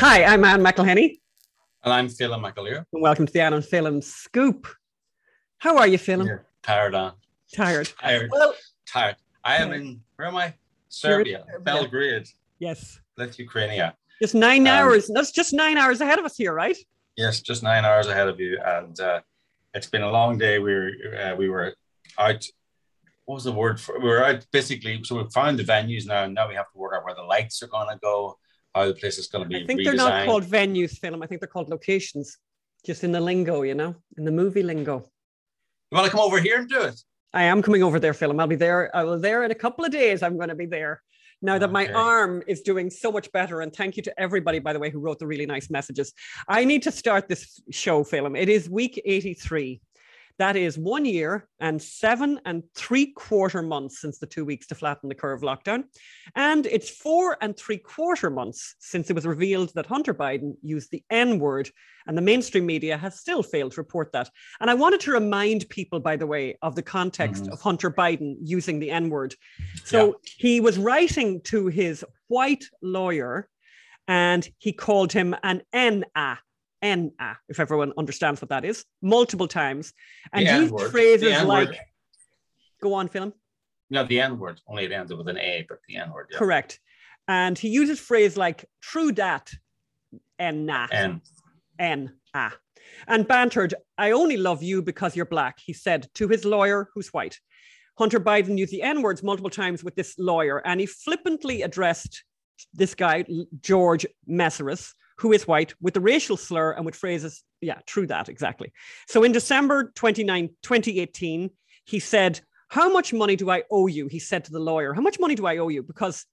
Hi, 0.00 0.24
I'm 0.24 0.42
Anne 0.44 0.62
McElhinney. 0.62 1.18
And 1.84 1.92
I'm 1.92 2.08
Phelim 2.08 2.40
McAleer. 2.40 2.86
And 2.90 3.02
welcome 3.02 3.26
to 3.26 3.32
the 3.34 3.42
Anne 3.42 3.52
and 3.52 3.62
Phelim 3.62 4.02
Scoop. 4.02 4.66
How 5.58 5.76
are 5.76 5.86
you? 5.86 5.98
You're 6.06 6.46
tired, 6.62 6.94
Anne. 6.94 7.12
Tired. 7.54 7.92
Tired. 8.00 8.30
Well, 8.32 8.54
tired. 8.88 9.16
I 9.44 9.56
am 9.56 9.74
in, 9.74 10.00
where 10.16 10.28
am 10.28 10.36
I? 10.36 10.54
Serbia, 10.88 11.44
Serbia. 11.46 11.60
Belgrade, 11.60 12.26
yes. 12.58 12.98
Lithuania. 13.18 13.94
Just 14.22 14.34
nine 14.34 14.62
Um, 14.62 14.68
hours. 14.68 15.10
That's 15.12 15.32
just 15.32 15.52
nine 15.52 15.76
hours 15.76 16.00
ahead 16.00 16.18
of 16.18 16.24
us 16.24 16.34
here, 16.38 16.54
right? 16.54 16.78
Yes, 17.18 17.42
just 17.42 17.62
nine 17.62 17.84
hours 17.84 18.06
ahead 18.06 18.28
of 18.28 18.40
you. 18.40 18.58
And 18.64 18.98
uh, 18.98 19.20
it's 19.74 19.86
been 19.88 20.02
a 20.02 20.10
long 20.10 20.38
day. 20.38 20.58
We 20.60 20.72
were, 20.72 20.92
uh, 21.22 21.34
we 21.36 21.50
were 21.50 21.74
out. 22.18 22.42
What 23.26 23.34
was 23.34 23.44
the 23.44 23.52
word 23.52 23.78
for? 23.78 23.98
We 24.00 24.08
were 24.08 24.24
out 24.24 24.46
basically. 24.50 25.04
So 25.04 25.22
we 25.22 25.28
found 25.28 25.58
the 25.58 25.62
venues 25.64 26.06
now, 26.06 26.24
and 26.24 26.34
now 26.34 26.48
we 26.48 26.54
have 26.54 26.72
to 26.72 26.78
work 26.78 26.94
out 26.96 27.04
where 27.04 27.14
the 27.14 27.22
lights 27.22 27.62
are 27.62 27.68
going 27.68 27.88
to 27.90 27.98
go, 28.00 28.38
how 28.74 28.86
the 28.86 28.94
place 28.94 29.18
is 29.18 29.26
going 29.26 29.44
to 29.44 29.48
be 29.48 29.62
I 29.62 29.66
think 29.66 29.80
redesigned. 29.80 29.84
they're 29.84 29.94
not 29.94 30.26
called 30.26 30.44
venues, 30.44 30.98
Phelim. 30.98 31.22
I 31.22 31.26
think 31.26 31.40
they're 31.40 31.48
called 31.48 31.68
locations, 31.68 32.38
just 32.84 33.04
in 33.04 33.12
the 33.12 33.20
lingo, 33.20 33.62
you 33.62 33.74
know, 33.74 33.94
in 34.16 34.24
the 34.24 34.30
movie 34.30 34.62
lingo. 34.62 35.10
You 35.90 35.96
want 35.96 36.06
to 36.06 36.10
come 36.10 36.20
over 36.20 36.40
here 36.40 36.58
and 36.60 36.68
do 36.68 36.82
it? 36.82 37.00
I 37.32 37.44
am 37.44 37.62
coming 37.62 37.82
over 37.82 38.00
there, 38.00 38.12
Phelim. 38.12 38.40
I'll 38.40 38.46
be 38.46 38.56
there. 38.56 38.94
I 38.94 39.04
will 39.04 39.18
there 39.18 39.44
in 39.44 39.50
a 39.50 39.54
couple 39.56 39.84
of 39.84 39.92
days. 39.92 40.22
I'm 40.22 40.36
going 40.36 40.48
to 40.48 40.54
be 40.54 40.66
there. 40.66 41.02
Now 41.42 41.58
that 41.58 41.72
my 41.72 41.88
arm 41.88 42.42
is 42.46 42.60
doing 42.60 42.90
so 42.90 43.10
much 43.10 43.32
better, 43.32 43.62
and 43.62 43.74
thank 43.74 43.96
you 43.96 44.02
to 44.02 44.20
everybody, 44.20 44.58
by 44.58 44.74
the 44.74 44.78
way, 44.78 44.90
who 44.90 45.00
wrote 45.00 45.18
the 45.18 45.26
really 45.26 45.46
nice 45.46 45.70
messages. 45.70 46.12
I 46.46 46.64
need 46.64 46.82
to 46.82 46.92
start 46.92 47.28
this 47.28 47.62
show, 47.70 48.04
Phelim. 48.04 48.38
It 48.38 48.50
is 48.50 48.68
week 48.68 49.00
83. 49.04 49.80
That 50.40 50.56
is 50.56 50.78
one 50.78 51.04
year 51.04 51.46
and 51.60 51.82
seven 51.82 52.40
and 52.46 52.62
three 52.74 53.12
quarter 53.12 53.60
months 53.60 54.00
since 54.00 54.18
the 54.18 54.26
two 54.26 54.46
weeks 54.46 54.66
to 54.68 54.74
flatten 54.74 55.10
the 55.10 55.14
curve 55.14 55.42
lockdown. 55.42 55.84
And 56.34 56.64
it's 56.64 56.88
four 56.88 57.36
and 57.42 57.54
three 57.54 57.76
quarter 57.76 58.30
months 58.30 58.74
since 58.78 59.10
it 59.10 59.12
was 59.12 59.26
revealed 59.26 59.70
that 59.74 59.84
Hunter 59.84 60.14
Biden 60.14 60.54
used 60.62 60.92
the 60.92 61.04
N 61.10 61.38
word, 61.40 61.68
and 62.06 62.16
the 62.16 62.22
mainstream 62.22 62.64
media 62.64 62.96
has 62.96 63.20
still 63.20 63.42
failed 63.42 63.72
to 63.72 63.82
report 63.82 64.12
that. 64.12 64.30
And 64.60 64.70
I 64.70 64.74
wanted 64.74 65.00
to 65.00 65.12
remind 65.12 65.68
people, 65.68 66.00
by 66.00 66.16
the 66.16 66.26
way, 66.26 66.56
of 66.62 66.74
the 66.74 66.82
context 66.82 67.44
Mhm. 67.44 67.52
of 67.52 67.60
Hunter 67.60 67.90
Biden 67.90 68.36
using 68.40 68.78
the 68.78 68.90
N 68.90 69.10
word. 69.10 69.34
So 69.84 70.20
he 70.24 70.58
was 70.58 70.78
writing 70.78 71.42
to 71.52 71.66
his 71.66 72.02
white 72.28 72.64
lawyer 72.80 73.46
and 74.08 74.48
he 74.56 74.72
called 74.72 75.12
him 75.12 75.36
an 75.42 75.64
N-A. 75.74 76.38
N-A, 76.82 77.12
ah, 77.20 77.38
if 77.48 77.60
everyone 77.60 77.92
understands 77.98 78.40
what 78.40 78.48
that 78.48 78.64
is, 78.64 78.84
multiple 79.02 79.48
times. 79.48 79.92
And 80.32 80.46
The 80.46 80.52
used 80.52 80.72
N-word. 80.72 80.90
Phrases 80.90 81.42
like, 81.42 81.78
go 82.82 82.94
on, 82.94 83.08
Philip. 83.08 83.34
No, 83.90 84.04
the 84.04 84.20
N 84.20 84.38
word. 84.38 84.60
Only 84.68 84.84
it 84.84 84.92
ends 84.92 85.12
with 85.12 85.28
an 85.28 85.38
A, 85.38 85.66
but 85.68 85.78
the 85.88 85.96
N 85.96 86.12
word. 86.12 86.28
Yeah. 86.30 86.38
Correct. 86.38 86.80
And 87.28 87.58
he 87.58 87.68
uses 87.68 88.00
phrase 88.00 88.36
like 88.36 88.64
true 88.80 89.12
dat 89.12 89.50
N-A. 90.38 90.88
N. 90.92 91.20
N 91.78 92.12
A. 92.34 92.52
And 93.06 93.26
bantered, 93.28 93.74
I 93.98 94.12
only 94.12 94.36
love 94.36 94.62
you 94.62 94.82
because 94.82 95.14
you're 95.14 95.26
black, 95.26 95.58
he 95.64 95.72
said 95.72 96.08
to 96.14 96.28
his 96.28 96.44
lawyer, 96.44 96.88
who's 96.94 97.08
white. 97.08 97.38
Hunter 97.98 98.20
Biden 98.20 98.56
used 98.56 98.72
the 98.72 98.82
N 98.82 99.02
words 99.02 99.22
multiple 99.22 99.50
times 99.50 99.84
with 99.84 99.94
this 99.94 100.14
lawyer, 100.18 100.58
and 100.66 100.80
he 100.80 100.86
flippantly 100.86 101.62
addressed 101.62 102.24
this 102.72 102.94
guy, 102.94 103.24
George 103.60 104.06
Mesires, 104.28 104.92
who 105.20 105.32
is 105.32 105.46
white, 105.46 105.74
with 105.80 105.94
the 105.94 106.00
racial 106.00 106.36
slur 106.36 106.72
and 106.72 106.84
with 106.84 106.96
phrases, 106.96 107.44
yeah, 107.60 107.78
true 107.86 108.06
that, 108.06 108.28
exactly. 108.28 108.72
So 109.06 109.22
in 109.22 109.32
December 109.32 109.92
29, 109.94 110.48
2018, 110.62 111.50
he 111.84 111.98
said, 111.98 112.40
How 112.68 112.90
much 112.90 113.12
money 113.12 113.36
do 113.36 113.50
I 113.50 113.64
owe 113.70 113.86
you? 113.86 114.06
He 114.08 114.18
said 114.18 114.44
to 114.44 114.52
the 114.52 114.60
lawyer, 114.60 114.94
How 114.94 115.02
much 115.02 115.20
money 115.20 115.34
do 115.34 115.46
I 115.46 115.58
owe 115.58 115.68
you? 115.68 115.82
Because, 115.82 116.24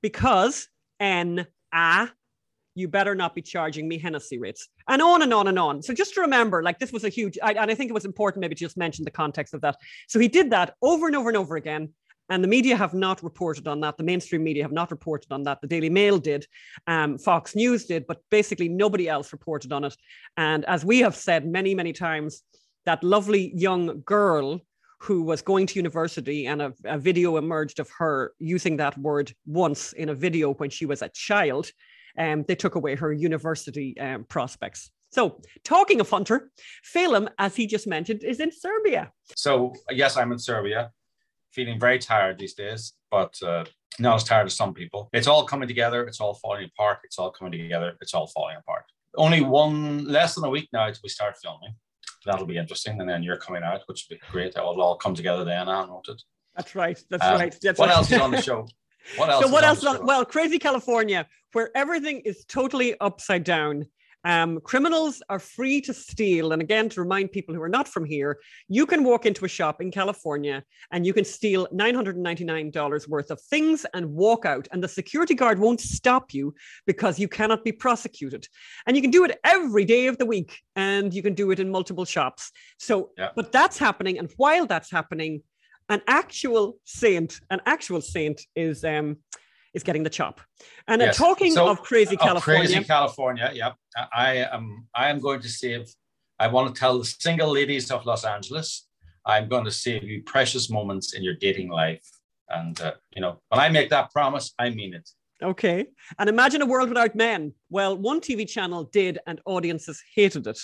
because 0.00 0.68
N 1.00 1.46
A 1.74 2.08
you 2.76 2.88
better 2.88 3.14
not 3.14 3.34
be 3.34 3.42
charging 3.42 3.86
me 3.86 3.98
Hennessy 3.98 4.38
rates, 4.38 4.68
and 4.88 5.00
on 5.00 5.22
and 5.22 5.32
on 5.32 5.48
and 5.48 5.58
on. 5.58 5.82
So 5.82 5.94
just 5.94 6.14
to 6.14 6.22
remember, 6.22 6.62
like 6.62 6.78
this 6.78 6.92
was 6.92 7.04
a 7.04 7.08
huge, 7.08 7.38
I, 7.42 7.52
and 7.52 7.70
I 7.70 7.74
think 7.74 7.90
it 7.90 7.94
was 7.94 8.04
important 8.04 8.40
maybe 8.40 8.54
to 8.56 8.64
just 8.64 8.76
mention 8.76 9.04
the 9.04 9.10
context 9.10 9.54
of 9.54 9.60
that. 9.60 9.76
So 10.08 10.18
he 10.18 10.28
did 10.28 10.50
that 10.50 10.74
over 10.82 11.06
and 11.06 11.16
over 11.16 11.28
and 11.30 11.36
over 11.36 11.56
again. 11.56 11.90
And 12.30 12.42
the 12.42 12.48
media 12.48 12.76
have 12.76 12.94
not 12.94 13.22
reported 13.22 13.68
on 13.68 13.80
that. 13.80 13.96
The 13.96 14.04
mainstream 14.04 14.42
media 14.42 14.62
have 14.64 14.72
not 14.72 14.90
reported 14.90 15.30
on 15.32 15.42
that. 15.42 15.60
The 15.60 15.66
Daily 15.66 15.90
Mail 15.90 16.18
did, 16.18 16.46
um, 16.86 17.18
Fox 17.18 17.54
News 17.54 17.84
did, 17.84 18.06
but 18.06 18.20
basically 18.30 18.68
nobody 18.68 19.08
else 19.08 19.32
reported 19.32 19.72
on 19.72 19.84
it. 19.84 19.96
And 20.36 20.64
as 20.64 20.84
we 20.84 21.00
have 21.00 21.16
said 21.16 21.46
many, 21.46 21.74
many 21.74 21.92
times, 21.92 22.42
that 22.86 23.04
lovely 23.04 23.52
young 23.54 24.02
girl 24.06 24.60
who 25.00 25.22
was 25.22 25.42
going 25.42 25.66
to 25.66 25.78
university 25.78 26.46
and 26.46 26.62
a, 26.62 26.72
a 26.84 26.98
video 26.98 27.36
emerged 27.36 27.78
of 27.78 27.90
her 27.98 28.32
using 28.38 28.78
that 28.78 28.96
word 28.96 29.32
once 29.46 29.92
in 29.92 30.08
a 30.08 30.14
video 30.14 30.54
when 30.54 30.70
she 30.70 30.86
was 30.86 31.02
a 31.02 31.10
child 31.10 31.70
um, 32.18 32.44
they 32.46 32.54
took 32.54 32.74
away 32.74 32.94
her 32.96 33.12
university 33.12 33.98
um, 33.98 34.24
prospects. 34.24 34.90
So, 35.12 35.40
talking 35.62 36.00
of 36.00 36.10
Hunter, 36.10 36.50
Phelim, 36.82 37.28
as 37.38 37.54
he 37.54 37.66
just 37.66 37.86
mentioned, 37.86 38.24
is 38.24 38.40
in 38.40 38.50
Serbia. 38.50 39.12
So 39.36 39.72
yes, 39.90 40.16
I'm 40.16 40.32
in 40.32 40.38
Serbia, 40.38 40.90
feeling 41.54 41.78
very 41.78 41.98
tired 41.98 42.38
these 42.38 42.54
days, 42.54 42.92
but 43.10 43.34
uh, 43.42 43.64
not 43.98 44.16
as 44.16 44.24
tired 44.24 44.46
as 44.46 44.54
some 44.56 44.74
people. 44.74 45.08
It's 45.12 45.26
all 45.26 45.44
coming 45.44 45.68
together. 45.68 46.04
It's 46.04 46.20
all 46.20 46.34
falling 46.34 46.64
apart. 46.64 46.98
It's 47.04 47.18
all 47.18 47.30
coming 47.30 47.52
together. 47.52 47.96
It's 48.00 48.14
all 48.14 48.26
falling 48.26 48.56
apart. 48.56 48.84
Only 49.16 49.40
one 49.40 50.04
less 50.06 50.34
than 50.34 50.44
a 50.44 50.50
week 50.50 50.68
now 50.72 50.86
till 50.90 51.00
we 51.04 51.08
start 51.08 51.36
filming. 51.42 51.74
That'll 52.26 52.46
be 52.46 52.56
interesting, 52.56 53.00
and 53.00 53.08
then 53.08 53.22
you're 53.22 53.36
coming 53.36 53.62
out, 53.62 53.82
which 53.86 54.06
will 54.08 54.16
be 54.16 54.20
great. 54.32 54.56
It'll 54.56 54.80
all 54.82 54.96
come 54.96 55.14
together 55.14 55.44
then. 55.44 55.68
I 55.68 55.84
won't 55.84 56.08
it? 56.08 56.20
That's 56.56 56.74
right. 56.74 56.98
That's 57.10 57.24
Um, 57.24 57.38
right. 57.38 57.56
That's 57.62 57.78
what 57.78 57.88
right. 57.88 57.96
else 57.98 58.10
is 58.10 58.20
on 58.20 58.30
the 58.30 58.40
show? 58.48 58.66
What 59.16 59.28
else? 59.30 59.44
so, 59.44 59.50
what 59.52 59.62
is 59.64 59.84
else? 59.84 60.00
On 60.00 60.06
well, 60.06 60.24
Crazy 60.24 60.58
California, 60.58 61.26
where 61.52 61.70
everything 61.76 62.20
is 62.20 62.44
totally 62.46 62.98
upside 63.00 63.44
down. 63.44 63.86
Um, 64.24 64.60
criminals 64.60 65.22
are 65.28 65.38
free 65.38 65.80
to 65.82 65.92
steal. 65.92 66.52
And 66.52 66.62
again, 66.62 66.88
to 66.90 67.00
remind 67.00 67.32
people 67.32 67.54
who 67.54 67.62
are 67.62 67.68
not 67.68 67.86
from 67.86 68.04
here, 68.04 68.38
you 68.68 68.86
can 68.86 69.04
walk 69.04 69.26
into 69.26 69.44
a 69.44 69.48
shop 69.48 69.80
in 69.82 69.90
California 69.90 70.64
and 70.90 71.04
you 71.06 71.12
can 71.12 71.24
steal 71.24 71.66
$999 71.74 73.08
worth 73.08 73.30
of 73.30 73.40
things 73.42 73.84
and 73.94 74.06
walk 74.14 74.46
out. 74.46 74.66
And 74.72 74.82
the 74.82 74.88
security 74.88 75.34
guard 75.34 75.58
won't 75.58 75.80
stop 75.80 76.32
you 76.32 76.54
because 76.86 77.18
you 77.18 77.28
cannot 77.28 77.64
be 77.64 77.72
prosecuted. 77.72 78.48
And 78.86 78.96
you 78.96 79.02
can 79.02 79.10
do 79.10 79.24
it 79.24 79.38
every 79.44 79.84
day 79.84 80.06
of 80.06 80.18
the 80.18 80.26
week 80.26 80.58
and 80.74 81.12
you 81.12 81.22
can 81.22 81.34
do 81.34 81.50
it 81.50 81.60
in 81.60 81.70
multiple 81.70 82.04
shops. 82.04 82.50
So, 82.78 83.10
Yeah. 83.18 83.30
but 83.36 83.52
that's 83.52 83.78
happening. 83.78 84.18
And 84.18 84.30
while 84.36 84.66
that's 84.66 84.90
happening, 84.90 85.42
an 85.90 86.00
actual 86.06 86.78
saint, 86.84 87.40
an 87.50 87.60
actual 87.66 88.00
saint 88.00 88.40
is 88.56 88.84
um 88.84 89.18
is 89.74 89.82
getting 89.82 90.02
the 90.04 90.10
chop. 90.10 90.40
And 90.88 91.02
uh, 91.02 91.06
Yes. 91.06 91.16
talking 91.16 91.52
So, 91.52 91.68
of 91.68 91.82
crazy 91.82 92.14
Of 92.16 92.20
California, 92.22 92.62
Crazy 92.68 92.84
California. 92.84 93.50
Yep. 93.52 93.74
I 94.12 94.46
am. 94.52 94.86
I 94.94 95.10
am 95.10 95.20
going 95.20 95.40
to 95.40 95.48
save. 95.48 95.86
I 96.38 96.46
want 96.48 96.74
to 96.74 96.78
tell 96.78 96.98
the 96.98 97.04
single 97.04 97.50
ladies 97.52 97.90
of 97.90 98.06
Los 98.06 98.24
Angeles. 98.24 98.86
I'm 99.26 99.48
going 99.48 99.64
to 99.64 99.70
save 99.70 100.04
you 100.04 100.22
precious 100.22 100.68
moments 100.70 101.14
in 101.14 101.22
your 101.22 101.34
dating 101.34 101.70
life. 101.70 102.06
And 102.48 102.80
uh, 102.80 102.94
you 103.14 103.20
know, 103.22 103.40
when 103.48 103.60
I 103.60 103.68
make 103.68 103.90
that 103.90 104.10
promise, 104.12 104.52
I 104.58 104.70
mean 104.70 104.94
it. 104.94 105.08
okay. 105.42 105.86
And 106.18 106.28
imagine 106.28 106.62
a 106.62 106.66
world 106.66 106.88
without 106.88 107.14
men. 107.14 107.52
Well, 107.70 107.96
one 107.96 108.20
TV 108.20 108.48
channel 108.48 108.84
did, 108.84 109.18
and 109.26 109.40
audiences 109.46 110.02
hated 110.14 110.46
it. 110.46 110.60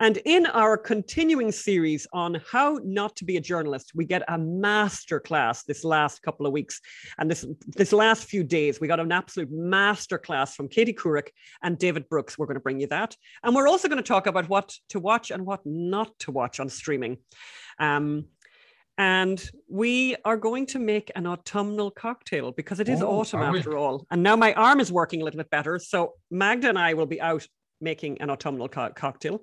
And 0.00 0.18
in 0.24 0.46
our 0.46 0.76
continuing 0.76 1.52
series 1.52 2.06
on 2.12 2.40
how 2.50 2.78
not 2.84 3.16
to 3.16 3.24
be 3.24 3.36
a 3.36 3.40
journalist, 3.40 3.92
we 3.94 4.04
get 4.04 4.22
a 4.28 4.38
master 4.38 5.20
class 5.20 5.64
this 5.64 5.84
last 5.84 6.22
couple 6.22 6.46
of 6.46 6.52
weeks. 6.52 6.80
And 7.18 7.30
this, 7.30 7.46
this 7.66 7.92
last 7.92 8.24
few 8.24 8.44
days, 8.44 8.80
we 8.80 8.88
got 8.88 9.00
an 9.00 9.12
absolute 9.12 9.50
master 9.50 10.18
class 10.18 10.54
from 10.54 10.68
Katie 10.68 10.92
Couric 10.92 11.28
and 11.62 11.78
David 11.78 12.08
Brooks. 12.08 12.38
We're 12.38 12.46
going 12.46 12.54
to 12.54 12.60
bring 12.60 12.80
you 12.80 12.86
that. 12.88 13.16
And 13.42 13.54
we're 13.54 13.68
also 13.68 13.88
going 13.88 14.02
to 14.02 14.06
talk 14.06 14.26
about 14.26 14.48
what 14.48 14.74
to 14.90 15.00
watch 15.00 15.30
and 15.30 15.44
what 15.46 15.60
not 15.64 16.18
to 16.20 16.30
watch 16.30 16.60
on 16.60 16.68
streaming. 16.68 17.18
Um, 17.78 18.26
and 18.98 19.40
we 19.68 20.16
are 20.24 20.36
going 20.36 20.66
to 20.66 20.80
make 20.80 21.12
an 21.14 21.24
autumnal 21.24 21.92
cocktail 21.92 22.50
because 22.50 22.80
it 22.80 22.88
is 22.88 23.00
Oh, 23.00 23.20
autumn 23.20 23.42
after 23.42 23.76
all. 23.76 24.04
And 24.10 24.24
now 24.24 24.34
my 24.34 24.52
arm 24.54 24.80
is 24.80 24.90
working 24.90 25.22
a 25.22 25.24
little 25.24 25.38
bit 25.38 25.50
better. 25.50 25.78
So 25.78 26.14
Magda 26.32 26.68
and 26.68 26.78
I 26.78 26.94
will 26.94 27.06
be 27.06 27.20
out 27.20 27.46
making 27.80 28.20
an 28.20 28.28
autumnal 28.28 28.68
co- 28.68 28.90
cocktail. 28.90 29.40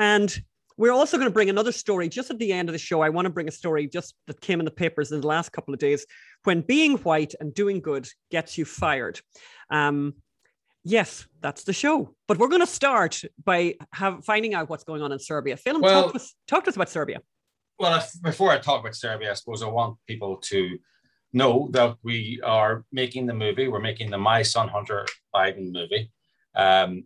And 0.00 0.34
we're 0.78 0.92
also 0.92 1.18
going 1.18 1.28
to 1.28 1.32
bring 1.32 1.50
another 1.50 1.72
story 1.72 2.08
just 2.08 2.30
at 2.30 2.38
the 2.38 2.54
end 2.54 2.70
of 2.70 2.72
the 2.72 2.78
show. 2.78 3.02
I 3.02 3.10
want 3.10 3.26
to 3.26 3.30
bring 3.30 3.48
a 3.48 3.52
story 3.52 3.86
just 3.86 4.14
that 4.26 4.40
came 4.40 4.58
in 4.58 4.64
the 4.64 4.70
papers 4.70 5.12
in 5.12 5.20
the 5.20 5.26
last 5.26 5.52
couple 5.52 5.74
of 5.74 5.78
days 5.78 6.06
when 6.44 6.62
being 6.62 6.96
white 6.98 7.34
and 7.38 7.52
doing 7.52 7.80
good 7.80 8.08
gets 8.30 8.56
you 8.56 8.64
fired. 8.64 9.20
Um, 9.68 10.14
yes, 10.82 11.28
that's 11.42 11.64
the 11.64 11.74
show. 11.74 12.14
But 12.26 12.38
we're 12.38 12.48
going 12.48 12.62
to 12.62 12.66
start 12.66 13.20
by 13.44 13.74
have, 13.92 14.24
finding 14.24 14.54
out 14.54 14.70
what's 14.70 14.84
going 14.84 15.02
on 15.02 15.12
in 15.12 15.18
Serbia. 15.18 15.58
Phil, 15.58 15.78
Well- 15.78 16.04
talk, 16.04 16.12
to 16.12 16.16
us, 16.16 16.34
talk 16.48 16.64
to 16.64 16.70
us 16.70 16.76
about 16.76 16.88
Serbia. 16.88 17.20
Well, 17.78 18.02
before 18.22 18.50
I 18.50 18.58
talk 18.58 18.80
about 18.80 18.94
Serbia, 18.94 19.30
I 19.30 19.34
suppose 19.34 19.62
I 19.62 19.68
want 19.68 19.98
people 20.06 20.38
to 20.44 20.78
know 21.34 21.68
that 21.72 21.96
we 22.02 22.40
are 22.42 22.84
making 22.90 23.26
the 23.26 23.34
movie. 23.34 23.68
We're 23.68 23.80
making 23.80 24.10
the 24.10 24.18
My 24.18 24.42
Son 24.42 24.68
Hunter 24.68 25.06
Biden 25.34 25.72
movie. 25.72 26.10
Um, 26.54 27.04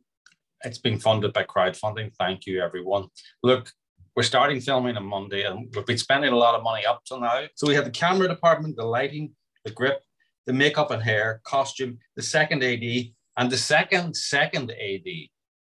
it's 0.64 0.78
been 0.78 0.98
funded 0.98 1.32
by 1.32 1.44
crowdfunding. 1.44 2.12
Thank 2.18 2.46
you, 2.46 2.62
everyone. 2.62 3.08
Look, 3.42 3.70
we're 4.16 4.22
starting 4.22 4.60
filming 4.60 4.96
on 4.96 5.04
Monday, 5.04 5.42
and 5.42 5.72
we've 5.74 5.86
been 5.86 5.98
spending 5.98 6.32
a 6.32 6.36
lot 6.36 6.54
of 6.54 6.62
money 6.62 6.86
up 6.86 7.02
till 7.06 7.20
now. 7.20 7.44
So 7.56 7.66
we 7.66 7.74
have 7.74 7.84
the 7.84 7.90
camera 7.90 8.28
department, 8.28 8.76
the 8.76 8.84
lighting, 8.84 9.32
the 9.64 9.72
grip, 9.72 10.02
the 10.46 10.52
makeup 10.52 10.90
and 10.90 11.02
hair, 11.02 11.40
costume, 11.44 11.98
the 12.16 12.22
second 12.22 12.62
AD, 12.62 12.82
And 13.36 13.50
the 13.50 13.56
second, 13.56 14.14
second 14.14 14.70
AD, 14.70 15.08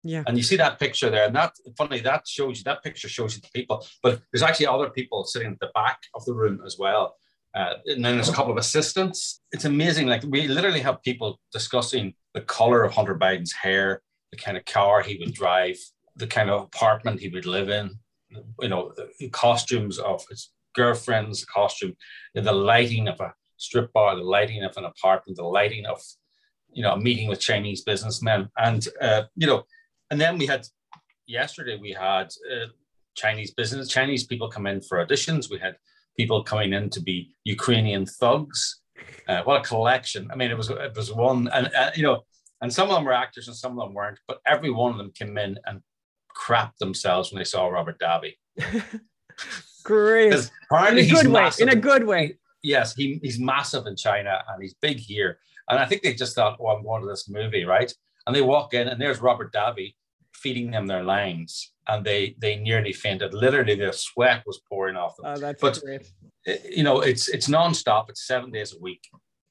yeah. 0.04 0.24
And 0.26 0.36
you 0.36 0.42
see 0.42 0.56
that 0.56 0.78
picture 0.78 1.10
there, 1.10 1.26
and 1.26 1.36
that 1.36 1.54
funny 1.78 2.00
that 2.00 2.26
shows 2.26 2.58
you 2.58 2.64
that 2.64 2.82
picture 2.82 3.08
shows 3.08 3.36
you 3.36 3.40
the 3.40 3.50
people, 3.54 3.86
but 4.02 4.20
there's 4.32 4.42
actually 4.42 4.66
other 4.66 4.90
people 4.90 5.24
sitting 5.24 5.52
at 5.52 5.60
the 5.60 5.70
back 5.74 5.98
of 6.14 6.24
the 6.24 6.34
room 6.34 6.60
as 6.66 6.76
well. 6.78 7.16
Uh, 7.54 7.74
and 7.86 8.04
then 8.04 8.14
there's 8.14 8.30
a 8.30 8.32
couple 8.32 8.50
of 8.50 8.58
assistants. 8.58 9.42
It's 9.52 9.64
amazing. 9.64 10.06
Like 10.06 10.22
we 10.26 10.48
literally 10.48 10.80
have 10.80 11.02
people 11.02 11.38
discussing 11.52 12.14
the 12.34 12.40
color 12.40 12.82
of 12.82 12.92
Hunter 12.92 13.14
Biden's 13.14 13.52
hair, 13.52 14.02
the 14.32 14.38
kind 14.38 14.56
of 14.56 14.64
car 14.64 15.02
he 15.02 15.16
would 15.18 15.34
drive, 15.34 15.76
the 16.16 16.26
kind 16.26 16.50
of 16.50 16.62
apartment 16.62 17.20
he 17.20 17.28
would 17.28 17.46
live 17.46 17.68
in, 17.68 17.98
you 18.60 18.68
know, 18.68 18.92
the 19.18 19.28
costumes 19.28 19.98
of 19.98 20.24
his 20.28 20.50
girlfriend's 20.74 21.44
costume, 21.44 21.94
the 22.34 22.52
lighting 22.52 23.06
of 23.06 23.20
a 23.20 23.32
strip 23.58 23.92
bar, 23.92 24.16
the 24.16 24.22
lighting 24.22 24.64
of 24.64 24.76
an 24.76 24.84
apartment, 24.84 25.36
the 25.36 25.44
lighting 25.44 25.86
of, 25.86 26.00
you 26.72 26.82
know, 26.82 26.92
a 26.92 27.00
meeting 27.00 27.28
with 27.28 27.40
Chinese 27.40 27.82
businessmen. 27.82 28.48
And, 28.56 28.86
uh, 29.00 29.24
you 29.36 29.46
know, 29.46 29.64
and 30.10 30.20
then 30.20 30.38
we 30.38 30.46
had, 30.46 30.66
yesterday 31.26 31.78
we 31.80 31.92
had 31.92 32.28
uh, 32.50 32.66
Chinese 33.14 33.52
business, 33.52 33.88
Chinese 33.88 34.24
people 34.24 34.48
come 34.48 34.66
in 34.66 34.80
for 34.80 35.04
auditions. 35.04 35.50
We 35.50 35.58
had 35.58 35.76
people 36.16 36.42
coming 36.42 36.72
in 36.72 36.90
to 36.90 37.00
be 37.00 37.34
Ukrainian 37.44 38.06
thugs. 38.06 38.80
Uh, 39.28 39.42
what 39.42 39.60
a 39.60 39.68
collection! 39.68 40.30
I 40.32 40.36
mean, 40.36 40.50
it 40.50 40.56
was 40.56 40.70
it 40.70 40.94
was 40.94 41.12
one, 41.12 41.48
and 41.48 41.70
uh, 41.74 41.90
you 41.96 42.04
know, 42.04 42.24
and 42.62 42.72
some 42.72 42.88
of 42.88 42.94
them 42.94 43.04
were 43.04 43.12
actors 43.12 43.48
and 43.48 43.56
some 43.56 43.78
of 43.78 43.86
them 43.86 43.94
weren't, 43.94 44.18
but 44.26 44.38
every 44.46 44.70
one 44.70 44.92
of 44.92 44.98
them 44.98 45.10
came 45.14 45.36
in 45.36 45.58
and 45.66 45.80
crapped 46.34 46.78
themselves 46.78 47.30
when 47.30 47.38
they 47.38 47.44
saw 47.44 47.66
Robert 47.66 47.98
Davi. 48.00 48.36
Great. 49.84 50.32
In 50.32 50.98
a 50.98 51.08
good 51.08 51.26
way. 51.26 51.50
In 51.58 51.68
a 51.68 51.76
good 51.76 52.06
way. 52.06 52.38
Yes, 52.62 52.94
he, 52.94 53.18
he's 53.22 53.40
massive 53.40 53.86
in 53.86 53.96
China 53.96 54.42
and 54.48 54.62
he's 54.62 54.74
big 54.74 54.98
here. 54.98 55.38
And 55.68 55.78
I 55.78 55.86
think 55.86 56.02
they 56.02 56.14
just 56.14 56.36
thought, 56.36 56.58
oh, 56.60 56.68
I'm 56.68 56.84
going 56.84 57.02
to 57.02 57.08
this 57.08 57.28
movie, 57.28 57.64
right? 57.64 57.92
And 58.26 58.34
they 58.34 58.42
walk 58.42 58.74
in 58.74 58.88
and 58.88 59.00
there's 59.00 59.20
Robert 59.20 59.52
Davi 59.52 59.94
feeding 60.32 60.70
them 60.70 60.86
their 60.86 61.02
lines 61.02 61.72
and 61.88 62.04
they 62.04 62.36
they 62.38 62.56
nearly 62.56 62.92
fainted. 62.92 63.34
Literally, 63.34 63.74
their 63.74 63.92
sweat 63.92 64.44
was 64.46 64.60
pouring 64.68 64.96
off 64.96 65.16
them. 65.16 65.26
Oh, 65.26 65.36
that's 65.36 65.60
but, 65.60 65.80
great. 65.82 66.10
Eh, 66.46 66.58
you 66.70 66.84
know, 66.84 67.00
it's 67.00 67.28
it's 67.28 67.48
nonstop. 67.48 68.08
It's 68.08 68.26
seven 68.26 68.50
days 68.50 68.72
a 68.72 68.78
week, 68.78 69.02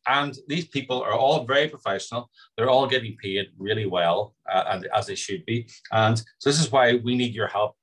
and 0.08 0.38
these 0.48 0.68
people 0.68 1.02
are 1.02 1.14
all 1.14 1.46
very 1.46 1.68
professional. 1.68 2.30
They're 2.56 2.70
all 2.70 2.88
getting 2.88 3.16
paid 3.18 3.48
really 3.58 3.86
well, 3.86 4.36
uh, 4.52 4.64
and 4.68 4.88
as 4.94 5.08
they 5.08 5.16
should 5.16 5.46
be. 5.46 5.68
And 5.92 6.18
so 6.18 6.50
this 6.50 6.60
is 6.60 6.72
why 6.72 6.96
we 6.96 7.16
need 7.16 7.34
your 7.34 7.48
help 7.48 7.76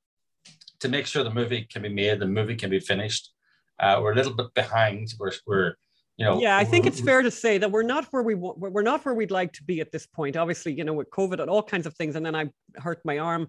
to 0.81 0.89
make 0.89 1.07
sure 1.07 1.25
the 1.25 1.31
movie 1.31 1.67
can 1.71 1.83
be 1.83 1.89
made, 1.89 2.21
the 2.21 2.27
movie 2.27 2.57
can 2.57 2.71
be 2.71 2.81
finished. 2.81 3.33
Uh, 3.81 4.01
we're 4.03 4.13
a 4.13 4.17
little 4.17 4.35
bit 4.35 4.53
behind. 4.55 5.15
We're 5.19 5.33
we're 5.47 5.75
you 6.19 6.25
know, 6.25 6.41
yeah, 6.41 6.57
I 6.57 6.65
think 6.65 6.85
it's 6.85 7.01
fair 7.01 7.23
to 7.23 7.31
say 7.31 7.59
that 7.59 7.71
we're 7.71 7.85
not 7.85 8.07
where 8.07 8.25
we 8.25 8.35
want, 8.35 8.59
we're 8.59 8.83
not 8.83 9.05
where 9.05 9.15
we'd 9.15 9.31
like 9.31 9.53
to 9.53 9.63
be 9.63 9.81
at 9.81 9.93
this 9.93 10.05
point. 10.05 10.37
Obviously, 10.37 10.73
you 10.73 10.83
know, 10.83 10.93
with 10.93 11.09
COVID 11.11 11.41
and 11.41 11.49
all 11.49 11.63
kinds 11.63 11.87
of 11.87 11.95
things, 11.95 12.17
and 12.17 12.27
then 12.27 12.35
I 12.35 12.47
hurt 12.75 13.01
my 13.05 13.19
arm, 13.19 13.47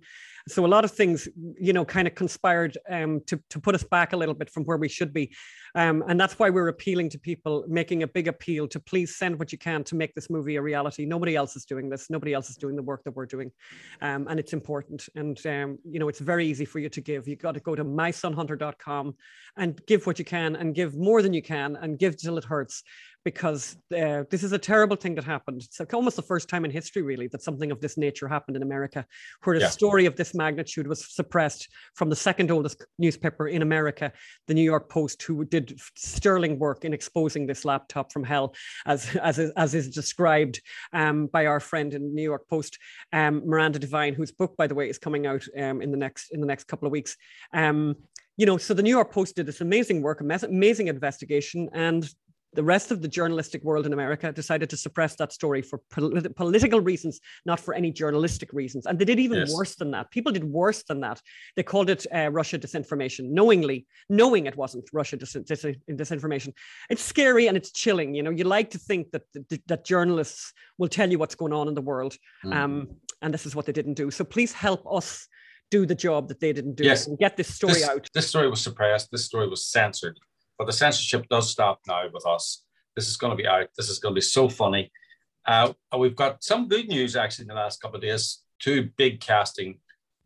so 0.48 0.64
a 0.64 0.68
lot 0.68 0.86
of 0.86 0.92
things, 0.92 1.28
you 1.60 1.74
know, 1.74 1.84
kind 1.84 2.08
of 2.08 2.14
conspired 2.14 2.78
um, 2.88 3.22
to 3.26 3.42
to 3.50 3.60
put 3.60 3.74
us 3.74 3.84
back 3.84 4.14
a 4.14 4.18
little 4.18 4.36
bit 4.36 4.52
from 4.52 4.66
where 4.66 4.78
we 4.78 4.88
should 4.88 5.12
be, 5.12 5.36
um, 5.74 6.04
and 6.08 6.20
that's 6.20 6.38
why 6.38 6.52
we're 6.52 6.68
appealing 6.68 7.10
to 7.10 7.20
people, 7.20 7.66
making 7.68 8.04
a 8.04 8.08
big 8.08 8.28
appeal 8.28 8.68
to 8.68 8.80
please 8.80 9.18
send 9.18 9.40
what 9.40 9.52
you 9.52 9.58
can 9.58 9.84
to 9.86 9.96
make 9.96 10.14
this 10.14 10.30
movie 10.30 10.56
a 10.58 10.62
reality. 10.62 11.08
Nobody 11.08 11.36
else 11.36 11.56
is 11.56 11.66
doing 11.66 11.90
this. 11.90 12.12
Nobody 12.12 12.36
else 12.36 12.52
is 12.52 12.56
doing 12.56 12.76
the 12.76 12.84
work 12.84 13.04
that 13.06 13.16
we're 13.16 13.26
doing, 13.26 13.52
um, 14.02 14.28
and 14.30 14.40
it's 14.40 14.54
important. 14.54 15.10
And 15.16 15.44
um, 15.48 15.80
you 15.86 15.98
know, 15.98 16.08
it's 16.08 16.20
very 16.20 16.46
easy 16.46 16.66
for 16.66 16.78
you 16.78 16.90
to 16.90 17.02
give. 17.02 17.28
you've 17.28 17.40
got 17.40 17.56
to 17.56 17.62
go 17.62 17.74
to 17.74 17.84
mysonhunter.com 17.84 19.16
and 19.58 19.84
give 19.88 20.06
what 20.06 20.20
you 20.20 20.26
can, 20.26 20.56
and 20.56 20.76
give 20.76 20.96
more 20.96 21.24
than 21.24 21.34
you 21.34 21.42
can, 21.42 21.76
and 21.76 21.98
give 21.98 22.16
till 22.16 22.38
it 22.38 22.44
hurts 22.44 22.59
hurts 22.60 22.84
because 23.26 23.76
uh, 23.96 24.24
this 24.32 24.44
is 24.44 24.54
a 24.54 24.58
terrible 24.58 24.96
thing 24.96 25.14
that 25.16 25.26
happened. 25.26 25.62
It's 25.62 25.80
like 25.80 25.94
almost 25.94 26.16
the 26.16 26.22
first 26.22 26.48
time 26.48 26.64
in 26.64 26.72
history, 26.72 27.02
really, 27.02 27.28
that 27.28 27.42
something 27.42 27.70
of 27.72 27.82
this 27.82 27.98
nature 27.98 28.28
happened 28.28 28.56
in 28.56 28.64
America, 28.64 29.06
where 29.44 29.58
a 29.58 29.60
yeah. 29.60 29.70
story 29.70 30.06
of 30.06 30.16
this 30.16 30.34
magnitude 30.34 30.88
was 30.88 31.14
suppressed 31.14 31.68
from 31.96 32.10
the 32.10 32.16
second 32.16 32.50
oldest 32.50 32.86
newspaper 32.98 33.48
in 33.48 33.62
America, 33.62 34.12
the 34.48 34.54
New 34.54 34.64
York 34.64 34.90
Post, 34.90 35.22
who 35.24 35.44
did 35.46 35.78
sterling 35.96 36.58
work 36.60 36.86
in 36.86 36.94
exposing 36.94 37.46
this 37.46 37.66
laptop 37.66 38.12
from 38.12 38.24
hell, 38.24 38.56
as 38.86 39.16
as 39.18 39.38
is, 39.38 39.52
as 39.58 39.76
is 39.76 39.90
described 39.90 40.62
um, 40.94 41.28
by 41.28 41.46
our 41.46 41.60
friend 41.60 41.94
in 41.94 42.16
New 42.16 42.24
York 42.24 42.48
Post, 42.48 42.78
um, 43.12 43.46
Miranda 43.46 43.80
Devine, 43.80 44.14
whose 44.14 44.32
book, 44.32 44.56
by 44.56 44.68
the 44.68 44.76
way, 44.76 44.90
is 44.90 44.98
coming 44.98 45.28
out 45.28 45.44
um, 45.58 45.82
in 45.82 45.92
the 45.92 45.98
next 45.98 46.32
in 46.32 46.40
the 46.40 46.48
next 46.48 46.66
couple 46.68 46.86
of 46.86 46.92
weeks. 46.92 47.18
Um, 47.54 47.96
you 48.38 48.46
know, 48.46 48.58
so 48.58 48.74
the 48.74 48.82
New 48.82 48.96
York 49.00 49.12
Post 49.12 49.36
did 49.36 49.46
this 49.46 49.60
amazing 49.60 50.02
work, 50.02 50.22
amazing 50.22 50.88
investigation, 50.88 51.68
and 51.74 52.10
the 52.54 52.64
rest 52.64 52.92
of 52.92 53.02
the 53.02 53.08
journalistic 53.08 53.64
world 53.64 53.86
in 53.86 53.94
America 53.94 54.32
decided 54.32 54.70
to 54.70 54.78
suppress 54.78 55.16
that 55.18 55.32
story 55.32 55.62
for 55.62 55.82
polit- 55.92 56.36
political 56.36 56.80
reasons, 56.80 57.20
not 57.46 57.60
for 57.60 57.74
any 57.74 57.92
journalistic 57.92 58.52
reasons. 58.54 58.86
And 58.86 58.98
they 58.98 59.06
did 59.06 59.20
even 59.20 59.40
yes. 59.40 59.54
worse 59.54 59.76
than 59.76 59.92
that. 59.92 60.10
People 60.10 60.32
did 60.32 60.44
worse 60.44 60.84
than 60.84 61.00
that. 61.02 61.22
They 61.56 61.64
called 61.64 61.90
it 61.90 62.06
uh, 62.14 62.30
Russia 62.32 62.58
disinformation, 62.58 63.30
knowingly, 63.30 63.86
knowing 64.10 64.48
it 64.48 64.58
wasn't 64.58 64.90
Russia 64.92 65.18
dis- 65.18 65.34
dis- 65.34 65.66
disinformation. 65.90 66.54
It's 66.90 67.04
scary 67.04 67.48
and 67.48 67.56
it's 67.56 67.72
chilling. 67.72 68.16
You 68.16 68.24
know, 68.24 68.32
you 68.32 68.46
like 68.46 68.72
to 68.72 68.80
think 68.80 69.12
that 69.12 69.24
that, 69.34 69.68
that 69.68 69.86
journalists 69.86 70.54
will 70.78 70.90
tell 70.90 71.10
you 71.10 71.20
what's 71.20 71.36
going 71.36 71.54
on 71.54 71.68
in 71.68 71.76
the 71.76 71.82
world, 71.82 72.16
mm. 72.44 72.56
um, 72.56 72.90
and 73.22 73.34
this 73.34 73.46
is 73.46 73.56
what 73.56 73.66
they 73.66 73.72
didn't 73.72 73.94
do. 73.94 74.10
So 74.10 74.24
please 74.24 74.54
help 74.54 74.86
us 74.92 75.28
do 75.72 75.86
the 75.86 75.96
job 75.96 76.28
that 76.30 76.40
they 76.40 76.52
didn't 76.52 76.76
do 76.76 76.84
yes. 76.84 77.06
and 77.06 77.18
get 77.20 77.38
this 77.38 77.54
story 77.54 77.74
this, 77.74 77.88
out. 77.88 78.08
This 78.14 78.28
story 78.28 78.50
was 78.50 78.62
suppressed. 78.62 79.10
This 79.12 79.26
story 79.26 79.48
was 79.48 79.68
censored 79.68 80.20
but 80.60 80.68
the 80.68 80.74
censorship 80.74 81.26
does 81.30 81.50
stop 81.50 81.80
now 81.88 82.04
with 82.14 82.28
us. 82.28 82.64
This 82.96 83.08
is 83.08 83.18
going 83.18 83.32
to 83.32 83.42
be 83.42 83.48
out. 83.48 83.70
This 83.78 83.90
is 83.90 83.98
going 83.98 84.14
to 84.14 84.18
be 84.18 84.22
so 84.22 84.50
funny. 84.50 84.92
Uh, 85.46 85.72
we've 85.98 86.16
got 86.16 86.44
some 86.44 86.68
good 86.68 86.90
news 86.90 87.16
actually 87.16 87.44
in 87.44 87.48
the 87.48 87.56
last 87.56 87.82
couple 87.82 87.96
of 87.96 88.02
days. 88.02 88.44
Two 88.60 88.90
big 88.98 89.22
casting 89.22 89.80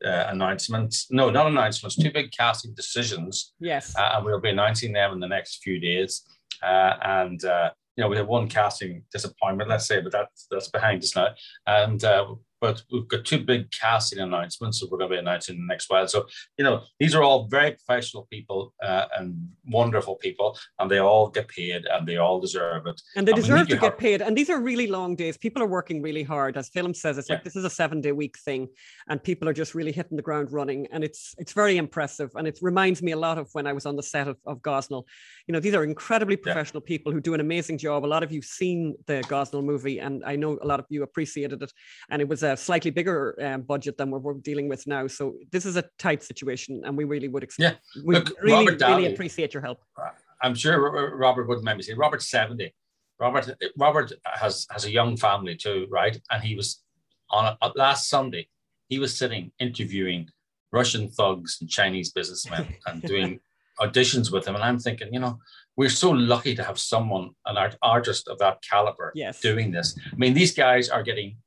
uh, 0.03 0.25
announcements. 0.29 1.07
No, 1.11 1.29
not 1.29 1.47
announcements. 1.47 1.95
Two 1.95 2.11
big 2.11 2.31
casting 2.31 2.73
decisions. 2.73 3.53
Yes. 3.59 3.95
Uh, 3.95 4.09
and 4.15 4.25
we'll 4.25 4.41
be 4.41 4.49
announcing 4.49 4.91
them 4.91 5.13
in 5.13 5.19
the 5.19 5.27
next 5.27 5.63
few 5.63 5.79
days. 5.79 6.23
Uh, 6.63 6.95
and 7.03 7.45
uh, 7.45 7.69
you 7.95 8.03
know, 8.03 8.07
we 8.07 8.17
have 8.17 8.27
one 8.27 8.49
casting 8.49 9.03
disappointment, 9.11 9.69
let's 9.69 9.85
say, 9.85 10.01
but 10.01 10.11
that's 10.11 10.47
that's 10.49 10.69
behind 10.69 11.03
us 11.03 11.15
now. 11.15 11.27
And 11.67 12.03
uh, 12.03 12.25
but 12.63 12.81
we've 12.89 13.09
got 13.09 13.25
two 13.25 13.43
big 13.43 13.69
casting 13.71 14.19
announcements 14.19 14.79
that 14.79 14.89
we're 14.89 14.97
going 14.97 15.09
to 15.09 15.15
be 15.17 15.19
announcing 15.19 15.55
in 15.55 15.61
the 15.63 15.67
next 15.67 15.89
while. 15.89 16.07
So, 16.07 16.25
you 16.57 16.63
know, 16.63 16.83
these 16.97 17.13
are 17.13 17.21
all 17.21 17.45
very 17.49 17.71
professional 17.71 18.25
people 18.31 18.73
uh, 18.81 19.07
and 19.17 19.49
wonderful 19.67 20.15
people, 20.15 20.57
and 20.79 20.89
they 20.89 20.99
all 20.99 21.27
get 21.27 21.49
paid 21.49 21.85
and 21.85 22.07
they 22.07 22.15
all 22.15 22.39
deserve 22.39 22.87
it. 22.87 23.01
And 23.17 23.27
they 23.27 23.33
and 23.33 23.41
deserve 23.41 23.67
to 23.67 23.75
get 23.75 23.97
paid. 23.97 24.21
And 24.21 24.37
these 24.37 24.49
are 24.49 24.61
really 24.61 24.87
long 24.87 25.17
days. 25.17 25.37
People 25.37 25.61
are 25.61 25.67
working 25.67 26.01
really 26.01 26.23
hard. 26.23 26.55
As 26.55 26.69
Phelim 26.69 26.95
says, 26.95 27.17
it's 27.17 27.27
yeah. 27.27 27.35
like 27.35 27.43
this 27.43 27.57
is 27.57 27.65
a 27.65 27.69
seven 27.69 27.99
day 27.99 28.13
week 28.13 28.37
thing, 28.39 28.69
and 29.09 29.21
people 29.21 29.49
are 29.49 29.53
just 29.53 29.75
really 29.75 29.91
hitting 29.91 30.15
the 30.15 30.23
ground 30.23 30.53
running. 30.53 30.87
And 30.93 31.03
it's 31.03 31.35
it's 31.37 31.51
very 31.51 31.75
impressive. 31.75 32.31
And 32.35 32.47
it 32.47 32.59
reminds 32.61 33.03
me 33.03 33.11
a 33.11 33.17
lot 33.17 33.37
of 33.37 33.49
when 33.51 33.67
I 33.67 33.73
was 33.73 33.85
on 33.85 33.97
the 33.97 34.03
set 34.03 34.29
of, 34.29 34.37
of 34.45 34.61
Gosnell. 34.61 35.03
You 35.47 35.51
know, 35.51 35.59
these 35.59 35.75
are 35.75 35.83
incredibly 35.83 36.37
professional 36.37 36.81
yeah. 36.81 36.93
people 36.93 37.11
who 37.11 37.19
do 37.19 37.33
an 37.33 37.41
amazing 37.41 37.77
job. 37.77 38.05
A 38.05 38.07
lot 38.15 38.23
of 38.23 38.31
you've 38.31 38.45
seen 38.45 38.95
the 39.07 39.19
Gosnell 39.23 39.65
movie, 39.65 39.99
and 39.99 40.23
I 40.23 40.37
know 40.37 40.57
a 40.61 40.65
lot 40.65 40.79
of 40.79 40.85
you 40.87 41.03
appreciated 41.03 41.61
it. 41.61 41.73
And 42.09 42.21
it 42.21 42.29
was 42.29 42.41
a 42.41 42.52
slightly 42.57 42.91
bigger 42.91 43.35
um, 43.41 43.61
budget 43.61 43.97
than 43.97 44.11
we're, 44.11 44.19
we're, 44.19 44.33
dealing 44.35 44.67
with 44.67 44.85
now. 44.87 45.07
So 45.07 45.35
this 45.51 45.65
is 45.65 45.77
a 45.77 45.83
tight 45.97 46.23
situation, 46.23 46.81
and 46.85 46.97
we 46.97 47.03
really 47.03 47.27
would 47.27 47.43
expect. 47.43 47.79
Yeah, 47.95 48.01
we 48.03 48.15
Look, 48.15 48.31
really, 48.41 48.65
Robert 48.65 48.81
really 48.81 49.13
appreciate 49.13 49.53
your 49.53 49.61
help. 49.61 49.81
Uh, 49.99 50.09
I'm 50.41 50.55
sure 50.55 51.15
Robert 51.15 51.47
wouldn't 51.47 51.65
mind 51.65 51.77
me 51.77 51.83
saying 51.83 51.97
Robert's 51.97 52.29
70. 52.29 52.73
Robert 53.19 53.49
Robert 53.77 54.11
has 54.25 54.67
has 54.71 54.85
a 54.85 54.91
young 54.91 55.15
family 55.17 55.55
too, 55.55 55.87
right? 55.89 56.17
And 56.31 56.43
he 56.43 56.55
was 56.55 56.83
on 57.29 57.55
a, 57.61 57.71
last 57.75 58.09
Sunday. 58.09 58.49
He 58.89 58.99
was 58.99 59.15
sitting 59.15 59.51
interviewing 59.59 60.29
Russian 60.71 61.07
thugs 61.09 61.57
and 61.61 61.69
Chinese 61.69 62.11
businessmen 62.11 62.75
and 62.85 63.01
doing 63.01 63.39
auditions 63.79 64.31
with 64.31 64.45
them. 64.45 64.55
And 64.55 64.63
I'm 64.63 64.79
thinking, 64.79 65.09
you 65.13 65.19
know, 65.19 65.39
we're 65.75 65.89
so 65.89 66.11
lucky 66.11 66.55
to 66.55 66.63
have 66.63 66.77
someone, 66.77 67.31
an 67.45 67.57
art, 67.57 67.75
artist 67.81 68.27
of 68.27 68.37
that 68.39 68.61
caliber, 68.69 69.11
yes. 69.15 69.39
doing 69.39 69.71
this. 69.71 69.97
I 70.11 70.15
mean, 70.15 70.33
these 70.33 70.53
guys 70.53 70.89
are 70.89 71.03
getting 71.03 71.37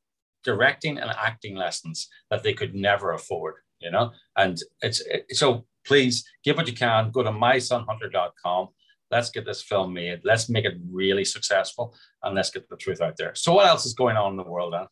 directing 0.47 0.97
and 0.99 1.11
acting 1.11 1.57
lessons 1.57 2.09
that 2.31 2.43
they 2.43 2.55
could 2.55 2.75
never 2.75 3.13
afford, 3.13 3.57
you 3.81 3.91
know? 3.91 4.13
And 4.37 4.59
it's 4.81 5.01
it, 5.03 5.27
so 5.37 5.67
please 5.85 6.25
give 6.45 6.57
what 6.57 6.69
you 6.69 6.73
can. 6.73 7.11
Go 7.11 7.23
to 7.23 7.31
mysonhunter.com. 7.31 8.69
Let's 9.11 9.31
get 9.31 9.45
this 9.45 9.63
film 9.63 9.93
made. 9.93 10.21
Let's 10.25 10.49
make 10.49 10.65
it 10.65 10.79
really 10.91 11.25
successful 11.25 11.95
and 12.23 12.35
let's 12.35 12.51
get 12.51 12.69
the 12.69 12.77
truth 12.77 13.01
out 13.01 13.17
there. 13.19 13.35
So, 13.35 13.53
what 13.53 13.67
else 13.67 13.85
is 13.85 13.95
going 13.95 14.17
on 14.17 14.33
in 14.33 14.37
the 14.37 14.51
world, 14.51 14.75
Anne? 14.75 14.89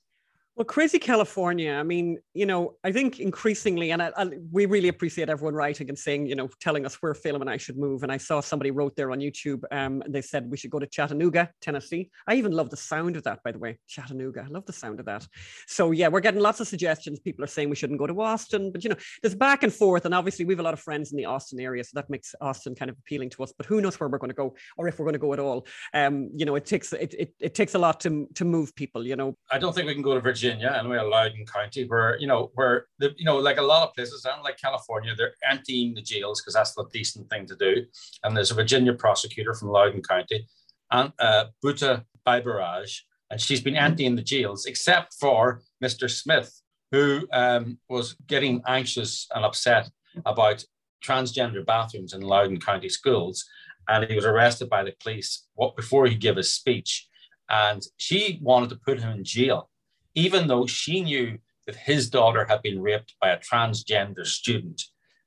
Well, 0.57 0.65
crazy 0.65 1.01
California. 1.01 1.73
I 1.73 1.83
mean, 1.83 2.21
you 2.33 2.47
know, 2.47 2.77
I 2.85 2.93
think 2.93 3.19
increasingly, 3.19 3.91
and 3.91 4.01
I, 4.01 4.13
I, 4.17 4.31
we 4.53 4.67
really 4.67 4.87
appreciate 4.87 5.29
everyone 5.29 5.55
writing 5.55 5.89
and 5.89 5.99
saying, 5.99 6.27
you 6.29 6.37
know, 6.37 6.49
telling 6.61 6.87
us 6.87 6.95
where 7.03 7.13
Phelim 7.13 7.41
and 7.41 7.51
I 7.51 7.57
should 7.57 7.77
move. 7.77 8.05
And 8.05 8.13
I 8.13 8.19
saw 8.19 8.39
somebody 8.39 8.71
wrote 8.71 8.95
there 8.95 9.11
on 9.11 9.19
YouTube, 9.19 9.65
um, 9.73 10.01
and 10.03 10.15
they 10.15 10.23
said 10.23 10.49
we 10.49 10.57
should 10.57 10.71
go 10.71 10.79
to 10.79 10.87
Chattanooga, 10.87 11.51
Tennessee. 11.61 12.09
I 12.29 12.37
even 12.37 12.53
love 12.53 12.71
the 12.71 12.77
sound 12.77 13.17
of 13.17 13.25
that, 13.25 13.41
by 13.43 13.51
the 13.51 13.59
way, 13.59 13.81
Chattanooga. 13.89 14.45
I 14.47 14.49
love 14.49 14.65
the 14.65 14.73
sound 14.73 15.01
of 15.01 15.07
that. 15.07 15.27
So 15.67 15.91
yeah, 15.91 16.07
we're 16.07 16.21
getting 16.21 16.41
lots 16.41 16.61
of 16.61 16.69
suggestions. 16.69 17.19
People 17.19 17.43
are 17.43 17.49
saying 17.49 17.69
we 17.69 17.75
shouldn't 17.75 17.99
go 17.99 18.07
to 18.07 18.21
Austin, 18.21 18.71
but 18.71 18.85
you 18.85 18.91
know, 18.91 18.97
there's 19.23 19.35
back 19.35 19.65
and 19.65 19.73
forth, 19.73 20.05
and 20.05 20.15
obviously 20.15 20.45
we 20.45 20.55
have 20.55 20.61
a 20.61 20.63
lot 20.65 20.75
of 20.75 20.79
friends 20.79 21.11
in 21.11 21.17
the 21.17 21.25
Austin 21.25 21.59
area, 21.59 21.83
so 21.83 21.91
that 21.95 22.09
makes 22.09 22.33
Austin 22.41 22.77
kind 22.77 22.93
of 22.93 22.97
appealing 23.01 23.31
to 23.31 23.43
us. 23.43 23.53
But 23.57 23.67
who 23.67 23.81
knows 23.81 23.99
where 23.99 24.09
we're 24.09 24.19
going 24.19 24.31
to 24.31 24.37
go, 24.37 24.55
or 24.77 24.87
if 24.87 25.01
we're 25.01 25.07
going 25.07 25.15
to 25.15 25.19
go 25.19 25.33
at 25.33 25.41
all? 25.41 25.67
Um, 25.95 26.31
you 26.37 26.47
know, 26.47 26.55
it 26.55 26.65
takes 26.65 26.93
it, 26.93 27.13
it, 27.19 27.35
it 27.41 27.55
takes 27.57 27.75
a 27.75 27.79
lot 27.79 27.99
to 28.03 28.29
to 28.37 28.45
move 28.45 28.73
people. 28.77 29.05
You 29.05 29.17
know, 29.17 29.37
I 29.51 29.59
don't 29.59 29.75
think 29.75 29.89
we 29.89 29.95
can 29.95 30.03
go 30.03 30.15
to 30.15 30.21
Virginia 30.21 30.44
anyway, 30.45 30.99
Loudoun 30.99 31.47
County, 31.47 31.85
where 31.85 32.19
you 32.19 32.27
know 32.27 32.51
where 32.55 32.87
the 32.99 33.15
you 33.17 33.25
know 33.25 33.37
like 33.37 33.59
a 33.59 33.63
lot 33.63 33.87
of 33.87 33.95
places, 33.95 34.25
and 34.25 34.43
like 34.43 34.59
California, 34.59 35.15
they're 35.17 35.35
emptying 35.49 35.95
the 35.95 36.03
jails 36.03 36.41
because 36.41 36.55
that's 36.55 36.75
the 36.75 36.85
decent 36.93 37.29
thing 37.31 37.47
to 37.47 37.57
do. 37.57 37.85
And 38.23 38.37
there's 38.37 38.51
a 38.51 38.55
Virginia 38.55 38.93
prosecutor 38.93 39.55
from 39.55 39.69
Loudoun 39.69 40.03
County, 40.03 40.47
and 40.91 41.13
uh, 41.19 41.47
Buta 41.65 42.05
Biberaj, 42.27 43.01
and 43.31 43.41
she's 43.41 43.61
been 43.61 43.77
emptying 43.77 44.17
the 44.17 44.23
jails 44.23 44.67
except 44.67 45.15
for 45.21 45.63
Mr. 45.83 46.11
Smith, 46.11 46.61
who 46.93 47.27
um, 47.33 47.79
was 47.89 48.17
getting 48.27 48.63
anxious 48.67 49.27
and 49.35 49.45
upset 49.45 49.91
about 50.27 50.65
transgender 51.05 51.65
bathrooms 51.65 52.15
in 52.15 52.21
Loudoun 52.23 52.61
County 52.61 52.89
schools, 52.89 53.45
and 53.89 54.05
he 54.09 54.15
was 54.15 54.25
arrested 54.25 54.71
by 54.71 54.83
the 54.83 54.95
police 55.03 55.47
before 55.77 56.07
he 56.07 56.15
gave 56.15 56.37
his 56.37 56.53
speech. 56.53 57.09
And 57.51 57.83
she 57.99 58.39
wanted 58.43 58.71
to 58.71 58.77
put 58.77 59.01
him 59.01 59.11
in 59.11 59.25
jail 59.25 59.69
even 60.15 60.47
though 60.47 60.67
she 60.67 61.03
knew 61.03 61.39
that 61.67 61.77
his 61.77 62.11
daughter 62.11 62.45
had 62.49 62.63
been 62.63 62.81
raped 62.81 63.15
by 63.21 63.31
a 63.31 63.39
transgender 63.39 64.27
student 64.27 64.83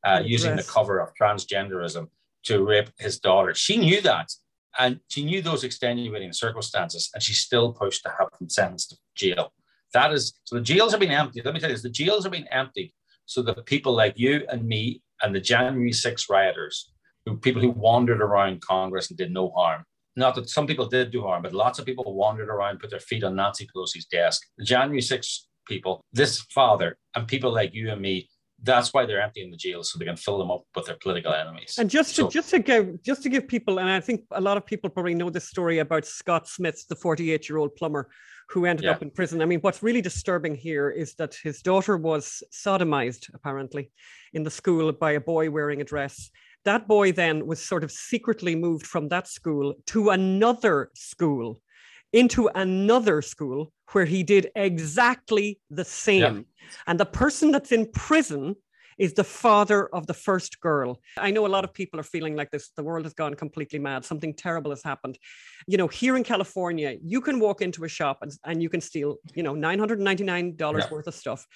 uh, 0.06 0.22
using 0.24 0.56
the 0.56 0.63
cover 0.63 1.00
of 1.00 1.10
transgenderism 1.20 2.08
to 2.44 2.63
rape 2.63 2.89
his 2.98 3.20
daughter. 3.20 3.53
She 3.53 3.77
knew 3.77 4.01
that. 4.01 4.32
And 4.79 5.00
she 5.08 5.25
knew 5.25 5.41
those 5.41 5.63
extenuating 5.63 6.34
circumstances, 6.34 7.10
and 7.13 7.24
she 7.24 7.34
still 7.34 7.74
pushed 7.74 8.03
to 8.03 8.10
have 8.10 8.29
him 8.39 8.48
sentenced 8.48 8.91
to 8.91 8.98
jail. 9.15 9.51
That 9.94 10.13
is 10.13 10.39
so 10.44 10.56
the 10.56 10.62
jails 10.62 10.91
have 10.91 11.00
been 11.00 11.10
emptied. 11.12 11.46
Let 11.46 11.53
me 11.56 11.60
tell 11.60 11.70
you 11.70 11.75
this 11.75 11.84
the 11.84 11.89
jails 11.89 12.24
have 12.24 12.32
been 12.32 12.48
emptied 12.50 12.94
so 13.25 13.41
that 13.41 13.65
people 13.65 13.94
like 13.94 14.20
you 14.20 14.46
and 14.50 14.67
me 14.67 15.01
and 15.22 15.34
the 15.34 15.41
January 15.41 15.91
6 15.91 16.29
rioters, 16.29 16.91
who 17.25 17.38
people 17.38 17.62
who 17.62 17.72
wandered 17.72 18.22
around 18.22 18.62
Congress 18.62 19.10
and 19.10 19.17
did 19.17 19.32
no 19.32 19.50
harm, 19.50 19.84
not 20.17 20.36
that 20.36 20.50
some 20.50 20.67
people 20.67 20.88
did 20.88 21.12
do 21.12 21.21
harm, 21.21 21.43
but 21.43 21.53
lots 21.53 21.79
of 21.79 21.86
people 21.86 22.15
wandered 22.15 22.50
around, 22.50 22.79
put 22.79 22.89
their 22.89 23.00
feet 23.00 23.24
on 23.24 23.36
Nancy 23.36 23.67
Pelosi's 23.67 24.05
desk. 24.05 24.41
The 24.57 24.65
January 24.65 25.01
6 25.01 25.47
people, 25.67 26.01
this 26.12 26.41
father, 26.53 26.97
and 27.15 27.27
people 27.27 27.53
like 27.53 27.74
you 27.74 27.91
and 27.91 28.01
me, 28.01 28.27
that's 28.63 28.93
why 28.93 29.05
they're 29.05 29.21
emptying 29.21 29.51
the 29.51 29.57
jails 29.57 29.91
so 29.91 30.00
they 30.00 30.05
can 30.05 30.17
fill 30.17 30.39
them 30.39 30.50
up 30.50 30.63
with 30.75 30.88
their 30.88 30.97
political 31.01 31.31
enemies. 31.31 31.75
And 31.77 31.89
just 31.89 32.15
to 32.15 32.24
so, 32.24 32.29
just 32.29 32.50
to 32.50 32.59
give 32.59 33.03
just 33.03 33.21
to 33.24 33.29
give 33.29 33.47
people, 33.47 33.79
and 33.79 33.88
I 33.88 34.00
think 34.00 34.21
a 34.31 34.41
lot 34.41 34.57
of 34.57 34.65
people 34.65 34.89
probably 34.89 35.13
know 35.13 35.29
this 35.29 35.47
story 35.47 35.77
about 35.77 36.05
Scott 36.05 36.47
Smith, 36.47 36.83
the 36.89 36.95
48 36.95 37.47
year 37.47 37.59
old 37.59 37.75
plumber 37.75 38.09
who 38.50 38.65
ended 38.65 38.86
yeah. 38.86 38.91
up 38.91 39.01
in 39.01 39.12
prison. 39.12 39.41
I 39.41 39.45
mean, 39.45 39.59
what's 39.59 39.83
really 39.83 40.01
disturbing 40.01 40.55
here 40.55 40.89
is 40.89 41.13
that 41.15 41.36
his 41.43 41.62
daughter 41.62 41.97
was 41.97 42.41
sodomized 42.51 43.29
apparently 43.33 43.91
in 44.33 44.43
the 44.43 44.50
school 44.50 44.91
by 44.91 45.12
a 45.12 45.21
boy 45.21 45.51
wearing 45.51 45.81
a 45.81 45.83
dress. 45.83 46.31
That 46.67 46.86
boy 46.86 47.13
then 47.13 47.47
was 47.47 47.63
sort 47.63 47.86
of 47.86 47.91
secretly 47.93 48.53
moved 48.53 48.86
from 48.86 49.07
that 49.07 49.25
school 49.29 49.74
to 49.86 50.09
another 50.09 50.91
school, 50.95 51.62
into 52.12 52.50
another 52.53 53.21
school 53.21 53.71
where 53.93 54.03
he 54.03 54.21
did 54.21 54.51
exactly 54.53 55.62
the 55.69 55.86
same. 55.86 56.36
Yeah. 56.36 56.67
And 56.86 57.00
the 57.00 57.05
person 57.05 57.51
that's 57.51 57.71
in 57.71 57.89
prison 57.91 58.57
is 58.97 59.13
the 59.13 59.24
father 59.24 59.88
of 59.95 60.07
the 60.07 60.13
first 60.13 60.59
girl. 60.59 61.00
I 61.17 61.31
know 61.31 61.45
a 61.45 61.53
lot 61.55 61.63
of 61.63 61.74
people 61.74 62.01
are 62.01 62.03
feeling 62.03 62.36
like 62.36 62.51
this. 62.51 62.71
The 62.75 62.83
world 62.83 63.05
has 63.05 63.13
gone 63.13 63.36
completely 63.36 63.79
mad. 63.79 64.03
Something 64.03 64.33
terrible 64.33 64.71
has 64.71 64.83
happened. 64.83 65.17
You 65.67 65.77
know, 65.77 65.88
here 65.88 66.17
in 66.17 66.24
California, 66.25 66.97
you 67.01 67.21
can 67.21 67.39
walk 67.39 67.62
into 67.62 67.86
a 67.86 67.88
shop 67.88 68.17
and, 68.24 68.33
and 68.43 68.62
you 68.62 68.69
can 68.69 68.81
steal, 68.81 69.17
you 69.36 69.43
know, 69.43 69.53
$999 69.53 70.59
yeah. 70.59 70.89
worth 70.91 71.07
of 71.07 71.15
stuff. 71.15 71.47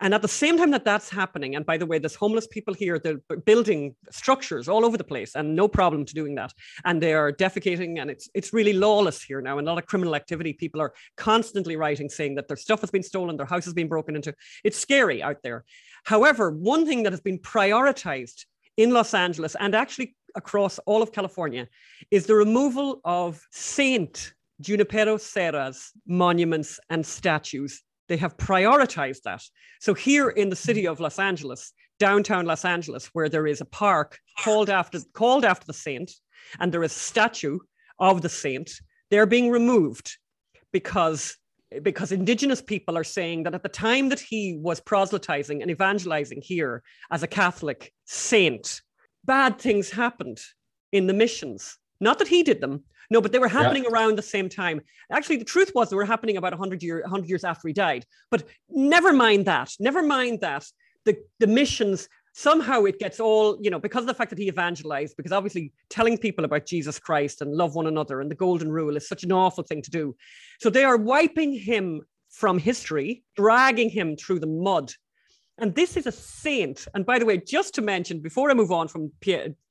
And 0.00 0.14
at 0.14 0.22
the 0.22 0.28
same 0.28 0.58
time 0.58 0.70
that 0.72 0.84
that's 0.84 1.08
happening, 1.08 1.56
and 1.56 1.64
by 1.64 1.76
the 1.76 1.86
way, 1.86 1.98
there's 1.98 2.14
homeless 2.14 2.46
people 2.46 2.74
here, 2.74 2.98
they're 2.98 3.20
building 3.44 3.94
structures 4.10 4.68
all 4.68 4.84
over 4.84 4.96
the 4.96 5.04
place 5.04 5.34
and 5.34 5.56
no 5.56 5.68
problem 5.68 6.04
to 6.04 6.14
doing 6.14 6.34
that. 6.34 6.52
And 6.84 7.02
they 7.02 7.14
are 7.14 7.32
defecating 7.32 8.00
and 8.00 8.10
it's, 8.10 8.28
it's 8.34 8.52
really 8.52 8.72
lawless 8.72 9.22
here 9.22 9.40
now. 9.40 9.58
And 9.58 9.66
a 9.66 9.70
lot 9.70 9.82
of 9.82 9.86
criminal 9.86 10.14
activity, 10.14 10.52
people 10.52 10.80
are 10.80 10.92
constantly 11.16 11.76
writing 11.76 12.08
saying 12.08 12.34
that 12.34 12.48
their 12.48 12.56
stuff 12.56 12.80
has 12.80 12.90
been 12.90 13.02
stolen, 13.02 13.36
their 13.36 13.46
house 13.46 13.64
has 13.64 13.74
been 13.74 13.88
broken 13.88 14.16
into. 14.16 14.34
It's 14.64 14.78
scary 14.78 15.22
out 15.22 15.42
there. 15.42 15.64
However, 16.04 16.50
one 16.50 16.86
thing 16.86 17.02
that 17.04 17.12
has 17.12 17.20
been 17.20 17.38
prioritized 17.38 18.44
in 18.76 18.90
Los 18.90 19.14
Angeles 19.14 19.56
and 19.58 19.74
actually 19.74 20.14
across 20.34 20.78
all 20.80 21.02
of 21.02 21.12
California 21.12 21.66
is 22.10 22.26
the 22.26 22.34
removal 22.34 23.00
of 23.04 23.40
Saint 23.50 24.34
Junipero 24.60 25.16
Serra's 25.16 25.92
monuments 26.06 26.78
and 26.90 27.04
statues 27.04 27.82
they 28.08 28.16
have 28.16 28.36
prioritized 28.36 29.22
that. 29.24 29.42
So 29.80 29.94
here 29.94 30.28
in 30.30 30.48
the 30.48 30.56
city 30.56 30.86
of 30.86 31.00
Los 31.00 31.18
Angeles, 31.18 31.72
downtown 31.98 32.46
Los 32.46 32.64
Angeles, 32.64 33.06
where 33.12 33.28
there 33.28 33.46
is 33.46 33.60
a 33.60 33.66
park 33.66 34.18
called 34.38 34.70
after 34.70 35.00
called 35.12 35.44
after 35.44 35.66
the 35.66 35.72
saint, 35.72 36.12
and 36.60 36.72
there 36.72 36.82
is 36.82 36.94
a 36.94 36.98
statue 36.98 37.58
of 37.98 38.22
the 38.22 38.28
saint, 38.28 38.70
they're 39.10 39.26
being 39.26 39.50
removed 39.50 40.16
because 40.72 41.36
because 41.82 42.12
indigenous 42.12 42.62
people 42.62 42.96
are 42.96 43.04
saying 43.04 43.42
that 43.42 43.54
at 43.54 43.62
the 43.62 43.68
time 43.68 44.08
that 44.08 44.20
he 44.20 44.56
was 44.60 44.80
proselytizing 44.80 45.62
and 45.62 45.70
evangelizing 45.70 46.40
here 46.40 46.82
as 47.10 47.22
a 47.22 47.26
Catholic 47.26 47.92
saint, 48.04 48.80
bad 49.24 49.58
things 49.58 49.90
happened 49.90 50.38
in 50.92 51.06
the 51.06 51.14
missions. 51.14 51.76
Not 52.00 52.18
that 52.18 52.28
he 52.28 52.42
did 52.42 52.60
them, 52.60 52.84
no, 53.10 53.20
but 53.20 53.32
they 53.32 53.38
were 53.38 53.48
happening 53.48 53.84
yeah. 53.84 53.90
around 53.90 54.16
the 54.16 54.22
same 54.22 54.48
time. 54.48 54.80
Actually, 55.10 55.36
the 55.36 55.44
truth 55.44 55.72
was 55.74 55.90
they 55.90 55.96
were 55.96 56.04
happening 56.04 56.36
about 56.36 56.52
100, 56.52 56.82
year, 56.82 57.00
100 57.02 57.28
years 57.28 57.44
after 57.44 57.68
he 57.68 57.74
died. 57.74 58.04
But 58.30 58.44
never 58.68 59.12
mind 59.12 59.46
that. 59.46 59.72
Never 59.78 60.02
mind 60.02 60.40
that. 60.40 60.66
The, 61.04 61.16
the 61.38 61.46
missions, 61.46 62.08
somehow 62.34 62.84
it 62.84 62.98
gets 62.98 63.20
all, 63.20 63.58
you 63.60 63.70
know, 63.70 63.78
because 63.78 64.02
of 64.02 64.08
the 64.08 64.14
fact 64.14 64.30
that 64.30 64.38
he 64.38 64.48
evangelized, 64.48 65.16
because 65.16 65.32
obviously 65.32 65.72
telling 65.88 66.18
people 66.18 66.44
about 66.44 66.66
Jesus 66.66 66.98
Christ 66.98 67.42
and 67.42 67.54
love 67.54 67.76
one 67.76 67.86
another 67.86 68.20
and 68.20 68.30
the 68.30 68.34
golden 68.34 68.72
rule 68.72 68.96
is 68.96 69.08
such 69.08 69.22
an 69.22 69.30
awful 69.30 69.62
thing 69.62 69.82
to 69.82 69.90
do. 69.90 70.16
So 70.60 70.68
they 70.68 70.84
are 70.84 70.96
wiping 70.96 71.52
him 71.52 72.02
from 72.30 72.58
history, 72.58 73.22
dragging 73.36 73.88
him 73.88 74.16
through 74.16 74.40
the 74.40 74.46
mud. 74.48 74.92
And 75.58 75.74
this 75.74 75.96
is 75.96 76.06
a 76.06 76.12
saint. 76.12 76.86
And 76.92 77.06
by 77.06 77.18
the 77.18 77.24
way, 77.24 77.38
just 77.38 77.74
to 77.76 77.82
mention, 77.82 78.18
before 78.18 78.50
I 78.50 78.54
move 78.54 78.72
on 78.72 78.88
from 78.88 79.12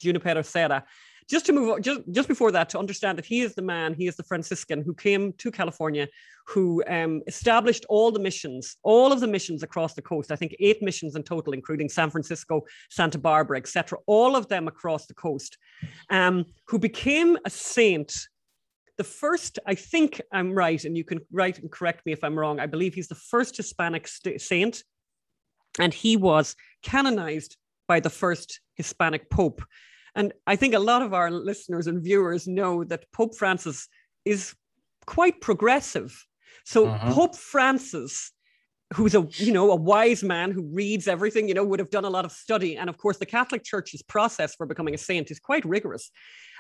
Junipero 0.02 0.42
Serra, 0.42 0.86
just 1.30 1.46
to 1.48 1.54
move 1.54 1.70
on, 1.70 1.82
just, 1.82 2.02
just 2.12 2.28
before 2.28 2.52
that, 2.52 2.70
to 2.70 2.80
understand 2.80 3.18
that 3.18 3.26
he 3.26 3.42
is 3.42 3.56
the 3.56 3.62
man, 3.62 3.94
he 3.94 4.08
is 4.08 4.16
the 4.16 4.24
Franciscan 4.24 4.82
who 4.82 4.94
came 4.94 5.34
to 5.34 5.52
California, 5.52 6.08
who 6.48 6.84
um, 6.88 7.22
established 7.28 7.86
all 7.90 8.12
the 8.12 8.20
missions, 8.20 8.78
all 8.84 9.12
of 9.12 9.20
the 9.20 9.28
missions 9.28 9.64
across 9.64 9.94
the 9.96 10.02
coast. 10.02 10.32
I 10.32 10.36
think 10.36 10.56
eight 10.60 10.82
missions 10.82 11.16
in 11.16 11.24
total, 11.24 11.54
including 11.54 11.90
San 11.90 12.10
Francisco, 12.10 12.64
Santa 12.90 13.18
Barbara, 13.18 13.58
etc. 13.58 13.98
All 14.06 14.36
of 14.36 14.48
them 14.48 14.68
across 14.68 15.08
the 15.08 15.16
coast, 15.16 15.58
um, 16.10 16.46
who 16.68 16.78
became 16.78 17.38
a 17.46 17.50
saint 17.50 18.28
the 18.98 19.04
first, 19.04 19.60
I 19.66 19.76
think 19.76 20.22
I'm 20.32 20.54
right, 20.54 20.84
and 20.84 20.98
you 20.98 21.04
can 21.04 21.20
write 21.32 21.60
and 21.60 21.70
correct 21.70 22.06
me 22.06 22.14
if 22.14 22.24
I'm 22.24 22.38
wrong. 22.38 22.60
I 22.60 22.66
believe 22.66 22.94
he's 22.94 23.10
the 23.10 23.16
first 23.16 23.58
Hispanic 23.58 24.08
st- 24.08 24.40
saint, 24.40 24.84
and 25.80 25.94
he 25.94 26.16
was 26.16 26.56
canonized 26.82 27.58
by 27.88 28.00
the 28.00 28.10
first 28.10 28.62
Hispanic 28.76 29.30
pope. 29.30 29.62
And 30.16 30.34
I 30.48 30.56
think 30.56 30.74
a 30.74 30.80
lot 30.80 31.02
of 31.02 31.14
our 31.14 31.30
listeners 31.30 31.88
and 31.88 32.04
viewers 32.04 32.48
know 32.48 32.84
that 32.86 33.12
Pope 33.12 33.36
Francis 33.36 33.88
is 34.24 34.56
quite 35.06 35.42
progressive. 35.42 36.26
So 36.64 36.88
uh-huh. 36.88 37.14
Pope 37.14 37.36
Francis, 37.36 38.32
who's 38.94 39.14
a 39.14 39.28
you 39.34 39.52
know 39.52 39.72
a 39.72 39.76
wise 39.76 40.24
man 40.24 40.52
who 40.52 40.64
reads 40.64 41.08
everything, 41.08 41.48
you 41.48 41.54
know, 41.54 41.66
would 41.66 41.80
have 41.80 41.90
done 41.90 42.06
a 42.06 42.10
lot 42.10 42.26
of 42.26 42.32
study. 42.32 42.78
And 42.78 42.90
of 42.90 42.98
course, 42.98 43.18
the 43.18 43.26
Catholic 43.26 43.64
Church's 43.64 44.02
process 44.02 44.56
for 44.56 44.66
becoming 44.66 44.96
a 44.96 44.98
saint 44.98 45.32
is 45.32 45.40
quite 45.40 45.66
rigorous. 45.66 46.10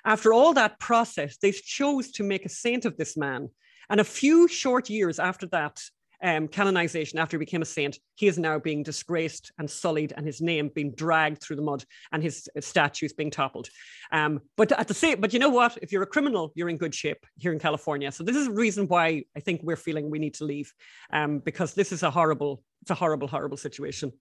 After 0.03 0.33
all 0.33 0.53
that 0.53 0.79
process, 0.79 1.37
they 1.37 1.51
chose 1.51 2.11
to 2.11 2.23
make 2.23 2.45
a 2.45 2.49
saint 2.49 2.85
of 2.85 2.97
this 2.97 3.15
man. 3.17 3.49
And 3.89 3.99
a 3.99 4.03
few 4.03 4.47
short 4.47 4.89
years 4.89 5.19
after 5.19 5.47
that, 5.47 5.81
um, 6.25 6.47
canonization 6.47 7.19
after 7.19 7.37
he 7.37 7.39
became 7.39 7.61
a 7.61 7.65
saint, 7.65 7.99
he 8.15 8.25
is 8.25 8.39
now 8.39 8.57
being 8.57 8.81
disgraced 8.81 9.51
and 9.59 9.69
sullied, 9.69 10.11
and 10.17 10.25
his 10.25 10.41
name 10.41 10.71
being 10.73 10.91
dragged 10.95 11.41
through 11.41 11.55
the 11.55 11.61
mud, 11.61 11.85
and 12.11 12.23
his 12.23 12.49
statues 12.59 13.13
being 13.13 13.29
toppled. 13.29 13.69
Um, 14.11 14.41
but 14.57 14.71
at 14.71 14.87
the 14.87 14.93
same, 14.95 15.21
but 15.21 15.33
you 15.33 15.39
know 15.39 15.49
what? 15.49 15.77
If 15.83 15.91
you're 15.91 16.01
a 16.01 16.07
criminal, 16.07 16.51
you're 16.55 16.69
in 16.69 16.77
good 16.77 16.95
shape 16.95 17.23
here 17.37 17.53
in 17.53 17.59
California. 17.59 18.11
So 18.11 18.23
this 18.23 18.35
is 18.35 18.47
a 18.47 18.51
reason 18.51 18.87
why 18.87 19.25
I 19.37 19.39
think 19.39 19.61
we're 19.63 19.75
feeling 19.75 20.09
we 20.09 20.17
need 20.17 20.33
to 20.35 20.45
leave, 20.45 20.73
um, 21.13 21.39
because 21.39 21.75
this 21.75 21.91
is 21.91 22.01
a 22.01 22.09
horrible, 22.09 22.63
it's 22.81 22.91
a 22.91 22.95
horrible, 22.95 23.27
horrible 23.27 23.57
situation. 23.57 24.11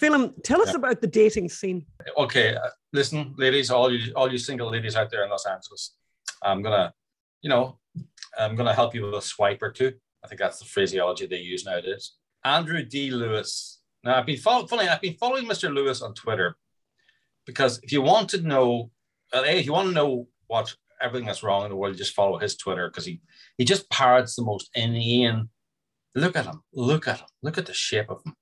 Phelim, 0.00 0.32
tell 0.42 0.62
us 0.62 0.70
yeah. 0.70 0.76
about 0.76 1.02
the 1.02 1.06
dating 1.06 1.50
scene. 1.50 1.84
Okay, 2.16 2.54
uh, 2.54 2.70
listen, 2.94 3.34
ladies, 3.36 3.70
all 3.70 3.92
you, 3.92 4.12
all 4.14 4.32
you 4.32 4.38
single 4.38 4.70
ladies 4.70 4.96
out 4.96 5.10
there 5.10 5.24
in 5.24 5.30
Los 5.30 5.44
Angeles, 5.44 5.96
I'm 6.42 6.62
gonna, 6.62 6.94
you 7.42 7.50
know, 7.50 7.78
I'm 8.38 8.56
gonna 8.56 8.74
help 8.74 8.94
you 8.94 9.04
with 9.04 9.14
a 9.14 9.22
swipe 9.22 9.62
or 9.62 9.70
two 9.70 9.92
I 10.24 10.28
think 10.28 10.40
that's 10.40 10.58
the 10.58 10.64
phraseology 10.64 11.26
they 11.26 11.38
use 11.38 11.64
nowadays. 11.64 12.12
Andrew 12.44 12.82
D. 12.82 13.10
Lewis. 13.10 13.80
Now, 14.04 14.18
I've 14.18 14.26
been 14.26 14.38
following, 14.38 14.68
funny, 14.68 14.88
I've 14.88 15.00
been 15.00 15.14
following 15.14 15.46
Mr. 15.46 15.72
Lewis 15.72 16.02
on 16.02 16.14
Twitter 16.14 16.56
because 17.44 17.80
if 17.82 17.92
you 17.92 18.02
want 18.02 18.28
to 18.30 18.40
know, 18.40 18.90
well, 19.32 19.44
A, 19.44 19.58
if 19.58 19.66
you 19.66 19.72
want 19.72 19.88
to 19.88 19.94
know 19.94 20.28
what 20.46 20.74
everything 21.00 21.26
that's 21.26 21.42
wrong 21.42 21.64
in 21.64 21.70
the 21.70 21.76
world, 21.76 21.96
just 21.96 22.14
follow 22.14 22.38
his 22.38 22.56
Twitter 22.56 22.88
because 22.88 23.04
he, 23.04 23.20
he 23.58 23.64
just 23.64 23.90
parrots 23.90 24.36
the 24.36 24.42
most 24.42 24.70
inane. 24.74 25.48
Look 26.14 26.36
at 26.36 26.46
him. 26.46 26.62
Look 26.72 27.08
at 27.08 27.18
him. 27.18 27.26
Look 27.42 27.58
at 27.58 27.66
the 27.66 27.74
shape 27.74 28.10
of 28.10 28.22
him. 28.24 28.34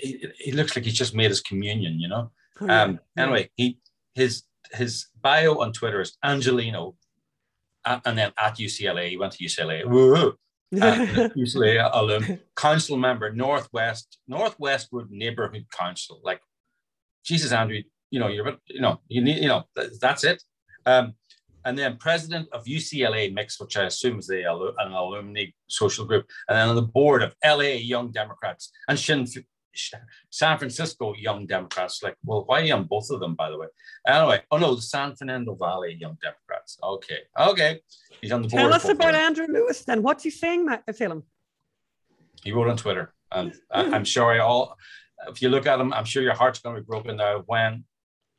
He, 0.00 0.26
he, 0.38 0.52
looks 0.52 0.76
like 0.76 0.84
he's 0.84 0.98
just 0.98 1.14
made 1.14 1.30
his 1.30 1.40
communion, 1.40 1.98
you 1.98 2.08
know? 2.08 2.30
Oh, 2.60 2.66
yeah. 2.66 2.82
Um, 2.82 3.00
anyway, 3.16 3.50
he 3.56 3.78
his 4.14 4.44
his 4.72 5.06
bio 5.20 5.58
on 5.58 5.72
Twitter 5.72 6.00
is 6.00 6.16
Angeleno, 6.24 6.94
uh, 7.84 8.00
and 8.04 8.16
then 8.16 8.32
at 8.38 8.58
UCLA. 8.58 9.10
He 9.10 9.16
went 9.16 9.32
to 9.32 9.44
UCLA. 9.44 9.84
Woo! 9.86 10.36
Uh, 10.72 11.28
UCLA 11.36 11.88
alum, 11.92 12.38
council 12.56 12.96
member, 12.96 13.32
Northwest 13.32 14.18
Northwestwood 14.26 15.10
Neighborhood 15.10 15.66
Council. 15.70 16.20
Like, 16.24 16.40
Jesus, 17.24 17.52
Andrew, 17.52 17.82
you 18.10 18.20
know 18.20 18.28
you're 18.28 18.56
you 18.68 18.80
know 18.80 19.00
you 19.08 19.22
need 19.22 19.42
you 19.42 19.48
know 19.48 19.64
th- 19.76 19.92
that's 20.00 20.24
it. 20.24 20.42
Um, 20.86 21.14
and 21.64 21.78
then 21.78 21.96
president 21.96 22.48
of 22.52 22.64
UCLA 22.64 23.32
Mix, 23.32 23.58
which 23.58 23.76
I 23.76 23.84
assume 23.84 24.18
is 24.18 24.26
the 24.26 24.44
an 24.78 24.92
alumni 24.92 25.46
social 25.68 26.04
group, 26.04 26.26
and 26.48 26.56
then 26.56 26.68
on 26.68 26.76
the 26.76 26.82
board 26.82 27.22
of 27.22 27.34
LA 27.44 27.78
Young 27.92 28.10
Democrats 28.10 28.70
and 28.88 28.98
Shin, 28.98 29.26
San 30.30 30.58
Francisco 30.58 31.14
Young 31.14 31.46
Democrats. 31.46 32.02
Like, 32.02 32.16
well, 32.24 32.44
why 32.46 32.60
are 32.60 32.64
you 32.64 32.74
on 32.74 32.84
both 32.84 33.10
of 33.10 33.20
them, 33.20 33.34
by 33.34 33.50
the 33.50 33.58
way? 33.58 33.66
Anyway, 34.06 34.42
oh 34.50 34.58
no, 34.58 34.74
the 34.74 34.82
San 34.82 35.14
Fernando 35.16 35.54
Valley 35.54 35.96
Young 36.00 36.16
Democrats. 36.22 36.78
Okay, 36.82 37.20
okay, 37.38 37.80
he's 38.20 38.32
on 38.32 38.42
the 38.42 38.48
board. 38.48 38.60
Tell 38.60 38.74
us 38.74 38.84
about 38.84 39.12
them. 39.12 39.14
Andrew 39.14 39.46
Lewis 39.48 39.84
then. 39.84 40.02
What's 40.02 40.24
he 40.24 40.30
saying, 40.30 40.66
Matt, 40.66 40.84
Philip? 40.96 41.24
He 42.42 42.52
wrote 42.52 42.68
on 42.68 42.76
Twitter, 42.76 43.12
and 43.32 43.54
I, 43.70 43.84
I'm 43.90 44.04
sure 44.04 44.32
I 44.32 44.38
all. 44.38 44.76
If 45.28 45.40
you 45.40 45.48
look 45.48 45.66
at 45.66 45.80
him, 45.80 45.92
I'm 45.92 46.04
sure 46.04 46.22
your 46.22 46.34
heart's 46.34 46.60
going 46.60 46.76
to 46.76 46.82
be 46.82 46.86
broken 46.86 47.16
now 47.16 47.42
when 47.46 47.84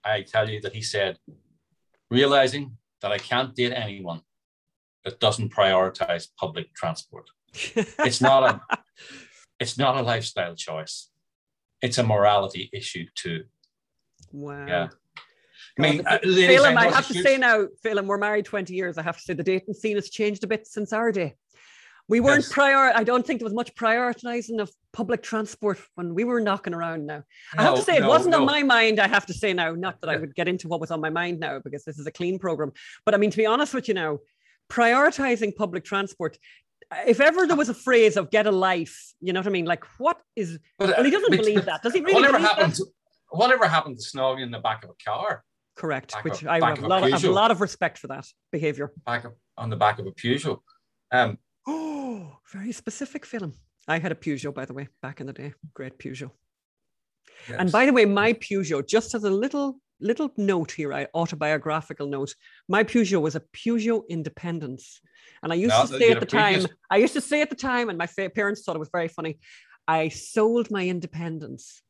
I 0.03 0.21
tell 0.21 0.49
you 0.49 0.61
that 0.61 0.73
he 0.73 0.81
said, 0.81 1.17
realizing 2.11 2.77
that 3.01 3.11
I 3.11 3.17
can't 3.17 3.55
date 3.55 3.73
anyone 3.73 4.21
that 5.03 5.19
doesn't 5.19 5.53
prioritize 5.53 6.27
public 6.37 6.73
transport. 6.73 7.29
It's 7.99 8.21
not 8.21 8.43
a 8.43 8.77
it's 9.59 9.77
not 9.77 9.95
a 9.95 10.01
lifestyle 10.01 10.55
choice. 10.55 11.09
It's 11.81 11.97
a 11.97 12.03
morality 12.03 12.69
issue 12.73 13.05
too. 13.15 13.43
wow. 14.31 14.65
Yeah. 14.67 14.87
I 15.77 15.81
mean, 15.81 15.97
God, 16.03 16.13
uh, 16.13 16.19
Phelim, 16.19 16.77
I 16.77 16.87
have 16.87 17.07
to 17.07 17.13
say 17.21 17.37
now, 17.37 17.65
Phelim, 17.83 18.05
we're 18.07 18.17
married 18.17 18.45
20 18.45 18.73
years. 18.73 18.97
I 18.97 19.01
have 19.01 19.17
to 19.17 19.21
say 19.23 19.33
the 19.33 19.43
dating 19.43 19.73
scene 19.73 19.95
has 19.97 20.09
changed 20.09 20.43
a 20.45 20.47
bit 20.47 20.65
since 20.67 20.93
our 20.93 21.11
day. 21.11 21.35
We 22.07 22.19
weren't 22.21 22.43
Yes. 22.43 22.53
prior, 22.53 22.93
I 22.95 23.03
don't 23.03 23.25
think 23.25 23.39
there 23.39 23.45
was 23.45 23.53
much 23.53 23.75
prioritizing 23.75 24.61
of 24.61 24.71
public 24.93 25.21
transport 25.21 25.79
when 25.95 26.13
we 26.15 26.23
were 26.23 26.39
knocking 26.39 26.73
around 26.73 27.05
now. 27.05 27.23
I 27.57 27.63
have 27.63 27.73
to 27.73 27.79
No, 27.79 27.83
say, 27.83 27.97
it 27.97 28.05
wasn't 28.05 28.35
on 28.35 28.45
my 28.45 28.63
mind, 28.63 28.99
I 28.99 29.07
have 29.07 29.25
to 29.25 29.33
say 29.33 29.51
now, 29.53 29.73
not 29.73 29.99
that 30.01 30.09
I 30.09 30.15
would 30.17 30.33
get 30.35 30.47
into 30.47 30.67
what 30.69 30.79
was 30.79 30.91
on 30.91 31.01
my 31.01 31.09
mind 31.09 31.39
now 31.39 31.59
because 31.59 31.83
this 31.83 31.99
is 31.99 32.07
a 32.07 32.11
clean 32.11 32.39
program. 32.39 32.71
But 33.03 33.13
I 33.13 33.17
mean, 33.17 33.31
to 33.31 33.37
be 33.37 33.45
honest 33.45 33.73
with 33.73 33.87
you 33.89 33.95
now, 33.95 34.19
prioritizing 34.71 35.55
public 35.55 35.83
transport, 35.83 36.37
if 37.07 37.19
ever 37.19 37.47
there 37.47 37.55
was 37.55 37.69
a 37.69 37.73
phrase 37.73 38.17
of 38.17 38.29
get 38.31 38.45
a 38.47 38.51
life, 38.51 39.13
you 39.21 39.33
know 39.33 39.39
what 39.39 39.47
I 39.47 39.51
mean? 39.51 39.65
Like, 39.65 39.83
what 39.97 40.19
is, 40.35 40.59
But, 40.77 40.89
well, 40.89 41.03
he 41.03 41.11
doesn't 41.11 41.29
but- 41.29 41.39
believe 41.39 41.65
that. 41.65 41.81
Does 41.83 41.93
he 41.93 42.01
really 42.01 42.13
Whatever 42.15 42.37
believe 42.37 42.49
happened? 42.49 42.71
that? 42.73 42.77
To, 42.77 42.85
whatever 43.29 43.67
happened 43.67 43.97
to 43.99 44.03
snogging 44.03 44.43
in 44.43 44.51
the 44.51 44.59
back 44.59 44.83
of 44.83 44.89
a 44.91 45.03
car, 45.03 45.43
Correct, 45.75 46.13
Back 46.13 46.23
which 46.23 46.41
of- 46.41 46.47
I 46.47 46.65
have 46.65 46.81
a, 46.81 46.87
lot 46.87 47.03
of, 47.03 47.11
have 47.11 47.23
a 47.25 47.31
lot 47.31 47.51
of 47.51 47.59
respect 47.59 47.97
for 47.97 48.07
that 48.07 48.25
behavior. 48.51 48.93
back 49.05 49.25
of, 49.25 49.33
on 49.57 49.69
the 49.69 49.75
back 49.75 49.99
of 49.99 50.07
a 50.07 50.11
Peugeot? 50.11 50.59
Um, 51.11 51.37
Oh, 51.67 52.37
very 52.53 52.71
specific 52.71 53.25
Phelim. 53.25 53.53
I 53.87 53.99
had 53.99 54.11
a 54.11 54.15
Peugeot, 54.15 54.53
by 54.53 54.65
the 54.65 54.73
way, 54.73 54.87
back 55.01 55.19
in 55.19 55.27
the 55.27 55.33
day. 55.33 55.53
Great 55.73 55.97
Peugeot. 55.99 56.31
And 57.49 57.71
by 57.71 57.85
the 57.85 57.93
way, 57.93 58.05
my 58.05 58.33
Peugeot, 58.33 58.87
just 58.87 59.13
as 59.13 59.23
a 59.25 59.29
little 59.29 59.79
little 59.99 60.31
note 60.37 60.71
here, 60.71 60.93
I 60.93 61.07
autobiographical 61.13 62.07
note, 62.07 62.35
my 62.67 62.83
Peugeot 62.83 63.21
was 63.21 63.35
a 63.35 63.41
Peugeot 63.53 64.07
Independence. 64.09 65.01
And 65.43 65.51
I 65.51 65.55
used 65.55 65.75
No, 65.75 65.81
to 65.85 65.99
say 65.99 66.11
at 66.11 66.19
the 66.19 66.25
time, 66.25 66.53
previous- 66.53 66.71
I 66.89 66.97
used 66.97 67.13
to 67.13 67.21
say 67.21 67.41
at 67.41 67.49
the 67.49 67.55
time, 67.55 67.89
and 67.89 67.97
my 67.97 68.07
fa- 68.07 68.29
parents 68.29 68.63
thought 68.63 68.75
it 68.75 68.79
was 68.79 68.89
very 68.91 69.07
funny. 69.07 69.39
I 69.87 70.09
sold 70.09 70.71
my 70.71 70.87
independence. 70.87 71.81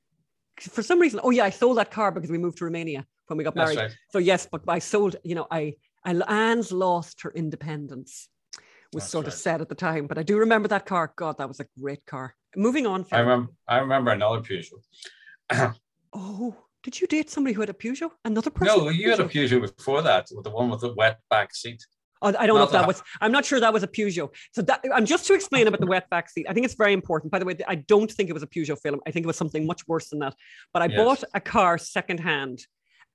For 0.59 0.83
some 0.83 0.99
reason, 0.99 1.19
oh 1.23 1.31
yeah, 1.31 1.45
I 1.45 1.49
sold 1.49 1.77
that 1.77 1.91
car 1.91 2.11
because 2.11 2.29
we 2.29 2.37
moved 2.37 2.57
to 2.59 2.65
Romania 2.65 3.05
when 3.27 3.37
we 3.37 3.43
got 3.43 3.55
married. 3.55 3.77
right. 3.77 3.97
So 4.11 4.19
yes, 4.19 4.47
but 4.49 4.61
I 4.67 4.79
sold, 4.79 5.15
you 5.23 5.35
know, 5.35 5.47
I, 5.51 5.75
I 6.03 6.11
Anne's 6.27 6.71
lost 6.71 7.21
her 7.21 7.31
independence 7.31 8.29
was 8.93 9.03
That's 9.03 9.11
sort 9.11 9.27
of 9.27 9.33
right. 9.33 9.39
said 9.39 9.61
at 9.61 9.69
the 9.69 9.75
time. 9.75 10.07
But 10.07 10.17
I 10.17 10.23
do 10.23 10.37
remember 10.37 10.67
that 10.69 10.85
car. 10.85 11.11
God, 11.15 11.37
that 11.39 11.47
was 11.47 11.59
a 11.59 11.65
great 11.79 12.05
car. 12.05 12.35
Moving 12.55 12.87
on. 12.87 13.05
I 13.11 13.19
remember. 13.19 13.51
I 13.67 13.77
remember 13.79 14.11
another 14.11 14.41
Peugeot. 14.41 14.81
Oh, 16.17 16.55
did 16.85 17.01
you 17.01 17.07
date 17.07 17.31
somebody 17.31 17.53
who 17.55 17.61
had 17.61 17.69
a 17.71 17.73
Peugeot? 17.73 18.11
Another 18.23 18.51
person? 18.51 18.77
No, 18.77 18.89
you 18.89 19.09
had 19.09 19.19
a 19.19 19.25
Peugeot 19.25 19.59
before 19.75 20.03
that, 20.03 20.27
with 20.31 20.43
the 20.43 20.51
one 20.51 20.69
with 20.69 20.81
the 20.81 20.93
wet 20.93 21.19
back 21.31 21.53
seat. 21.55 21.83
Oh, 22.21 22.27
I 22.27 22.45
don't 22.45 22.57
know 22.59 22.63
if 22.63 22.71
that 22.71 22.81
that- 22.81 22.87
was. 22.87 23.01
I'm 23.21 23.31
not 23.31 23.43
sure 23.43 23.59
that 23.59 23.73
was 23.73 23.81
a 23.81 23.87
Peugeot. 23.87 24.29
So 24.53 24.61
that 24.61 24.85
I'm 24.93 25.05
just 25.07 25.25
to 25.27 25.33
explain 25.33 25.67
about 25.67 25.79
the 25.79 25.87
wet 25.87 26.07
back 26.11 26.29
seat. 26.29 26.45
I 26.47 26.53
think 26.53 26.63
it's 26.67 26.75
very 26.75 26.93
important. 26.93 27.31
By 27.31 27.39
the 27.39 27.45
way, 27.45 27.55
I 27.67 27.75
don't 27.75 28.11
think 28.11 28.29
it 28.29 28.33
was 28.33 28.43
a 28.43 28.47
Peugeot 28.47 28.77
Phelim. 28.83 28.99
I 29.07 29.11
think 29.11 29.23
it 29.25 29.27
was 29.27 29.35
something 29.35 29.65
much 29.65 29.81
worse 29.87 30.09
than 30.09 30.19
that. 30.19 30.35
But 30.73 30.83
I 30.83 30.85
Yes. 30.85 30.97
bought 30.97 31.23
a 31.33 31.41
car 31.41 31.79
secondhand, 31.79 32.67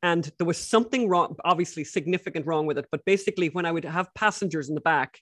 and 0.02 0.30
there 0.38 0.46
was 0.46 0.58
something 0.58 1.08
wrong. 1.08 1.36
Obviously, 1.44 1.84
significant 1.84 2.44
wrong 2.46 2.66
with 2.66 2.76
it. 2.76 2.86
But 2.90 3.04
basically, 3.04 3.48
when 3.50 3.66
I 3.66 3.70
would 3.72 3.84
have 3.84 4.12
passengers 4.14 4.68
in 4.68 4.74
the 4.74 4.80
back, 4.80 5.20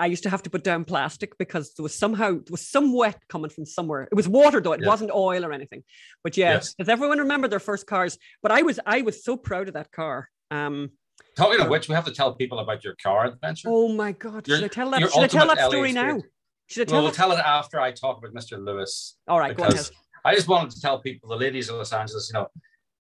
I 0.00 0.06
used 0.06 0.22
to 0.22 0.30
have 0.30 0.42
to 0.44 0.50
put 0.50 0.64
down 0.64 0.84
plastic 0.86 1.36
because 1.38 1.74
there 1.74 1.82
was 1.82 1.94
somehow 1.94 2.30
there 2.30 2.50
was 2.50 2.66
some 2.66 2.94
wet 2.94 3.18
coming 3.28 3.50
from 3.50 3.66
somewhere. 3.66 4.08
It 4.10 4.14
was 4.14 4.26
water 4.26 4.60
though; 4.60 4.72
it 4.72 4.80
Yeah. 4.80 4.88
wasn't 4.88 5.10
oil 5.12 5.44
or 5.44 5.52
anything. 5.52 5.84
But 6.24 6.36
yeah, 6.38 6.54
Yes. 6.54 6.74
does 6.74 6.88
everyone 6.88 7.18
remember 7.18 7.46
their 7.48 7.60
first 7.60 7.86
cars? 7.86 8.18
But 8.42 8.50
I 8.50 8.62
was 8.62 8.80
I 8.86 9.02
was 9.02 9.22
so 9.22 9.36
proud 9.36 9.68
of 9.68 9.74
that 9.74 9.92
car. 9.92 10.28
Um, 10.50 10.92
Talking 11.36 11.60
of 11.60 11.68
which, 11.68 11.86
we 11.88 11.94
have 11.94 12.06
to 12.06 12.12
tell 12.12 12.34
people 12.34 12.58
about 12.60 12.82
your 12.82 12.96
car 13.02 13.26
adventure. 13.26 13.68
Oh 13.70 13.88
my 13.92 14.12
God! 14.12 14.48
Your- 14.48 14.56
should 14.56 14.64
I 14.64 14.68
tell 14.68 14.90
that? 14.90 15.00
Should 15.12 15.22
I 15.22 15.26
tell 15.26 15.46
that 15.46 15.70
story 15.70 15.92
now? 15.92 16.20
Should 16.66 16.88
I 16.88 16.90
tell 16.90 17.02
we'll 17.02 17.12
tell 17.12 17.32
it 17.32 17.38
after 17.38 17.78
I 17.78 17.92
talk 17.92 18.18
about 18.18 18.32
Mr. 18.32 18.58
Lewis. 18.64 19.16
All 19.28 19.38
right, 19.38 19.54
go 19.56 19.64
ahead. 19.64 19.90
I 20.24 20.34
just 20.34 20.48
wanted 20.48 20.70
to 20.72 20.80
tell 20.80 21.00
people, 21.00 21.28
the 21.28 21.36
ladies 21.36 21.68
of 21.68 21.76
Los 21.76 21.92
Angeles, 21.92 22.30
you 22.32 22.38
know, 22.38 22.46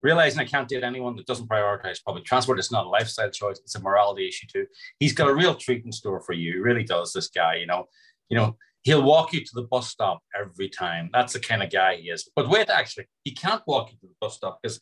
realizing 0.02 0.40
I 0.40 0.44
can't 0.44 0.68
date 0.68 0.82
anyone 0.82 1.16
that 1.16 1.26
doesn't 1.26 1.48
prioritize 1.48 2.02
public 2.04 2.24
transport. 2.24 2.58
It's 2.58 2.72
not 2.72 2.86
a 2.86 2.88
lifestyle 2.88 3.30
choice; 3.30 3.58
it's 3.58 3.74
a 3.74 3.80
morality 3.80 4.28
issue 4.28 4.46
too. 4.52 4.66
He's 4.98 5.12
got 5.12 5.28
a 5.28 5.34
real 5.34 5.54
treat 5.54 5.84
in 5.84 5.92
store 5.92 6.20
for 6.20 6.32
you. 6.32 6.52
He 6.52 6.58
really 6.58 6.84
does. 6.84 7.12
This 7.12 7.28
guy, 7.28 7.56
you 7.56 7.66
know, 7.66 7.86
you 8.28 8.36
know, 8.36 8.56
he'll 8.82 9.02
walk 9.02 9.32
you 9.32 9.44
to 9.44 9.50
the 9.54 9.62
bus 9.62 9.88
stop 9.88 10.20
every 10.38 10.68
time. 10.68 11.10
That's 11.12 11.32
the 11.32 11.40
kind 11.40 11.62
of 11.62 11.70
guy 11.70 11.96
he 11.96 12.10
is. 12.10 12.28
But 12.34 12.48
wait, 12.48 12.70
actually, 12.70 13.08
he 13.24 13.32
can't 13.32 13.62
walk 13.66 13.90
you 13.92 13.98
to 13.98 14.06
the 14.06 14.14
bus 14.20 14.36
stop 14.36 14.60
because 14.62 14.80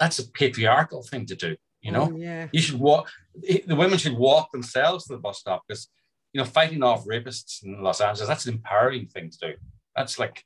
that's 0.00 0.18
a 0.18 0.28
patriarchal 0.30 1.02
thing 1.02 1.26
to 1.26 1.34
do. 1.36 1.56
You 1.80 1.92
know, 1.92 2.08
Oh, 2.12 2.16
yeah. 2.16 2.48
you 2.50 2.62
should 2.62 2.80
walk. 2.80 3.10
The 3.34 3.76
women 3.76 3.98
should 3.98 4.16
walk 4.16 4.52
themselves 4.52 5.04
to 5.04 5.12
the 5.14 5.18
bus 5.20 5.40
stop 5.40 5.64
because, 5.68 5.88
you 6.32 6.40
know, 6.40 6.46
fighting 6.46 6.82
off 6.82 7.04
rapists 7.04 7.62
in 7.62 7.82
Los 7.82 8.00
Angeles, 8.00 8.26
that's 8.26 8.46
an 8.46 8.54
empowering 8.54 9.06
thing 9.06 9.28
to 9.30 9.38
do. 9.38 9.52
That's 9.94 10.18
like, 10.18 10.42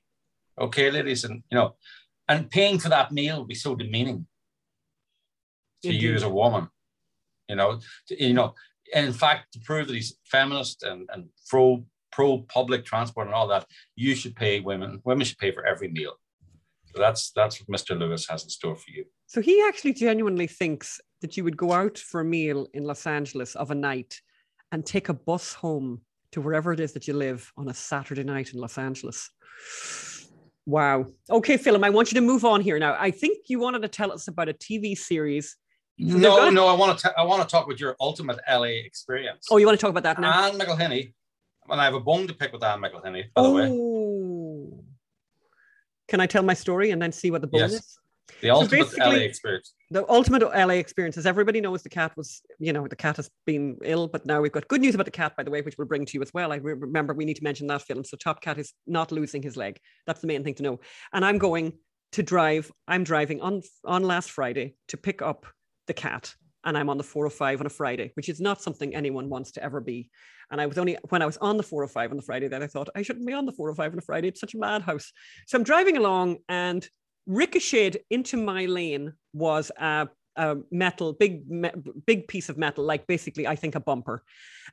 okay, 0.61 0.91
ladies, 0.91 1.23
and, 1.23 1.45
you 1.51 1.57
know, 1.57 1.77
and 2.29 2.51
paying 2.51 2.79
for 2.79 2.89
that 2.91 3.13
meal 3.13 3.39
would 3.39 3.49
be 3.49 3.55
so 3.55 3.75
demeaning 3.75 4.27
to 5.83 5.93
you 5.93 6.15
as 6.15 6.23
a 6.23 6.29
woman, 6.29 6.69
you 7.49 7.57
know, 7.57 7.81
to- 8.09 8.23
you 8.23 8.35
know, 8.35 8.55
and 8.95 9.07
in 9.07 9.13
fact, 9.13 9.53
to 9.53 9.61
prove 9.61 9.87
that 9.87 9.95
he's 9.95 10.19
feminist 10.25 10.83
and, 10.83 11.09
and 11.13 11.29
pro 11.49 11.85
pro 12.11 12.39
public 12.39 12.85
transport 12.85 13.27
and 13.27 13.35
all 13.35 13.47
that, 13.49 13.67
you 13.95 14.15
should 14.15 14.35
pay 14.35 14.61
women. 14.61 15.01
Women 15.05 15.25
should 15.25 15.39
pay 15.39 15.53
for 15.53 15.65
every 15.67 15.89
meal. 15.89 16.15
So 16.95 17.01
that's 17.01 17.31
that's 17.33 17.61
what 17.61 17.69
Mr. 17.69 17.99
Lewis 17.99 18.27
has 18.29 18.45
in 18.45 18.51
store 18.51 18.77
for 18.77 18.91
you. 18.91 19.05
So 19.27 19.41
he 19.41 19.63
actually 19.69 19.93
genuinely 19.93 20.47
thinks 20.47 21.01
that 21.21 21.37
you 21.37 21.45
would 21.45 21.57
go 21.57 21.73
out 21.73 21.99
for 21.99 22.21
a 22.21 22.25
meal 22.25 22.67
in 22.73 22.85
Los 22.85 23.07
Angeles 23.07 23.55
of 23.57 23.71
a 23.71 23.75
night 23.75 24.21
and 24.73 24.85
take 24.85 25.09
a 25.09 25.15
bus 25.15 25.53
home 25.53 26.01
to 26.33 26.41
wherever 26.41 26.73
it 26.73 26.81
is 26.81 26.93
that 26.93 27.07
you 27.07 27.15
live 27.15 27.51
on 27.57 27.69
a 27.69 27.75
Saturday 27.75 28.25
night 28.25 28.53
in 28.53 28.61
Los 28.61 28.79
Angeles. 28.79 29.31
Wow. 30.69 31.07
Okay, 31.31 31.57
Philip, 31.57 31.83
I 31.83 31.89
want 31.89 32.13
you 32.13 32.17
to 32.17 32.21
move 32.21 32.45
on 32.45 32.61
here 32.61 32.79
now. 32.79 32.95
I 33.01 33.11
think 33.11 33.49
you 33.49 33.59
wanted 33.59 33.81
to 33.81 33.89
tell 33.89 34.13
us 34.13 34.29
about 34.29 34.51
a 34.51 34.53
TV 34.53 34.95
series. 34.95 35.57
No, 35.97 36.37
gonna- 36.37 36.51
no, 36.51 36.67
I 36.67 36.75
want 36.75 36.99
to 36.99 37.19
I 37.19 37.23
want 37.25 37.41
to 37.43 37.49
talk 37.49 37.67
with 37.67 37.81
your 37.81 37.97
ultimate 38.01 38.39
LA 38.47 38.85
experience. 38.85 39.47
Oh, 39.51 39.57
you 39.57 39.65
want 39.65 39.79
to 39.79 39.81
talk 39.81 39.89
about 39.91 40.03
that 40.03 40.21
now? 40.21 40.45
Anne 40.47 40.59
McElhinney. 40.59 41.15
And 41.71 41.81
I 41.81 41.85
have 41.85 41.95
a 41.95 42.01
bone 42.01 42.27
to 42.29 42.35
pick 42.35 42.53
with 42.53 42.63
Anne 42.63 42.83
McElhinney, 42.83 43.25
by 43.35 43.43
the 43.43 43.51
way. 43.51 43.69
oh. 43.71 44.85
Can 46.07 46.21
I 46.21 46.27
tell 46.27 46.43
my 46.43 46.55
story 46.55 46.91
and 46.91 47.01
then 47.01 47.13
see 47.13 47.31
what 47.31 47.41
the 47.41 47.47
bone 47.47 47.61
Yes. 47.63 47.73
is? 47.73 47.99
The 48.41 48.51
ultimate 48.51 48.97
LA 48.99 49.13
experience. 49.15 49.75
the 49.91 50.09
ultimate 50.09 50.43
LA 50.43 50.75
experience 50.75 51.17
is 51.17 51.27
everybody 51.27 51.61
knows 51.61 51.83
the 51.83 51.89
cat 51.89 52.17
was, 52.17 52.43
you 52.59 52.73
know, 52.73 52.87
the 52.87 52.97
cat 52.97 53.17
has 53.17 53.31
been 53.47 53.79
ill, 53.83 54.07
but 54.07 54.27
now 54.27 54.41
we've 54.41 54.53
got 54.53 54.69
good 54.69 54.81
news 54.81 54.95
about 54.95 55.07
the 55.07 55.11
cat, 55.11 55.37
by 55.37 55.43
the 55.43 55.51
way, 55.51 55.63
which 55.63 55.77
we'll 55.79 55.87
bring 55.87 56.05
to 56.07 56.15
you 56.15 56.23
as 56.23 56.33
well. 56.33 56.53
I 56.53 56.57
remember 56.57 57.15
we 57.15 57.25
need 57.25 57.37
to 57.37 57.45
mention 57.45 57.67
that 57.69 57.83
film. 57.83 58.05
So 58.05 58.17
Top 58.17 58.41
Cat 58.41 58.59
is 58.59 58.73
not 58.87 59.13
losing 59.13 59.43
his 59.43 59.57
leg. 59.57 59.79
That's 60.07 60.21
the 60.21 60.27
main 60.27 60.45
thing 60.45 60.55
to 60.55 60.63
know. 60.63 60.81
And 61.13 61.25
I'm 61.25 61.39
going 61.39 61.73
to 62.13 62.23
drive, 62.23 62.71
I'm 62.87 63.05
driving 63.05 63.41
on 63.41 63.63
on 63.85 64.03
last 64.03 64.31
Friday 64.31 64.77
to 64.89 64.97
pick 64.97 65.21
up 65.21 65.47
the 65.87 65.95
cat 65.95 66.35
and 66.65 66.77
I'm 66.77 66.91
on 66.91 66.99
the 66.99 67.05
405 67.05 67.61
on 67.61 67.67
a 67.67 67.71
Friday, 67.71 68.13
which 68.15 68.29
is 68.29 68.41
not 68.41 68.63
something 68.63 68.95
anyone 68.95 69.29
wants 69.29 69.53
to 69.53 69.63
ever 69.63 69.81
be. 69.81 70.11
And 70.51 70.61
I 70.61 70.67
was 70.67 70.79
only 70.79 70.97
when 71.09 71.23
I 71.23 71.27
was 71.27 71.37
on 71.39 71.57
the 71.57 71.63
405 71.63 72.11
on 72.11 72.17
the 72.17 72.23
Friday 72.23 72.49
that 72.49 72.63
I 72.63 72.67
thought 72.67 72.89
I 72.95 73.03
shouldn't 73.03 73.27
be 73.27 73.33
on 73.33 73.47
the 73.47 73.53
405 73.53 73.93
on 73.93 73.99
a 73.99 74.03
Friday. 74.03 74.29
It's 74.29 74.41
such 74.41 74.55
a 74.55 74.59
madhouse. 74.59 75.13
So 75.47 75.59
I'm 75.59 75.65
driving 75.65 75.97
along 75.97 76.39
and 76.49 76.89
ricocheted 77.29 78.01
into 78.11 78.37
my 78.37 78.65
lane 78.65 79.13
was 79.33 79.71
a, 79.79 80.09
a 80.37 80.57
metal, 80.73 81.13
big, 81.13 81.45
big 82.07 82.27
piece 82.27 82.49
of 82.49 82.59
metal, 82.59 82.85
like 82.85 83.07
basically, 83.07 83.47
I 83.47 83.55
think 83.55 83.77
a 83.77 83.81
bumper. 83.81 84.25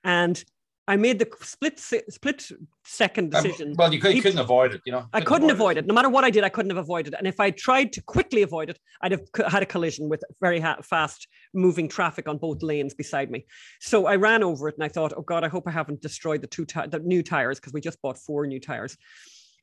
And 0.03 0.43
I 0.87 0.97
made 0.97 1.17
the 1.17 1.27
split 1.41 1.79
split 1.79 2.47
second 2.83 3.33
um, 3.33 3.43
decision. 3.43 3.69
Um, 3.69 3.75
well, 3.77 3.93
you, 3.93 3.99
could, 3.99 4.35
not 4.35 4.43
avoid 4.43 4.75
it, 4.75 4.81
you 4.85 4.91
know. 4.91 5.07
I 5.13 5.21
couldn't 5.21 5.49
avoid 5.49 5.77
it. 5.77 5.85
it. 5.85 5.87
No 5.87 5.95
matter 5.95 6.09
what 6.09 6.23
I 6.23 6.29
did, 6.29 6.43
I 6.43 6.49
couldn't 6.49 6.69
have 6.69 6.77
avoided 6.77 7.13
it. 7.13 7.19
And 7.19 7.27
if 7.27 7.39
I 7.39 7.49
tried 7.49 7.91
to 7.93 8.03
quickly 8.03 8.43
avoid 8.43 8.69
it, 8.69 8.79
I'd 9.01 9.11
have 9.11 9.21
had 9.47 9.63
a 9.63 9.65
collision 9.65 10.09
with 10.09 10.23
very 10.41 10.63
fast 10.83 11.27
moving 11.55 11.89
traffic 11.89 12.29
on 12.29 12.37
both 12.37 12.61
lanes 12.61 12.93
beside 12.93 13.31
me. 13.31 13.45
So 13.81 14.05
I 14.05 14.15
ran 14.15 14.43
over 14.43 14.69
it, 14.69 14.75
and 14.75 14.83
I 14.83 14.87
thought, 14.89 15.13
"Oh 15.17 15.23
God, 15.23 15.43
I 15.43 15.47
hope 15.47 15.67
I 15.67 15.71
haven't 15.71 16.01
destroyed 16.01 16.41
the 16.41 16.47
two 16.47 16.65
t- 16.65 16.87
the 16.87 16.99
new 16.99 17.23
tires 17.23 17.59
because 17.59 17.73
we 17.73 17.81
just 17.81 17.99
bought 18.03 18.19
four 18.19 18.45
new 18.45 18.59
tires." 18.59 18.95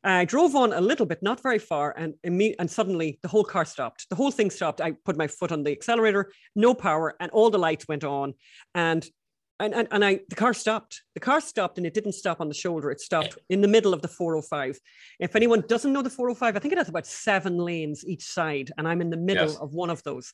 I 0.05 0.25
drove 0.25 0.57
on 0.57 0.73
a 0.73 0.81
little 0.81 1.07
bit, 1.07 1.23
not 1.23 1.43
very 1.43 1.59
far, 1.59 1.95
and 1.97 2.15
imme- 2.27 2.57
and 2.59 2.71
suddenly 2.71 3.19
the 3.23 3.29
whole 3.29 3.45
car 3.45 3.65
stopped. 3.65 4.09
The 4.09 4.17
whole 4.17 4.31
thing 4.31 4.51
stopped. 4.51 4.81
I 4.81 4.93
put 5.05 5.17
my 5.17 5.29
foot 5.29 5.53
on 5.53 5.63
the 5.63 5.73
accelerator, 5.73 6.33
no 6.57 6.75
power, 6.75 7.15
and 7.21 7.31
all 7.31 7.51
the 7.51 7.59
lights 7.59 7.87
went 7.89 8.05
on. 8.05 8.35
And 8.75 9.09
and, 9.61 9.75
and, 9.75 9.89
and 9.93 10.05
I 10.05 10.21
the 10.29 10.35
car 10.35 10.55
stopped. 10.55 11.03
The 11.15 11.21
car 11.21 11.41
stopped 11.41 11.79
and 11.79 11.87
it 11.87 11.95
didn't 11.95 12.13
stop 12.15 12.41
on 12.41 12.49
the 12.49 12.55
shoulder. 12.55 12.91
It 12.91 13.01
stopped 13.01 13.39
in 13.49 13.61
the 13.61 13.69
middle 13.69 13.95
of 13.95 14.03
the 14.03 14.09
405. 14.09 14.79
If 15.21 15.37
anyone 15.37 15.63
doesn't 15.69 15.93
know 15.93 16.03
the 16.03 16.11
405, 16.11 16.57
I 16.57 16.59
think 16.59 16.73
it 16.73 16.79
has 16.79 16.89
about 16.89 17.07
seven 17.07 17.59
lanes 17.59 18.05
each 18.05 18.25
side, 18.25 18.73
and 18.77 18.89
I'm 18.89 19.01
in 19.01 19.11
the 19.11 19.17
middle 19.17 19.49
yes. 19.49 19.57
of 19.57 19.73
one 19.73 19.91
of 19.91 20.03
those. 20.03 20.33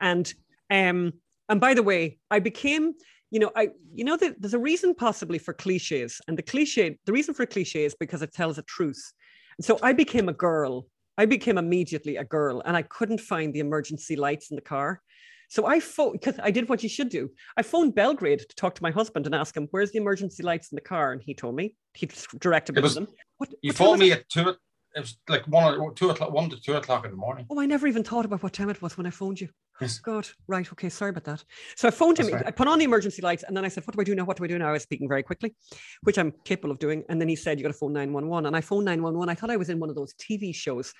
And 0.00 0.32
um, 0.70 1.12
and 1.50 1.60
by 1.60 1.74
the 1.74 1.82
way, 1.82 2.18
I 2.30 2.38
became, 2.38 2.94
you 3.30 3.38
know, 3.38 3.50
I 3.54 3.68
you 3.94 4.04
know 4.04 4.16
that 4.16 4.40
there's 4.40 4.54
a 4.54 4.58
reason 4.58 4.94
possibly 4.94 5.38
for 5.38 5.54
cliches, 5.54 6.20
and 6.26 6.36
the 6.36 6.42
cliche, 6.42 6.98
the 7.06 7.12
reason 7.12 7.34
for 7.34 7.44
a 7.44 7.46
cliche 7.46 7.84
is 7.84 7.94
because 7.94 8.22
it 8.22 8.32
tells 8.32 8.58
a 8.58 8.62
truth. 8.62 9.12
And 9.58 9.64
so 9.64 9.78
I 9.82 9.92
became 9.92 10.28
a 10.28 10.32
girl. 10.32 10.86
I 11.16 11.26
became 11.26 11.58
immediately 11.58 12.16
a 12.16 12.24
girl, 12.24 12.62
and 12.64 12.76
I 12.76 12.82
couldn't 12.82 13.20
find 13.20 13.52
the 13.52 13.60
emergency 13.60 14.16
lights 14.16 14.50
in 14.50 14.56
the 14.56 14.62
car. 14.62 15.00
So 15.48 15.66
I 15.66 15.80
phoned 15.80 16.12
because 16.12 16.38
I 16.42 16.50
did 16.50 16.68
what 16.68 16.82
you 16.82 16.88
should 16.88 17.08
do. 17.08 17.28
I 17.56 17.62
phoned 17.62 17.94
Belgrade 17.94 18.38
to 18.38 18.56
talk 18.56 18.74
to 18.76 18.82
my 18.82 18.90
husband 18.90 19.26
and 19.26 19.34
ask 19.34 19.56
him 19.56 19.68
where's 19.72 19.90
the 19.90 19.98
emergency 19.98 20.42
lights 20.42 20.70
in 20.72 20.76
the 20.76 20.80
car, 20.80 21.12
and 21.12 21.22
he 21.22 21.34
told 21.34 21.56
me 21.56 21.74
he 21.94 22.08
directed 22.38 22.76
me 22.76 22.82
to 22.82 22.88
them. 22.88 23.08
What, 23.38 23.50
you 23.62 23.70
what 23.70 23.76
phoned 23.76 24.00
me 24.00 24.12
at 24.12 24.28
two. 24.28 24.54
It 24.94 25.00
was 25.00 25.18
like 25.28 25.46
one 25.46 25.78
or 25.78 25.92
two 25.92 26.10
o'clock, 26.10 26.32
one 26.32 26.50
to 26.50 26.60
two 26.60 26.74
o'clock 26.74 27.04
in 27.04 27.10
the 27.10 27.16
morning. 27.16 27.46
Oh, 27.48 27.60
I 27.60 27.66
never 27.66 27.86
even 27.86 28.02
thought 28.02 28.24
about 28.24 28.42
what 28.42 28.52
time 28.52 28.70
it 28.70 28.82
was 28.82 28.96
when 28.96 29.06
I 29.06 29.10
phoned 29.10 29.40
you. 29.40 29.48
Yes. 29.80 29.98
God, 29.98 30.28
right. 30.48 30.70
Okay, 30.72 30.88
sorry 30.88 31.10
about 31.10 31.24
that. 31.24 31.44
So 31.76 31.88
I 31.88 31.90
phoned 31.90 32.18
him. 32.18 32.26
Right. 32.26 32.46
I 32.46 32.50
put 32.50 32.68
on 32.68 32.78
the 32.78 32.84
emergency 32.84 33.22
lights, 33.22 33.44
and 33.44 33.56
then 33.56 33.64
I 33.64 33.68
said, 33.68 33.86
"What 33.86 33.94
do 33.94 34.00
I 34.00 34.04
do 34.04 34.14
now? 34.14 34.24
What 34.24 34.36
do 34.36 34.44
I 34.44 34.46
do 34.46 34.58
now?" 34.58 34.68
I 34.68 34.72
was 34.72 34.82
speaking 34.82 35.08
very 35.08 35.22
quickly, 35.22 35.54
which 36.02 36.18
I'm 36.18 36.32
capable 36.44 36.72
of 36.72 36.78
doing. 36.78 37.04
And 37.08 37.20
then 37.20 37.28
he 37.28 37.36
said, 37.36 37.58
"You 37.58 37.62
got 37.62 37.72
to 37.72 37.78
phone 37.78 37.92
nine 37.92 38.12
one 38.12 38.28
one." 38.28 38.46
And 38.46 38.56
I 38.56 38.60
phoned 38.60 38.84
nine 38.84 39.02
one 39.02 39.16
one. 39.16 39.28
I 39.28 39.34
thought 39.34 39.50
I 39.50 39.56
was 39.56 39.70
in 39.70 39.78
one 39.78 39.90
of 39.90 39.96
those 39.96 40.12
TV 40.14 40.54
shows 40.54 40.92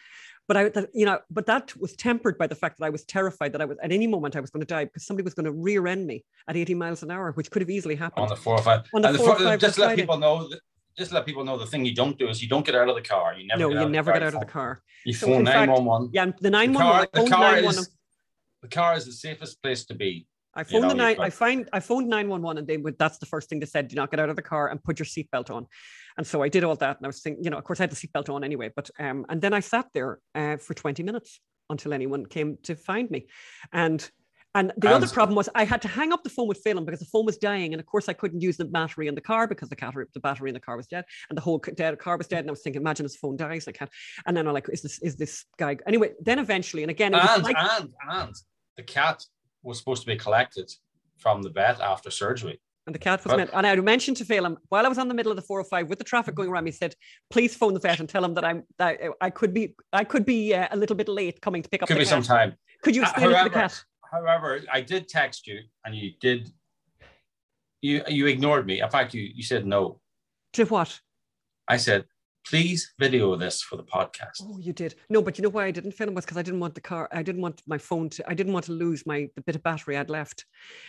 but 0.51 0.57
I, 0.57 0.69
that, 0.71 0.89
you 0.93 1.07
know, 1.07 1.21
but 1.31 1.47
that 1.47 1.77
was 1.77 1.95
tempered 1.95 2.37
by 2.37 2.49
the 2.49 2.57
fact 2.57 2.81
that 2.81 2.85
I 2.85 2.91
was 2.91 3.05
terrified 3.05 3.53
that 3.53 3.61
I 3.61 3.65
was 3.65 3.79
at 3.85 3.93
any 3.93 4.09
moment 4.09 4.35
I 4.35 4.41
was 4.41 4.51
going 4.51 4.63
to 4.63 4.67
die 4.67 4.85
because 4.85 5.07
somebody 5.07 5.23
was 5.23 5.33
going 5.33 5.45
to 5.45 5.53
rear 5.53 5.87
end 5.87 6.09
me 6.09 6.25
at 6.49 6.57
80 6.57 6.75
miles 6.75 7.05
an 7.05 7.11
hour, 7.13 7.31
which 7.33 7.53
could 7.53 7.63
have 7.63 7.71
easily 7.71 7.95
happened 7.95 8.25
on 8.25 8.29
the 8.29 8.35
four 8.35 8.55
or 8.55 8.63
five. 8.63 8.83
On 8.93 9.01
the, 9.01 9.15
four, 9.15 9.31
or 9.31 9.39
five 9.39 9.61
just 9.61 9.79
let 9.79 9.95
people 9.95 10.19
know 10.19 10.49
that. 10.49 10.61
Just 10.99 11.13
let 11.13 11.25
people 11.25 11.45
know 11.45 11.57
the 11.57 11.67
thing 11.67 11.85
you 11.85 11.95
don't 11.95 12.19
do 12.19 12.29
is 12.29 12.43
you 12.43 12.49
don't 12.49 12.67
get 12.67 12.75
out 12.75 12.89
of 12.89 12.95
the 12.95 13.03
car. 13.03 13.35
You 13.35 13.47
never. 13.47 13.61
No, 13.61 13.83
you 13.83 13.89
never 13.89 14.13
get 14.13 14.23
out 14.23 14.35
of 14.35 14.41
the 14.41 14.47
car. 14.47 14.83
You 15.05 15.15
phone 15.15 15.45
nine 15.45 15.71
one 15.71 15.85
one. 15.85 16.11
Yeah, 16.13 16.27
the 16.41 16.51
nine 16.51 16.73
one 16.73 16.85
one. 16.85 17.07
The 17.13 17.29
car 17.29 17.57
is 17.57 17.91
the 18.63 18.69
car 18.69 18.97
is 18.97 19.07
the 19.07 19.13
safest 19.13 19.63
place 19.63 19.85
to 19.87 19.95
be 19.95 20.27
I 20.55 20.65
phoned 20.65 20.75
you 20.75 20.81
know, 20.81 20.89
the 20.89 20.95
nine. 20.95 21.21
I 21.21 21.31
find 21.31 21.69
I 21.73 21.81
phoned 21.81 22.09
nine 22.09 22.29
one 22.29 22.43
one, 22.43 22.59
and 22.59 22.67
they 22.67 22.77
would. 22.77 22.99
That's 22.99 23.19
the 23.19 23.27
first 23.27 23.49
thing 23.49 23.61
they 23.61 23.67
said: 23.67 23.89
do 23.89 23.97
not 23.97 24.11
get 24.11 24.19
out 24.19 24.31
of 24.31 24.37
the 24.37 24.43
car 24.43 24.69
and 24.69 24.83
put 24.83 24.99
your 24.99 25.07
seatbelt 25.07 25.51
on. 25.51 25.67
And 26.17 26.27
so 26.27 26.43
I 26.43 26.49
did 26.49 26.65
all 26.65 26.75
that, 26.77 26.97
and 26.97 27.07
I 27.07 27.09
was 27.09 27.21
thinking, 27.23 27.45
you 27.45 27.51
know, 27.51 27.59
of 27.59 27.65
course 27.65 27.81
I 27.81 27.85
had 27.85 27.91
the 27.91 27.97
seatbelt 27.97 28.29
on 28.29 28.43
anyway. 28.43 28.71
But 28.75 28.91
um, 28.99 29.27
and 29.29 29.41
then 29.41 29.55
I 29.55 29.61
sat 29.61 29.87
there 29.95 30.19
uh, 30.35 30.57
for 30.57 30.75
twenty 30.75 31.03
minutes 31.03 31.41
until 31.69 31.93
anyone 31.93 32.27
came 32.27 32.59
to 32.65 32.75
find 32.75 33.09
me, 33.11 33.29
and 33.73 34.09
and 34.55 34.73
the 34.77 34.89
and 34.89 34.97
other 34.97 35.07
problem 35.07 35.37
was 35.37 35.49
I 35.55 35.65
had 35.65 35.81
to 35.83 35.89
hang 35.89 36.13
up 36.13 36.25
the 36.25 36.31
phone 36.31 36.49
with 36.49 36.63
Phelim 36.65 36.85
because 36.85 37.01
the 37.01 37.07
phone 37.07 37.25
was 37.25 37.37
dying, 37.37 37.73
and 37.73 37.81
of 37.81 37.87
course 37.87 38.09
I 38.09 38.13
couldn't 38.13 38.41
use 38.41 38.57
the 38.57 38.65
battery 38.65 39.07
in 39.07 39.15
the 39.15 39.21
car 39.21 39.47
because 39.47 39.69
the 39.69 39.77
battery 39.77 40.07
the 40.13 40.21
battery 40.21 40.51
in 40.51 40.55
the 40.55 40.61
car 40.61 40.77
was 40.77 40.89
dead, 40.89 41.05
and 41.29 41.37
the 41.37 41.43
whole 41.43 41.59
dead 41.59 41.97
car 41.99 42.17
was 42.17 42.27
dead. 42.27 42.41
And 42.41 42.51
I 42.51 42.53
was 42.53 42.63
thinking, 42.63 42.83
imagine 42.83 43.05
his 43.05 43.17
phone 43.17 43.37
dies, 43.37 43.69
I 43.69 43.73
can't. 43.73 43.91
And 44.27 44.37
then 44.37 44.49
I'm 44.49 44.55
like, 44.55 44.69
is 44.69 44.83
this 44.83 44.99
is 45.03 45.17
this 45.17 45.45
guy 45.57 45.77
anyway? 45.87 46.13
Then 46.21 46.41
eventually, 46.41 46.83
and 46.83 46.91
again, 46.91 47.15
and 47.15 47.45
like, 47.45 47.57
and 47.59 47.91
and 48.11 48.35
the 48.77 48.83
cat 48.83 49.25
was 49.63 49.79
supposed 49.79 50.03
to 50.03 50.07
be 50.07 50.17
collected 50.17 50.71
from 51.19 51.43
the 51.43 51.51
vet 51.51 51.81
after 51.81 52.11
surgery. 52.11 52.61
And 52.87 52.95
the 52.95 52.99
cat 52.99 53.25
was 53.25 53.37
meant, 53.37 53.51
and 53.53 53.67
I 53.67 53.77
mentioned 53.77 54.17
to 54.17 54.25
Phelim 54.25 54.57
while 54.69 54.85
I 54.85 54.89
was 54.89 54.99
on 54.99 55.07
the 55.07 55.15
middle 55.15 55.31
of 55.31 55.37
the 55.37 55.43
405 55.43 55.89
with 55.89 55.99
the 55.99 56.05
traffic 56.05 56.35
going 56.35 56.49
around, 56.49 56.67
he 56.67 56.73
said, 56.73 56.95
please 57.29 57.55
phone 57.55 57.75
the 57.75 57.79
vet 57.79 58.01
and 58.01 58.09
tell 58.09 58.25
him 58.25 58.35
that 58.35 58.45
I'm, 58.45 58.65
that 58.79 58.99
I 59.21 59.31
could 59.31 59.53
be, 59.55 59.77
I 59.93 60.03
could 60.03 60.25
be 60.25 60.55
uh, 60.55 60.67
a 60.73 60.77
little 60.77 60.97
bit 60.97 61.09
late 61.09 61.41
coming 61.41 61.63
to 61.63 61.69
pick 61.69 61.83
up 61.83 61.89
could 61.89 61.97
the 61.97 62.01
be 62.01 62.07
cat. 62.07 62.09
some 62.09 62.23
time. 62.23 62.57
Could 62.83 62.97
you 62.97 63.03
explain 63.03 63.27
uh, 63.27 63.31
however, 63.31 63.47
it 63.47 63.51
to 63.51 63.55
the 63.55 63.61
cat? 63.61 63.85
However, 64.11 64.61
I 64.73 64.81
did 64.81 65.09
text 65.09 65.47
you 65.47 65.61
and 65.85 65.95
you 65.95 66.13
did, 66.21 66.51
you, 67.81 68.03
you 68.09 68.27
ignored 68.27 68.67
me. 68.67 68.81
In 68.81 68.91
fact, 68.91 69.15
you, 69.15 69.23
you 69.35 69.43
said 69.43 69.67
no. 69.67 70.01
To 70.55 70.65
what? 70.65 70.99
I 71.69 71.77
said, 71.77 72.05
please 72.47 72.93
video 72.99 73.37
this 73.37 73.63
for 73.63 73.77
the 73.77 73.85
podcast. 73.85 74.43
Oh, 74.43 74.59
you 74.59 74.73
did. 74.73 74.97
No, 75.09 75.23
but 75.23 75.39
you 75.39 75.43
know 75.43 75.49
why 75.51 75.67
I 75.67 75.71
didn't 75.71 75.93
film 75.93 76.15
was 76.15 76.25
because 76.25 76.39
I 76.39 76.43
didn't 76.43 76.61
want 76.61 76.75
the 76.75 76.81
car. 76.81 77.09
I 77.13 77.23
didn't 77.23 77.43
want 77.43 77.63
my 77.67 77.79
phone 77.79 78.09
to. 78.11 78.25
I 78.29 78.35
didn't 78.35 78.53
want 78.53 78.65
to 78.67 78.73
lose 78.73 79.07
my 79.07 79.29
the 79.37 79.43
bit 79.43 79.57
of 79.57 79.63
battery 79.63 79.97
I'd 79.97 80.11
left. 80.11 80.45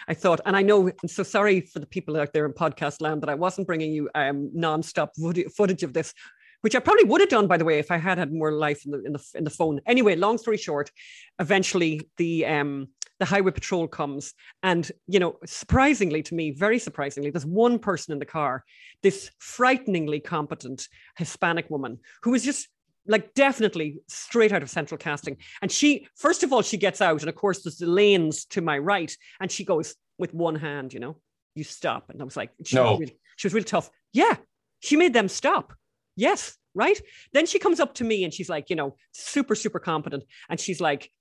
I 0.08 0.14
thought, 0.14 0.42
and 0.46 0.56
I 0.56 0.62
know. 0.62 0.88
I'm 0.88 1.10
so 1.10 1.24
sorry 1.24 1.62
for 1.62 1.80
the 1.80 1.86
people 1.86 2.18
out 2.18 2.34
there 2.34 2.46
in 2.46 2.54
podcast 2.54 3.02
land 3.02 3.22
that 3.22 3.30
I 3.30 3.36
wasn't 3.36 3.68
bringing 3.68 3.92
you 3.92 4.10
um 4.16 4.50
non-stop 4.54 5.12
footage 5.56 5.84
of 5.84 5.94
this. 5.94 6.14
Which 6.62 6.76
I 6.76 6.80
probably 6.80 7.06
would 7.06 7.22
have 7.22 7.30
done, 7.30 7.48
by 7.48 7.58
the 7.58 7.66
way, 7.66 7.80
if 7.80 7.90
I 7.90 7.98
had 7.98 8.20
had 8.20 8.32
more 8.32 8.52
life 8.52 8.86
in 8.86 8.92
the 8.92 9.04
in 9.04 9.14
the 9.14 9.24
in 9.36 9.44
the 9.44 9.50
phone. 9.50 9.82
Anyway, 9.86 10.16
long 10.16 10.38
story 10.38 10.58
short, 10.58 10.92
eventually 11.40 12.02
the 12.18 12.46
um 12.46 12.88
the 13.22 13.26
highway 13.26 13.52
patrol 13.52 13.88
comes 13.88 14.34
and 14.64 14.92
you 15.06 15.20
know 15.20 15.38
surprisingly 15.46 16.24
to 16.24 16.34
me 16.34 16.50
very 16.50 16.80
surprisingly 16.80 17.30
there's 17.30 17.46
one 17.46 17.78
person 17.78 18.12
in 18.12 18.18
the 18.18 18.26
car 18.26 18.66
this 19.04 19.30
frighteningly 19.38 20.20
competent 20.20 20.88
hispanic 21.18 21.70
woman 21.70 22.00
who 22.24 22.32
was 22.32 22.44
just 22.44 22.68
like 23.06 23.32
definitely 23.36 24.00
straight 24.08 24.52
out 24.52 24.64
of 24.64 24.70
central 24.72 24.98
casting. 24.98 25.38
And 25.62 25.72
she 25.72 26.08
first 26.16 26.42
of 26.42 26.52
all 26.52 26.64
she 26.64 26.78
gets 26.78 27.00
out 27.00 27.22
and 27.22 27.30
of 27.30 27.36
course 27.36 27.62
there's 27.62 27.78
the 27.78 27.86
lanes 27.86 28.46
to 28.46 28.62
my 28.62 28.80
right 28.80 29.16
and 29.40 29.52
she 29.52 29.64
goes 29.66 29.96
with 30.18 30.34
one 30.34 30.56
hand 30.56 30.92
you 30.92 31.00
know 31.00 31.18
you 31.54 31.64
stop. 31.64 32.10
And 32.10 32.20
i 32.22 32.26
was 32.26 32.36
like 32.36 32.50
she, 32.66 32.76
no. 32.76 32.92
was, 32.92 33.00
really, 33.02 33.20
she 33.36 33.46
was 33.46 33.54
really 33.54 33.66
tough. 33.66 33.92
Yeah 34.14 34.36
she 34.80 34.96
made 34.96 35.14
them 35.14 35.28
stop. 35.28 35.74
Yes 36.16 36.58
right? 36.74 37.00
Then 37.34 37.46
she 37.46 37.60
comes 37.60 37.80
up 37.80 37.94
to 37.96 38.04
me 38.04 38.24
and 38.24 38.34
she's 38.34 38.50
like 38.50 38.72
you 38.72 38.76
know 38.76 38.96
super 39.12 39.54
super 39.54 39.80
competent. 39.80 40.24
And 40.50 40.60
she's 40.60 40.82
like 40.82 41.12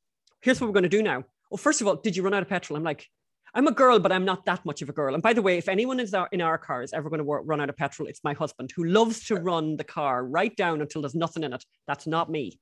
here's 0.40 0.62
what 0.62 0.66
we're 0.66 0.72
going 0.72 0.84
to 0.84 0.88
do 0.88 1.02
now 1.02 1.24
well, 1.50 1.58
first 1.58 1.80
of 1.80 1.86
all, 1.86 1.96
did 1.96 2.16
you 2.16 2.22
run 2.22 2.34
out 2.34 2.42
of 2.42 2.48
petrol? 2.48 2.76
I'm 2.76 2.84
like, 2.84 3.06
I'm 3.54 3.66
a 3.66 3.72
girl, 3.72 3.98
but 3.98 4.12
I'm 4.12 4.24
not 4.24 4.44
that 4.44 4.64
much 4.64 4.80
of 4.80 4.88
a 4.88 4.92
girl. 4.92 5.14
And 5.14 5.22
by 5.22 5.32
the 5.32 5.42
way, 5.42 5.58
if 5.58 5.68
anyone 5.68 5.98
is 5.98 6.14
in 6.30 6.40
our 6.40 6.56
car 6.56 6.82
is 6.82 6.92
ever 6.92 7.10
going 7.10 7.18
to 7.18 7.24
run 7.24 7.60
out 7.60 7.68
of 7.68 7.76
petrol, 7.76 8.08
it's 8.08 8.22
my 8.22 8.32
husband 8.32 8.70
who 8.74 8.84
loves 8.84 9.26
to 9.26 9.36
run 9.36 9.76
the 9.76 9.84
car 9.84 10.24
right 10.24 10.56
down 10.56 10.80
until 10.80 11.02
there's 11.02 11.16
nothing 11.16 11.42
in 11.42 11.52
it. 11.52 11.64
That's 11.88 12.06
not 12.06 12.30
me. 12.30 12.60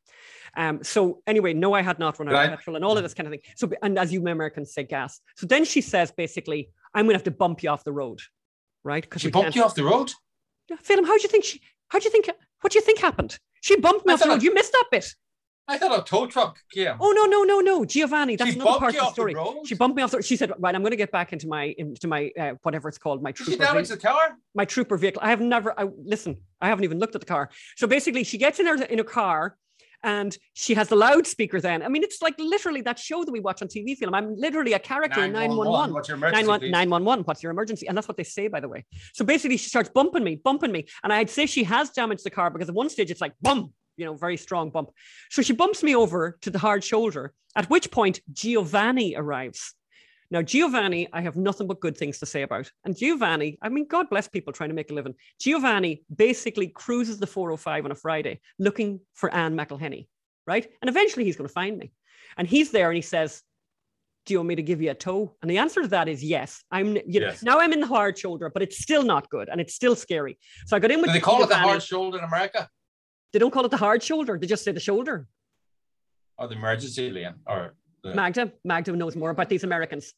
Um, 0.56 0.82
so 0.82 1.22
anyway, 1.26 1.52
no, 1.52 1.74
I 1.74 1.82
had 1.82 1.98
not 1.98 2.18
run 2.18 2.28
out 2.28 2.34
right. 2.34 2.52
of 2.52 2.58
petrol 2.58 2.76
and 2.76 2.84
all 2.84 2.96
of 2.96 3.02
this 3.02 3.12
kind 3.12 3.26
of 3.26 3.32
thing. 3.32 3.42
So, 3.56 3.70
and 3.82 3.98
as 3.98 4.12
you 4.12 4.20
Americans 4.20 4.72
say, 4.72 4.84
gas. 4.84 5.20
So 5.36 5.46
then 5.46 5.64
she 5.64 5.82
says, 5.82 6.10
basically, 6.10 6.70
I'm 6.94 7.04
going 7.04 7.14
to 7.14 7.18
have 7.18 7.24
to 7.24 7.30
bump 7.32 7.62
you 7.62 7.68
off 7.68 7.84
the 7.84 7.92
road, 7.92 8.20
right? 8.82 9.02
Because 9.02 9.20
she 9.20 9.30
bumped 9.30 9.56
you 9.56 9.64
off 9.64 9.74
the 9.74 9.84
road. 9.84 10.12
Phelim, 10.82 11.04
how 11.06 11.16
do 11.16 11.22
you 11.22 11.28
think 11.28 11.44
she? 11.44 11.60
How 11.88 11.98
do 11.98 12.04
you 12.04 12.10
think? 12.10 12.30
What 12.60 12.72
do 12.72 12.78
you 12.78 12.84
think 12.84 12.98
happened? 12.98 13.38
She 13.60 13.76
bumped 13.76 14.06
me 14.06 14.12
I 14.12 14.14
off 14.14 14.22
the 14.22 14.28
road. 14.28 14.42
You 14.42 14.54
missed 14.54 14.72
that 14.72 14.86
bit. 14.90 15.14
I 15.68 15.76
thought 15.76 15.98
a 15.98 16.02
tow 16.02 16.26
truck 16.26 16.58
came. 16.72 16.94
Oh 16.98 17.12
no, 17.12 17.26
no, 17.26 17.42
no, 17.42 17.60
no, 17.60 17.84
Giovanni. 17.84 18.36
That's 18.36 18.52
she 18.52 18.58
another 18.58 18.78
part 18.78 18.94
of 18.94 19.00
the 19.00 19.12
story. 19.12 19.34
The 19.34 19.64
she 19.66 19.74
bumped 19.74 19.96
me 19.96 20.02
off. 20.02 20.12
The, 20.12 20.22
she 20.22 20.36
said, 20.36 20.50
"Right, 20.58 20.74
I'm 20.74 20.80
going 20.80 20.92
to 20.92 20.96
get 20.96 21.12
back 21.12 21.34
into 21.34 21.46
my 21.46 21.74
into 21.76 22.08
my 22.08 22.30
uh, 22.40 22.52
whatever 22.62 22.88
it's 22.88 22.96
called, 22.96 23.22
my 23.22 23.32
trooper." 23.32 23.50
Did 23.50 23.60
she 23.60 23.64
damage 23.64 23.88
the 23.88 23.98
car? 23.98 24.36
My 24.54 24.64
trooper 24.64 24.96
vehicle. 24.96 25.20
I 25.22 25.28
have 25.28 25.42
never. 25.42 25.78
I, 25.78 25.88
listen, 26.02 26.38
I 26.60 26.68
haven't 26.68 26.84
even 26.84 26.98
looked 26.98 27.14
at 27.14 27.20
the 27.20 27.26
car. 27.26 27.50
So 27.76 27.86
basically, 27.86 28.24
she 28.24 28.38
gets 28.38 28.58
in 28.58 28.66
her 28.66 28.82
in 28.82 28.98
a 28.98 29.04
car, 29.04 29.58
and 30.02 30.34
she 30.54 30.72
has 30.72 30.88
the 30.88 30.96
loudspeaker. 30.96 31.60
Then 31.60 31.82
I 31.82 31.88
mean, 31.88 32.02
it's 32.02 32.22
like 32.22 32.34
literally 32.38 32.80
that 32.82 32.98
show 32.98 33.24
that 33.24 33.30
we 33.30 33.40
watch 33.40 33.60
on 33.60 33.68
TV 33.68 33.94
Phelim. 33.98 34.14
I'm 34.14 34.36
literally 34.36 34.72
a 34.72 34.78
character 34.78 35.22
in 35.22 35.32
911. 35.32 35.92
What's 35.92 36.08
your 36.08 36.16
emergency? 36.16 36.70
911. 36.70 37.24
What's 37.24 37.42
your 37.42 37.52
emergency? 37.52 37.86
And 37.88 37.96
that's 37.96 38.08
what 38.08 38.16
they 38.16 38.24
say, 38.24 38.48
by 38.48 38.60
the 38.60 38.68
way. 38.68 38.86
So 39.12 39.22
basically, 39.22 39.58
she 39.58 39.68
starts 39.68 39.90
bumping 39.90 40.24
me, 40.24 40.36
bumping 40.36 40.72
me, 40.72 40.86
and 41.04 41.12
I'd 41.12 41.28
say 41.28 41.44
she 41.44 41.64
has 41.64 41.90
damaged 41.90 42.24
the 42.24 42.30
car 42.30 42.48
because 42.50 42.70
at 42.70 42.74
one 42.74 42.88
stage 42.88 43.10
it's 43.10 43.20
like 43.20 43.34
boom 43.42 43.74
you 43.98 44.06
know, 44.06 44.14
very 44.14 44.36
strong 44.38 44.70
bump. 44.70 44.90
So 45.30 45.42
she 45.42 45.52
bumps 45.52 45.82
me 45.82 45.94
over 45.94 46.38
to 46.42 46.50
the 46.50 46.58
hard 46.58 46.82
shoulder, 46.84 47.34
at 47.56 47.68
which 47.68 47.90
point 47.90 48.20
Giovanni 48.32 49.14
arrives. 49.16 49.74
Now, 50.30 50.42
Giovanni, 50.42 51.08
I 51.12 51.22
have 51.22 51.36
nothing 51.36 51.66
but 51.66 51.80
good 51.80 51.96
things 51.96 52.18
to 52.18 52.26
say 52.26 52.42
about. 52.42 52.70
And 52.84 52.96
Giovanni, 52.96 53.58
I 53.62 53.70
mean, 53.70 53.86
God 53.86 54.10
bless 54.10 54.28
people 54.28 54.52
trying 54.52 54.68
to 54.70 54.74
make 54.74 54.90
a 54.90 54.94
living. 54.94 55.14
Giovanni 55.40 56.04
basically 56.14 56.68
cruises 56.68 57.18
the 57.18 57.26
405 57.26 57.86
on 57.86 57.90
a 57.92 57.94
Friday 57.94 58.40
looking 58.58 59.00
for 59.14 59.32
Anne 59.34 59.56
McElhinney, 59.56 60.06
right? 60.46 60.68
And 60.82 60.88
eventually 60.90 61.24
he's 61.24 61.36
going 61.36 61.48
to 61.48 61.52
find 61.52 61.78
me. 61.78 61.92
And 62.36 62.46
he's 62.46 62.70
there 62.70 62.88
and 62.90 62.96
he 62.96 63.02
says, 63.02 63.42
do 64.26 64.34
you 64.34 64.40
want 64.40 64.48
me 64.48 64.56
to 64.56 64.62
give 64.62 64.82
you 64.82 64.90
a 64.90 64.94
toe? 64.94 65.34
And 65.40 65.50
the 65.50 65.56
answer 65.56 65.80
to 65.80 65.88
that 65.88 66.06
is 66.06 66.22
yes. 66.22 66.62
I'm, 66.70 66.96
you 67.06 67.20
know, 67.20 67.28
Yes. 67.28 67.42
now 67.42 67.58
I'm 67.60 67.72
in 67.72 67.80
the 67.80 67.86
hard 67.86 68.18
shoulder, 68.18 68.50
but 68.52 68.60
it's 68.62 68.76
still 68.76 69.02
not 69.02 69.30
good 69.30 69.48
and 69.48 69.58
it's 69.62 69.74
still 69.74 69.96
scary. 69.96 70.38
So 70.66 70.76
I 70.76 70.80
got 70.80 70.90
in 70.90 71.00
with 71.00 71.08
Do 71.08 71.14
they 71.14 71.20
call 71.20 71.36
it 71.42 71.48
the 71.48 71.54
Giovanni. 71.54 71.68
hard 71.70 71.82
shoulder 71.82 72.18
in 72.18 72.24
America 72.24 72.68
They 73.32 73.38
don't 73.38 73.50
call 73.50 73.64
it 73.64 73.70
the 73.70 73.76
hard 73.76 74.02
shoulder. 74.02 74.38
They 74.38 74.46
just 74.46 74.64
say 74.64 74.72
the 74.72 74.80
shoulder. 74.80 75.26
or 76.38 76.48
the 76.48 76.54
emergency 76.54 77.10
lane 77.10 77.34
or 77.46 77.74
the, 78.02 78.14
Magda, 78.14 78.52
Magda 78.64 78.92
knows 78.92 79.16
more 79.16 79.30
about 79.30 79.48
these 79.48 79.64
Americans. 79.64 80.14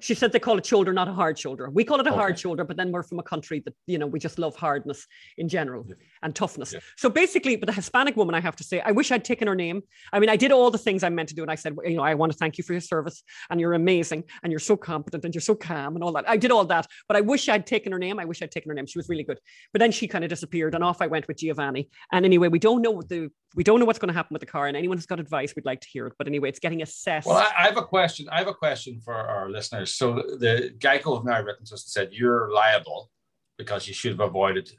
She 0.00 0.14
said 0.14 0.32
they 0.32 0.38
call 0.38 0.58
it 0.58 0.66
shoulder, 0.66 0.92
not 0.92 1.08
a 1.08 1.12
hard 1.12 1.38
shoulder. 1.38 1.70
We 1.70 1.84
call 1.84 2.00
it 2.00 2.06
a 2.06 2.12
hard 2.12 2.38
shoulder, 2.38 2.64
but 2.64 2.76
then 2.76 2.92
we're 2.92 3.02
from 3.02 3.18
a 3.18 3.22
country 3.22 3.60
that, 3.64 3.74
you 3.86 3.98
know, 3.98 4.06
we 4.06 4.18
just 4.18 4.38
love 4.38 4.54
hardness 4.56 5.06
in 5.38 5.48
general 5.48 5.84
Yeah. 5.88 5.94
and 6.22 6.34
toughness. 6.34 6.72
Yeah. 6.72 6.80
So 6.96 7.08
basically, 7.08 7.56
but 7.56 7.66
the 7.66 7.72
Hispanic 7.72 8.16
woman, 8.16 8.34
I 8.34 8.40
have 8.40 8.56
to 8.56 8.64
say, 8.64 8.80
I 8.80 8.92
wish 8.92 9.10
I'd 9.10 9.24
taken 9.24 9.48
her 9.48 9.54
name. 9.54 9.82
I 10.12 10.20
mean, 10.20 10.28
I 10.28 10.36
did 10.36 10.52
all 10.52 10.70
the 10.70 10.78
things 10.78 11.02
I 11.02 11.08
meant 11.08 11.30
to 11.30 11.34
do. 11.34 11.42
And 11.42 11.50
I 11.50 11.54
said, 11.54 11.74
you 11.84 11.96
know, 11.96 12.02
I 12.02 12.14
want 12.14 12.32
to 12.32 12.38
thank 12.38 12.58
you 12.58 12.64
for 12.64 12.72
your 12.74 12.80
service 12.80 13.22
and 13.50 13.60
you're 13.60 13.72
amazing 13.74 14.24
and 14.42 14.52
you're 14.52 14.60
so 14.60 14.76
competent 14.76 15.24
and 15.24 15.34
you're 15.34 15.40
so 15.42 15.54
calm 15.54 15.94
and 15.94 16.04
all 16.04 16.12
that. 16.12 16.28
I 16.28 16.36
did 16.36 16.50
all 16.50 16.64
that, 16.66 16.86
but 17.08 17.16
I 17.16 17.20
wish 17.22 17.48
I'd 17.48 17.66
taken 17.66 17.92
her 17.92 17.98
name. 17.98 18.18
I 18.20 18.26
wish 18.26 18.42
I'd 18.42 18.50
taken 18.50 18.68
her 18.68 18.74
name. 18.74 18.86
She 18.86 18.98
was 18.98 19.08
really 19.08 19.24
good. 19.24 19.38
But 19.72 19.80
then 19.80 19.92
she 19.92 20.06
kind 20.08 20.24
of 20.24 20.30
disappeared 20.30 20.74
and 20.74 20.84
off 20.84 21.00
I 21.00 21.06
went 21.06 21.26
with 21.26 21.38
Giovanni. 21.38 21.88
And 22.12 22.24
anyway, 22.24 22.48
we 22.48 22.58
don't 22.58 22.82
know 22.82 22.90
what 22.90 23.08
the, 23.08 23.30
we 23.54 23.64
don't 23.64 23.80
know 23.80 23.86
what's 23.86 23.98
going 23.98 24.08
to 24.08 24.14
happen 24.14 24.34
with 24.34 24.40
the 24.40 24.46
car 24.46 24.66
and 24.66 24.76
anyone 24.76 24.98
who's 24.98 25.06
got 25.06 25.20
advice, 25.20 25.54
we'd 25.56 25.64
like 25.64 25.80
to 25.80 25.88
hear 25.88 26.06
it. 26.06 26.12
But 26.18 26.26
anyway, 26.26 26.50
it's 26.50 26.58
getting 26.58 26.82
assessed. 26.82 27.26
Well, 27.26 27.36
I, 27.38 27.62
I 27.62 27.66
have 27.66 27.78
a 27.78 27.82
question. 27.82 28.28
I 28.30 28.38
have 28.38 28.48
a 28.48 28.54
question 28.54 29.00
for 29.02 29.14
our 29.14 29.37
listeners. 29.46 29.94
So 29.94 30.14
the 30.14 30.74
Geico 30.78 31.16
have 31.16 31.24
now 31.24 31.42
written 31.42 31.66
to 31.66 31.74
us 31.74 31.84
and 31.84 31.90
said 31.90 32.12
you're 32.12 32.50
liable 32.52 33.10
because 33.58 33.86
you 33.86 33.94
should 33.94 34.12
have 34.12 34.20
avoided. 34.20 34.70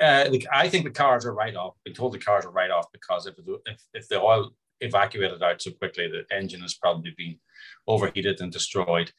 Uh, 0.00 0.30
I 0.52 0.68
think 0.68 0.84
the 0.84 0.90
cars 0.90 1.26
are 1.26 1.34
right 1.34 1.54
off. 1.56 1.74
Been 1.84 1.94
told 1.94 2.12
the 2.12 2.18
cars 2.18 2.44
are 2.44 2.52
right 2.52 2.70
off 2.70 2.86
because 2.92 3.26
if, 3.26 3.34
if 3.66 3.82
if 3.92 4.08
the 4.08 4.20
oil 4.20 4.52
evacuated 4.80 5.42
out 5.42 5.60
so 5.60 5.72
quickly, 5.72 6.08
the 6.08 6.24
engine 6.34 6.60
has 6.60 6.74
probably 6.74 7.14
been 7.16 7.38
overheated 7.86 8.40
and 8.40 8.52
destroyed. 8.52 9.12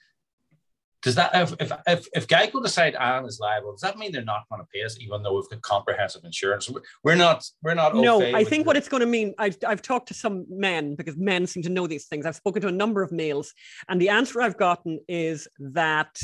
Does 1.01 1.15
that 1.15 1.31
if 1.33 1.53
if 1.59 1.71
if, 1.87 2.07
if 2.13 2.27
Geico 2.27 2.61
decide 2.61 2.95
Anne 2.95 3.25
is 3.25 3.39
liable, 3.39 3.71
does 3.71 3.81
that 3.81 3.97
mean 3.97 4.11
they're 4.11 4.23
not 4.23 4.43
going 4.49 4.61
to 4.61 4.67
pay 4.73 4.83
us, 4.83 4.97
even 4.99 5.23
though 5.23 5.35
we've 5.35 5.49
got 5.49 5.61
comprehensive 5.61 6.23
insurance? 6.25 6.69
We're 7.03 7.15
not. 7.15 7.45
We're 7.63 7.73
not. 7.73 7.95
No, 7.95 8.21
I 8.21 8.43
think 8.43 8.67
what 8.67 8.75
it's 8.75 8.89
going 8.89 9.01
to 9.01 9.07
mean, 9.07 9.33
I've, 9.37 9.57
I've 9.65 9.81
talked 9.81 10.09
to 10.09 10.13
some 10.13 10.45
men 10.49 10.95
because 10.95 11.15
men 11.15 11.47
seem 11.47 11.63
to 11.63 11.69
know 11.69 11.87
these 11.87 12.07
things. 12.07 12.25
I've 12.25 12.35
spoken 12.35 12.61
to 12.63 12.67
a 12.67 12.71
number 12.71 13.01
of 13.01 13.11
males, 13.11 13.53
and 13.87 14.01
the 14.01 14.09
answer 14.09 14.41
I've 14.41 14.57
gotten 14.57 14.99
is 15.07 15.47
that 15.59 16.19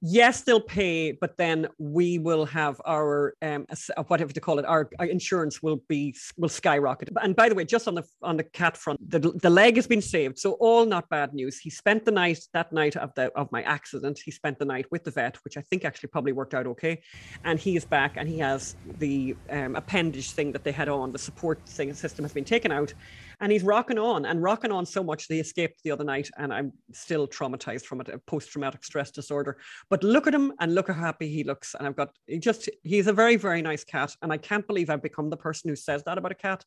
yes, 0.00 0.42
they'll 0.42 0.60
pay, 0.60 1.12
but 1.12 1.36
then 1.36 1.68
we 1.78 2.18
will 2.18 2.46
have 2.46 2.80
our 2.86 3.34
um, 3.42 3.66
whatever 4.06 4.32
to 4.32 4.40
call 4.40 4.58
it, 4.58 4.64
our, 4.64 4.88
our 4.98 5.06
insurance 5.06 5.62
will 5.62 5.82
be 5.88 6.14
will 6.36 6.48
skyrocket. 6.48 7.10
And 7.22 7.34
by 7.36 7.48
the 7.48 7.54
way, 7.54 7.64
just 7.64 7.88
on 7.88 7.94
the 7.94 8.04
on 8.22 8.36
the 8.36 8.44
cat 8.44 8.76
front, 8.76 8.98
the, 9.10 9.18
the 9.18 9.50
leg 9.50 9.76
has 9.76 9.86
been 9.86 10.02
saved, 10.02 10.38
so 10.38 10.52
all 10.52 10.86
not 10.86 11.08
bad 11.08 11.34
news. 11.34 11.58
He 11.58 11.70
spent 11.70 12.04
the 12.04 12.12
night 12.12 12.40
that 12.52 12.72
night 12.72 12.96
of 12.96 13.14
the 13.14 13.32
of 13.36 13.50
my 13.52 13.62
accident. 13.62 14.20
He 14.24 14.30
spent 14.30 14.58
the 14.58 14.64
night 14.64 14.86
with 14.90 15.04
the 15.04 15.10
vet, 15.10 15.36
which 15.44 15.56
I 15.56 15.62
think 15.62 15.84
actually 15.84 16.08
probably 16.08 16.32
worked 16.32 16.54
out 16.54 16.66
okay 16.66 17.00
and 17.44 17.58
he 17.58 17.76
is 17.76 17.84
back 17.84 18.16
and 18.16 18.28
he 18.28 18.38
has 18.38 18.76
the 18.98 19.36
um, 19.50 19.76
appendage 19.76 20.32
thing 20.32 20.52
that 20.52 20.64
they 20.64 20.72
had 20.72 20.88
on 20.88 21.12
the 21.12 21.18
support 21.18 21.60
thing 21.66 21.92
system 21.94 22.24
has 22.24 22.32
been 22.32 22.44
taken 22.44 22.72
out 22.72 22.92
and 23.40 23.50
he's 23.50 23.62
rocking 23.62 23.98
on 23.98 24.26
and 24.26 24.42
rocking 24.42 24.70
on 24.70 24.84
so 24.86 25.02
much 25.02 25.26
that 25.26 25.34
he 25.34 25.40
escaped 25.40 25.82
the 25.82 25.90
other 25.90 26.04
night 26.04 26.30
and 26.38 26.52
i'm 26.52 26.72
still 26.92 27.26
traumatized 27.26 27.84
from 27.84 28.00
it 28.00 28.08
a 28.08 28.18
post-traumatic 28.18 28.84
stress 28.84 29.10
disorder 29.10 29.58
but 29.88 30.02
look 30.02 30.26
at 30.26 30.34
him 30.34 30.52
and 30.60 30.74
look 30.74 30.88
how 30.88 30.94
happy 30.94 31.28
he 31.28 31.44
looks 31.44 31.74
and 31.74 31.86
i've 31.86 31.96
got 31.96 32.10
he 32.26 32.38
just 32.38 32.68
he's 32.82 33.06
a 33.06 33.12
very 33.12 33.36
very 33.36 33.62
nice 33.62 33.84
cat 33.84 34.14
and 34.22 34.32
i 34.32 34.36
can't 34.36 34.66
believe 34.66 34.90
i've 34.90 35.02
become 35.02 35.30
the 35.30 35.36
person 35.36 35.68
who 35.68 35.76
says 35.76 36.02
that 36.04 36.18
about 36.18 36.32
a 36.32 36.36
cat 36.36 36.64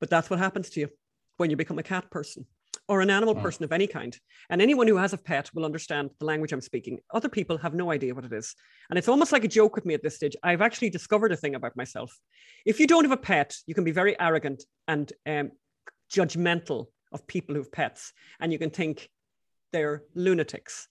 but 0.00 0.10
that's 0.10 0.30
what 0.30 0.38
happens 0.38 0.70
to 0.70 0.80
you 0.80 0.88
when 1.36 1.50
you 1.50 1.56
become 1.56 1.78
a 1.78 1.82
cat 1.82 2.10
person 2.10 2.46
or 2.88 3.02
an 3.02 3.10
animal 3.10 3.34
Mm. 3.34 3.42
person 3.42 3.64
of 3.64 3.72
any 3.72 3.86
kind. 3.86 4.18
And 4.48 4.62
anyone 4.62 4.88
who 4.88 4.96
has 4.96 5.12
a 5.12 5.18
pet 5.18 5.50
will 5.54 5.66
understand 5.66 6.10
the 6.18 6.24
language 6.24 6.52
I'm 6.52 6.60
speaking. 6.62 7.00
Other 7.12 7.28
people 7.28 7.58
have 7.58 7.74
no 7.74 7.90
idea 7.92 8.14
what 8.14 8.24
it 8.24 8.32
is. 8.32 8.54
And 8.88 8.98
it's 8.98 9.08
almost 9.08 9.30
like 9.30 9.44
a 9.44 9.48
joke 9.48 9.74
with 9.76 9.84
me 9.84 9.92
at 9.92 10.02
this 10.02 10.16
stage. 10.16 10.34
I've 10.42 10.62
actually 10.62 10.88
discovered 10.88 11.30
a 11.30 11.36
thing 11.36 11.54
about 11.54 11.76
myself. 11.76 12.18
If 12.64 12.80
you 12.80 12.86
don't 12.86 13.04
have 13.04 13.12
a 13.12 13.18
pet, 13.18 13.54
you 13.66 13.74
can 13.74 13.84
be 13.84 13.90
very 13.90 14.18
arrogant 14.18 14.64
and 14.86 15.12
um, 15.26 15.50
judgmental 16.12 16.86
of 17.12 17.26
people 17.26 17.54
who 17.54 17.60
have 17.60 17.72
pets, 17.72 18.12
and 18.40 18.52
you 18.52 18.58
can 18.58 18.70
think 18.70 19.08
they're 19.72 20.02
lunatics. 20.14 20.88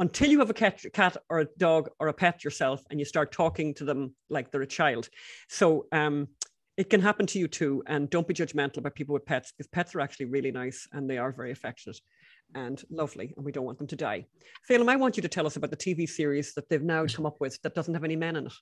Until 0.00 0.30
you 0.30 0.38
have 0.38 0.50
a 0.50 0.54
cat, 0.54 0.80
cat 0.92 1.16
or 1.28 1.40
a 1.40 1.46
dog 1.58 1.90
or 1.98 2.08
a 2.08 2.12
pet 2.12 2.44
yourself, 2.44 2.82
and 2.90 3.00
you 3.00 3.04
start 3.04 3.32
talking 3.32 3.74
to 3.74 3.84
them 3.84 4.14
like 4.30 4.50
they're 4.50 4.62
a 4.62 4.66
child. 4.66 5.08
So 5.48 5.86
um, 5.90 6.28
it 6.76 6.88
can 6.88 7.00
happen 7.00 7.26
to 7.26 7.38
you 7.38 7.48
too. 7.48 7.82
And 7.86 8.08
don't 8.08 8.28
be 8.28 8.32
judgmental 8.32 8.78
about 8.78 8.94
people 8.94 9.12
with 9.12 9.26
pets 9.26 9.50
because 9.50 9.66
pets 9.66 9.96
are 9.96 10.00
actually 10.00 10.26
really 10.26 10.52
nice 10.52 10.86
and 10.92 11.10
they 11.10 11.18
are 11.18 11.32
very 11.32 11.50
affectionate 11.50 12.00
and 12.54 12.82
lovely, 12.90 13.34
and 13.36 13.44
we 13.44 13.52
don't 13.52 13.64
want 13.64 13.78
them 13.78 13.88
to 13.88 13.96
die. 13.96 14.24
Phelim, 14.68 14.88
I 14.88 14.96
want 14.96 15.16
you 15.16 15.22
to 15.22 15.28
tell 15.28 15.46
us 15.46 15.56
about 15.56 15.70
the 15.70 15.76
TV 15.76 16.08
series 16.08 16.54
that 16.54 16.68
they've 16.68 16.82
now 16.82 17.04
come 17.06 17.26
up 17.26 17.40
with 17.40 17.60
that 17.62 17.74
doesn't 17.74 17.92
have 17.92 18.04
any 18.04 18.16
men 18.16 18.36
in 18.36 18.46
it. 18.46 18.52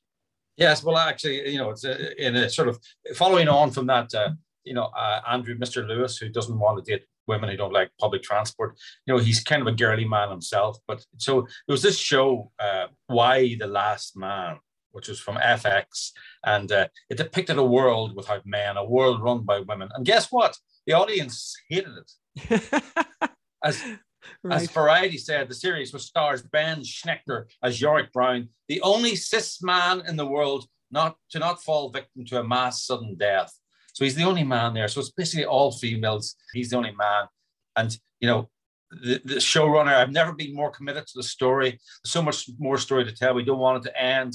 Yes, 0.57 0.83
well, 0.83 0.97
actually, 0.97 1.51
you 1.51 1.59
know, 1.59 1.71
it's 1.71 1.85
uh, 1.85 1.97
in 2.19 2.35
a 2.35 2.49
sort 2.49 2.69
of 2.69 2.81
following 3.15 3.47
on 3.47 3.71
from 3.71 3.87
that, 3.87 4.13
uh, 4.15 4.31
you 4.67 4.75
know, 4.75 4.91
uh, 4.97 5.21
Andrew, 5.29 5.57
Mr. 5.57 5.87
Lewis, 5.87 6.19
who 6.19 6.29
doesn't 6.29 6.59
want 6.59 6.85
to 6.85 6.91
date 6.91 7.05
women 7.27 7.51
who 7.51 7.57
don't 7.57 7.73
like 7.73 7.91
public 8.01 8.23
transport. 8.23 8.79
You 9.07 9.15
know, 9.15 9.21
he's 9.21 9.43
kind 9.43 9.63
of 9.63 9.69
a 9.69 9.73
girly 9.73 10.05
man 10.05 10.31
himself. 10.31 10.79
But 10.87 11.05
so 11.17 11.43
there 11.67 11.75
was 11.75 11.83
this 11.83 11.99
show, 11.99 12.53
uh, 12.59 12.87
Y 13.09 13.57
the 13.59 13.67
Last 13.67 14.17
Man, 14.17 14.59
which 14.93 15.09
was 15.09 15.21
from 15.21 15.37
FX, 15.37 16.13
and 16.45 16.71
uh, 16.71 16.89
it 17.11 17.17
depicted 17.17 17.59
a 17.59 17.65
world 17.65 18.15
without 18.17 18.47
men, 18.47 18.77
a 18.77 18.85
world 18.85 19.23
run 19.23 19.45
by 19.45 19.61
women. 19.61 19.89
And 19.95 20.07
guess 20.07 20.31
what? 20.31 20.57
The 20.87 20.95
audience 20.95 21.55
hated 21.69 21.93
it. 21.97 22.73
As 23.65 23.83
As 24.51 24.63
right. 24.63 24.71
Variety 24.71 25.19
said, 25.19 25.49
the 25.49 25.55
series, 25.55 25.93
which 25.93 26.03
stars 26.03 26.43
Ben 26.43 26.81
Schnetzer 26.81 27.47
as 27.63 27.81
Yorick 27.81 28.13
Brown, 28.13 28.49
the 28.69 28.81
only 28.83 29.17
cis 29.17 29.63
man 29.63 30.03
in 30.07 30.17
the 30.17 30.27
world 30.27 30.67
not 30.91 31.17
to 31.31 31.39
not 31.39 31.63
fall 31.63 31.91
victim 31.91 32.25
to 32.27 32.41
a 32.41 32.45
mass 32.45 32.85
sudden 32.85 33.17
death. 33.17 33.53
So 33.97 34.05
he's 34.05 34.15
the 34.15 34.25
only 34.25 34.45
man 34.45 34.75
there. 34.75 34.89
So 34.89 35.01
it's 35.01 35.11
basically 35.11 35.47
all 35.47 35.73
females. 35.73 36.37
He's 36.53 36.69
the 36.69 36.77
only 36.77 36.93
man. 36.93 37.25
And, 37.77 37.97
you 38.21 38.29
know, 38.29 38.51
the, 38.91 39.23
the 39.25 39.37
showrunner, 39.37 39.95
I've 39.95 40.13
never 40.13 40.35
been 40.35 40.55
more 40.55 40.71
committed 40.71 41.07
to 41.07 41.13
the 41.17 41.23
story. 41.23 41.71
There's 41.71 42.13
so 42.13 42.21
much 42.21 42.47
more 42.59 42.77
story 42.77 43.07
to 43.07 43.13
tell. 43.13 43.33
We 43.33 43.43
don't 43.43 43.59
want 43.59 43.79
it 43.87 43.89
to 43.89 43.99
end. 43.99 44.35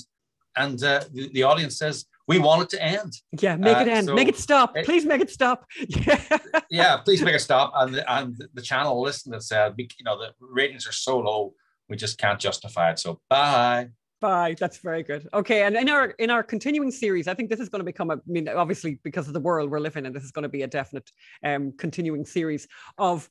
And 0.58 0.84
uh, 0.84 1.02
the, 1.14 1.30
the 1.32 1.44
audience 1.44 1.78
says, 1.78 2.06
we 2.28 2.40
want 2.40 2.64
it 2.64 2.70
to 2.70 2.84
end. 2.84 3.14
Yeah, 3.40 3.56
make 3.56 3.78
it 3.78 3.88
Uh, 3.88 3.92
end. 3.98 4.08
so 4.08 4.16
make 4.16 4.30
it 4.30 4.38
stop. 4.40 4.76
it- 4.76 4.84
Please 4.84 5.06
make 5.06 5.22
it 5.22 5.30
stop. 5.30 5.64
Yeah. 5.88 6.38
yeah, 6.72 6.98
please 6.98 7.22
make 7.22 7.36
it 7.36 7.42
stop. 7.42 7.72
And 7.76 7.94
the, 7.94 8.12
and 8.12 8.36
the 8.56 8.64
channel 8.64 9.00
listened 9.00 9.36
and 9.36 9.44
said, 9.44 9.76
you 9.78 9.86
know, 10.06 10.18
the 10.18 10.32
ratings 10.40 10.88
are 10.88 10.92
so 10.92 11.20
low, 11.20 11.54
we 11.88 11.98
just 11.98 12.18
can't 12.18 12.40
justify 12.40 12.90
it. 12.90 12.98
So 12.98 13.20
bye. 13.30 13.90
Bye. 14.22 14.56
That's 14.60 14.78
very 14.78 15.02
good. 15.02 15.28
Okay, 15.34 15.64
and 15.64 15.76
in 15.76 15.90
our 15.90 16.12
in 16.12 16.30
our 16.30 16.44
continuing 16.44 16.92
series, 16.92 17.28
I 17.28 17.34
think 17.34 17.50
this 17.50 17.60
is 17.60 17.70
going 17.70 17.80
to 17.80 17.86
become 17.86 18.12
a. 18.12 18.14
I 18.14 18.20
mean, 18.28 18.48
obviously, 18.48 19.00
because 19.04 19.28
of 19.28 19.34
the 19.34 19.40
world 19.40 19.72
we're 19.72 19.80
living 19.80 20.06
in, 20.06 20.14
this 20.14 20.24
is 20.24 20.32
going 20.32 20.44
to 20.44 20.50
be 20.50 20.62
a 20.62 20.68
definite 20.68 21.12
um, 21.44 21.74
continuing 21.78 22.24
series 22.26 22.68
of. 22.98 23.28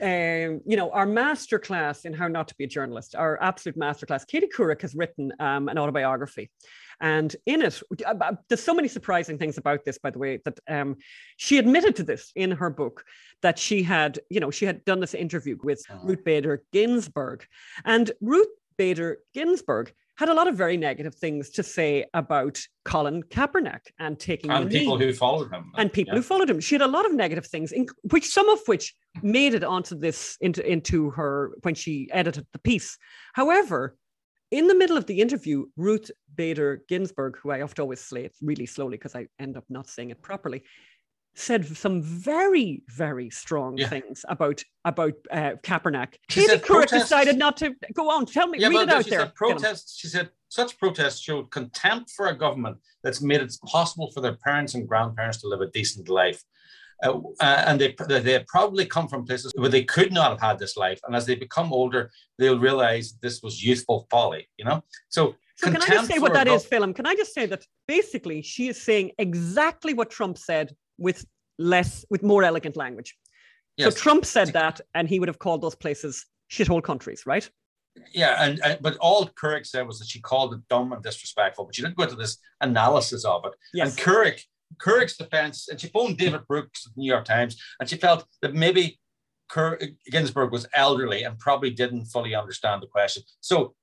Um, 0.00 0.60
you 0.64 0.76
know, 0.76 0.92
our 0.92 1.06
masterclass 1.06 2.04
in 2.04 2.12
how 2.12 2.28
not 2.28 2.46
to 2.48 2.54
be 2.54 2.64
a 2.64 2.68
journalist, 2.68 3.16
our 3.16 3.42
absolute 3.42 3.76
masterclass. 3.76 4.24
Katie 4.24 4.46
Couric 4.46 4.80
has 4.82 4.94
written 4.94 5.32
um, 5.40 5.68
an 5.68 5.76
autobiography, 5.76 6.52
and 7.00 7.34
in 7.46 7.62
it, 7.62 7.82
uh, 8.06 8.32
there's 8.48 8.62
so 8.62 8.74
many 8.74 8.86
surprising 8.86 9.38
things 9.38 9.58
about 9.58 9.84
this. 9.84 9.98
By 9.98 10.10
the 10.10 10.20
way, 10.20 10.40
that 10.44 10.60
um, 10.68 10.96
she 11.36 11.58
admitted 11.58 11.96
to 11.96 12.04
this 12.04 12.30
in 12.36 12.52
her 12.52 12.70
book 12.70 13.04
that 13.42 13.58
she 13.58 13.82
had, 13.82 14.20
you 14.30 14.38
know, 14.38 14.52
she 14.52 14.66
had 14.66 14.84
done 14.84 15.00
this 15.00 15.14
interview 15.14 15.58
with. 15.62 15.84
Ruth 16.04 16.24
Bader 16.24 16.62
Ginsburg, 16.72 17.44
and 17.84 18.12
Ruth 18.20 18.46
Bader 18.78 19.18
Ginsburg 19.34 19.92
had 20.22 20.28
a 20.28 20.34
lot 20.34 20.46
of 20.46 20.54
very 20.56 20.76
negative 20.76 21.14
things 21.16 21.50
to 21.50 21.62
say 21.64 22.04
about 22.14 22.54
Colin 22.84 23.22
Kaepernick 23.24 23.80
and 23.98 24.18
taking 24.20 24.50
And 24.52 24.70
people 24.70 24.96
knee. 24.96 25.06
who 25.06 25.12
followed 25.12 25.50
him. 25.52 25.72
and 25.76 25.92
people 25.92 26.12
Yeah. 26.14 26.18
who 26.18 26.22
followed 26.22 26.48
him. 26.48 26.60
She 26.60 26.74
had 26.76 26.82
a 26.82 26.86
lot 26.96 27.04
of 27.06 27.12
negative 27.12 27.46
things, 27.46 27.72
in, 27.72 27.86
which 28.12 28.26
some 28.28 28.48
of 28.48 28.60
which 28.66 28.94
made 29.22 29.52
it 29.54 29.64
onto 29.64 29.94
this 29.98 30.36
into 30.40 30.60
into 30.74 31.10
her 31.18 31.32
when 31.64 31.74
she 31.74 32.08
edited 32.12 32.46
the 32.52 32.60
piece. 32.60 32.96
However, 33.34 33.96
in 34.52 34.68
the 34.68 34.74
middle 34.82 34.96
of 34.96 35.06
the 35.06 35.20
interview, 35.20 35.66
Ruth 35.76 36.08
Bader 36.36 36.82
Ginsburg, 36.88 37.38
who 37.38 37.50
I 37.50 37.58
have 37.58 37.74
to 37.74 37.82
always 37.82 38.00
say 38.00 38.24
it 38.26 38.34
really 38.40 38.66
slowly 38.66 38.96
because 38.98 39.16
I 39.16 39.26
end 39.44 39.56
up 39.56 39.64
not 39.68 39.88
saying 39.88 40.10
it 40.10 40.20
properly, 40.22 40.62
said 41.34 41.64
some 41.66 42.02
very, 42.02 42.82
very 42.88 43.30
strong 43.30 43.76
Yeah. 43.78 43.88
things 43.88 44.24
about 44.28 44.62
about 44.84 45.14
uh, 45.30 45.52
Kaepernick. 45.62 46.14
She 46.28 46.46
Katie 46.46 46.60
Couric 46.60 46.90
decided 46.90 47.38
not 47.38 47.56
to 47.58 47.74
go 47.94 48.10
on. 48.10 48.26
Tell 48.26 48.48
me, 48.48 48.58
Yeah, 48.58 48.68
read 48.68 48.82
it 48.82 48.88
out 48.90 49.04
she 49.04 49.10
there. 49.10 49.20
said 49.20 49.34
protests. 49.34 49.96
She 49.96 50.08
said 50.08 50.30
such 50.48 50.78
protests 50.78 51.20
showed 51.20 51.50
contempt 51.50 52.10
for 52.10 52.26
a 52.26 52.36
government 52.36 52.78
that's 53.02 53.22
made 53.22 53.40
it 53.40 53.54
possible 53.66 54.10
for 54.12 54.20
their 54.20 54.36
parents 54.36 54.74
and 54.74 54.86
grandparents 54.86 55.38
to 55.38 55.48
live 55.48 55.60
a 55.62 55.68
decent 55.70 56.08
life. 56.08 56.42
Uh, 57.02 57.18
uh, 57.40 57.64
and 57.66 57.80
they, 57.80 57.96
they 58.20 58.44
probably 58.46 58.86
come 58.86 59.08
from 59.08 59.24
places 59.26 59.50
where 59.56 59.68
they 59.68 59.82
could 59.82 60.12
not 60.12 60.30
have 60.30 60.40
had 60.40 60.58
this 60.58 60.76
life. 60.76 61.00
And 61.04 61.16
as 61.16 61.26
they 61.26 61.34
become 61.34 61.72
older, 61.72 62.10
they'll 62.38 62.60
realize 62.60 63.14
this 63.20 63.42
was 63.42 63.64
youthful 63.64 64.06
folly, 64.08 64.48
you 64.56 64.64
know? 64.64 64.84
So, 65.08 65.34
So 65.56 65.72
can 65.72 65.82
I 65.82 65.86
just 65.86 66.08
say 66.08 66.20
what 66.20 66.32
that 66.34 66.46
is, 66.46 66.64
Philip? 66.64 66.94
Can 66.94 67.06
I 67.06 67.16
just 67.16 67.34
say 67.34 67.46
that 67.46 67.66
basically 67.88 68.40
she 68.42 68.68
is 68.68 68.80
saying 68.80 69.12
exactly 69.18 69.94
what 69.94 70.10
Trump 70.10 70.38
said 70.38 70.76
with 70.98 71.24
less, 71.58 72.04
with 72.10 72.22
more 72.22 72.42
elegant 72.44 72.76
language. 72.76 73.16
Yes. 73.76 73.94
So 73.94 74.00
Trump 74.00 74.24
said 74.24 74.48
that, 74.52 74.80
and 74.94 75.08
he 75.08 75.18
would 75.18 75.28
have 75.28 75.38
called 75.38 75.62
those 75.62 75.74
places 75.74 76.26
shithole 76.50 76.82
countries, 76.82 77.24
right? 77.26 77.48
Yeah, 78.12 78.42
and, 78.42 78.60
and 78.64 78.78
but 78.80 78.96
all 78.98 79.28
Couric 79.28 79.66
said 79.66 79.86
was 79.86 79.98
that 79.98 80.08
she 80.08 80.20
called 80.20 80.54
it 80.54 80.60
dumb 80.68 80.92
and 80.92 81.02
disrespectful, 81.02 81.66
but 81.66 81.74
she 81.74 81.82
didn't 81.82 81.96
go 81.96 82.04
into 82.04 82.16
this 82.16 82.38
analysis 82.60 83.24
of 83.24 83.44
it. 83.44 83.52
Yes. 83.74 83.90
And 83.90 83.98
Couric, 83.98 84.40
Couric's 84.78 85.16
defense, 85.16 85.68
and 85.68 85.80
she 85.80 85.88
phoned 85.88 86.16
David 86.16 86.46
Brooks 86.48 86.86
at 86.86 86.94
the 86.94 87.00
New 87.00 87.10
York 87.10 87.24
Times, 87.24 87.60
and 87.80 87.88
she 87.88 87.96
felt 87.96 88.24
that 88.40 88.54
maybe 88.54 88.98
Ginsburg 90.10 90.52
was 90.52 90.66
elderly 90.74 91.24
and 91.24 91.38
probably 91.38 91.70
didn't 91.70 92.06
fully 92.06 92.34
understand 92.34 92.82
the 92.82 92.86
question. 92.86 93.22
So 93.40 93.74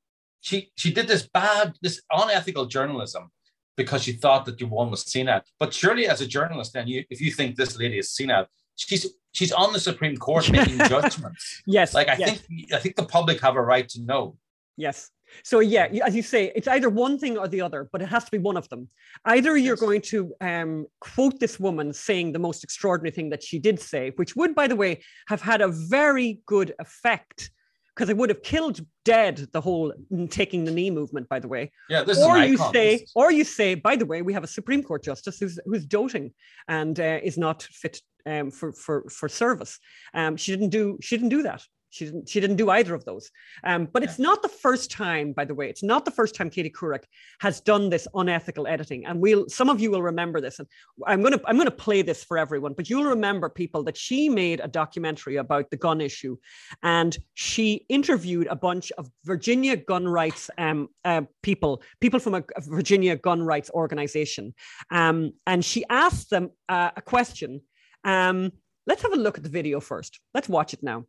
she 0.41 0.71
she 0.75 0.91
did 0.91 1.07
this 1.07 1.27
bad, 1.31 1.75
this 1.81 2.01
unethical 2.11 2.65
journalism 2.65 3.29
because 3.79 4.03
she 4.03 4.11
thought 4.11 4.43
that 4.45 4.59
you 4.59 4.67
one 4.67 4.91
was 4.91 5.03
seen 5.13 5.29
at. 5.29 5.45
But 5.57 5.73
surely, 5.73 6.05
as 6.05 6.19
a 6.19 6.27
journalist, 6.27 6.73
then 6.73 6.85
you 6.85 7.05
if 7.09 7.21
you 7.21 7.31
think 7.31 7.55
this 7.55 7.79
lady 7.79 7.97
is 7.97 8.11
seen 8.11 8.29
at, 8.29 8.47
she's 8.75 9.03
she's 9.31 9.53
on 9.53 9.71
the 9.71 9.79
Supreme 9.79 10.17
Court 10.17 10.51
making 10.57 10.79
judgments. 10.93 11.63
Yes. 11.65 11.93
Like 11.93 12.09
I 12.09 12.17
yes. 12.17 12.41
think 12.41 12.73
I 12.73 12.79
think 12.79 12.95
the 12.97 13.05
public 13.05 13.39
have 13.41 13.55
a 13.55 13.61
right 13.61 13.87
to 13.93 14.01
know. 14.01 14.37
Yes. 14.75 15.09
So 15.43 15.59
yeah, 15.59 15.85
as 16.07 16.13
you 16.15 16.23
say, 16.23 16.51
it's 16.55 16.67
either 16.67 16.89
one 16.89 17.17
thing 17.17 17.37
or 17.37 17.47
the 17.47 17.61
other, 17.61 17.87
but 17.91 18.01
it 18.01 18.09
has 18.09 18.25
to 18.25 18.31
be 18.31 18.37
one 18.49 18.57
of 18.57 18.67
them. 18.69 18.89
Either 19.25 19.55
you're 19.55 19.75
yes. 19.75 19.85
going 19.87 20.01
to 20.13 20.33
um, 20.41 20.87
quote 20.99 21.39
this 21.39 21.59
woman 21.59 21.93
saying 21.93 22.33
the 22.33 22.39
most 22.47 22.63
extraordinary 22.63 23.11
thing 23.11 23.29
that 23.29 23.43
she 23.43 23.59
did 23.59 23.79
say, 23.79 24.11
which 24.17 24.35
would, 24.35 24.55
by 24.55 24.67
the 24.67 24.75
way, 24.75 25.01
have 25.27 25.41
had 25.41 25.61
a 25.61 25.67
very 25.67 26.41
good 26.45 26.73
effect 26.79 27.51
because 27.99 28.09
it 28.09 28.15
would 28.15 28.29
have 28.29 28.41
killed 28.43 28.79
dead 29.03 29.45
the 29.51 29.59
whole 29.59 29.91
taking 30.29 30.63
the 30.63 30.71
knee 30.71 30.89
movement. 30.89 31.27
By 31.27 31.39
the 31.39 31.49
way, 31.49 31.69
yeah. 31.89 32.03
This 32.03 32.17
or 32.17 32.37
you 32.37 32.55
say, 32.71 33.05
or 33.13 33.29
you 33.29 33.43
say, 33.43 33.75
by 33.75 33.97
the 33.97 34.05
way, 34.05 34.21
we 34.21 34.31
have 34.31 34.43
a 34.45 34.47
Supreme 34.47 34.81
Court 34.81 35.03
justice 35.03 35.37
who's 35.37 35.59
who's 35.65 35.85
doting 35.85 36.31
and 36.69 36.97
uh, 36.97 37.19
is 37.21 37.37
not 37.37 37.63
fit 37.63 37.99
um, 38.25 38.51
for 38.51 38.71
for 38.71 39.09
for 39.09 39.27
service. 39.27 39.79
Um, 40.13 40.37
she 40.37 40.53
didn't 40.53 40.69
do 40.69 40.97
she 41.01 41.17
didn't 41.17 41.29
do 41.29 41.43
that. 41.43 41.61
She 41.89 42.05
didn't. 42.05 42.29
She 42.29 42.39
didn't 42.39 42.57
do 42.57 42.69
either 42.69 42.93
of 42.93 43.03
those. 43.05 43.31
Um, 43.63 43.87
but 43.91 44.03
yeah. 44.03 44.09
it's 44.09 44.19
not 44.19 44.41
the 44.41 44.49
first 44.49 44.91
time, 44.91 45.33
by 45.33 45.45
the 45.45 45.55
way. 45.55 45.69
It's 45.69 45.83
not 45.83 46.05
the 46.05 46.11
first 46.11 46.35
time 46.35 46.49
Katie 46.49 46.69
Couric 46.69 47.03
has 47.39 47.61
done 47.61 47.89
this 47.89 48.07
unethical 48.13 48.67
editing. 48.67 49.05
And 49.05 49.19
we'll. 49.19 49.49
Some 49.49 49.69
of 49.69 49.79
you 49.79 49.89
will 49.89 50.03
remember 50.03 50.39
this. 50.39 50.59
And 50.59 50.67
I'm 51.05 51.23
gonna. 51.23 51.39
I'm 51.45 51.57
gonna 51.57 51.71
play 51.71 52.01
this 52.01 52.23
for 52.23 52.37
everyone. 52.37 52.73
But 52.73 52.89
you'll 52.89 53.05
remember 53.05 53.49
people 53.49 53.83
that 53.83 53.97
she 53.97 54.29
made 54.29 54.59
a 54.59 54.67
documentary 54.67 55.37
about 55.37 55.71
the 55.71 55.77
gun 55.77 55.99
issue, 55.99 56.37
and 56.83 57.17
she 57.33 57.85
interviewed 57.89 58.47
a 58.47 58.55
bunch 58.55 58.91
of 58.97 59.09
Virginia 59.25 59.75
gun 59.75 60.07
rights 60.07 60.49
um, 60.57 60.89
uh, 61.05 61.21
people, 61.41 61.81
people 62.01 62.19
from 62.19 62.35
a, 62.35 62.43
a, 62.55 62.61
Virginia 62.61 63.15
gun 63.15 63.41
rights 63.41 63.71
organization, 63.73 64.53
um, 64.91 65.31
and 65.47 65.65
she 65.65 65.83
asked 65.89 66.29
them 66.29 66.51
uh, 66.67 66.91
a 66.95 67.01
question. 67.01 67.61
Um, 68.03 68.51
let's 68.85 69.01
have 69.01 69.13
a 69.13 69.17
look 69.17 69.37
at 69.37 69.43
the 69.43 69.49
video 69.49 69.79
first. 69.79 70.19
Let's 70.33 70.47
watch 70.47 70.73
it 70.73 70.83
now. 70.83 71.05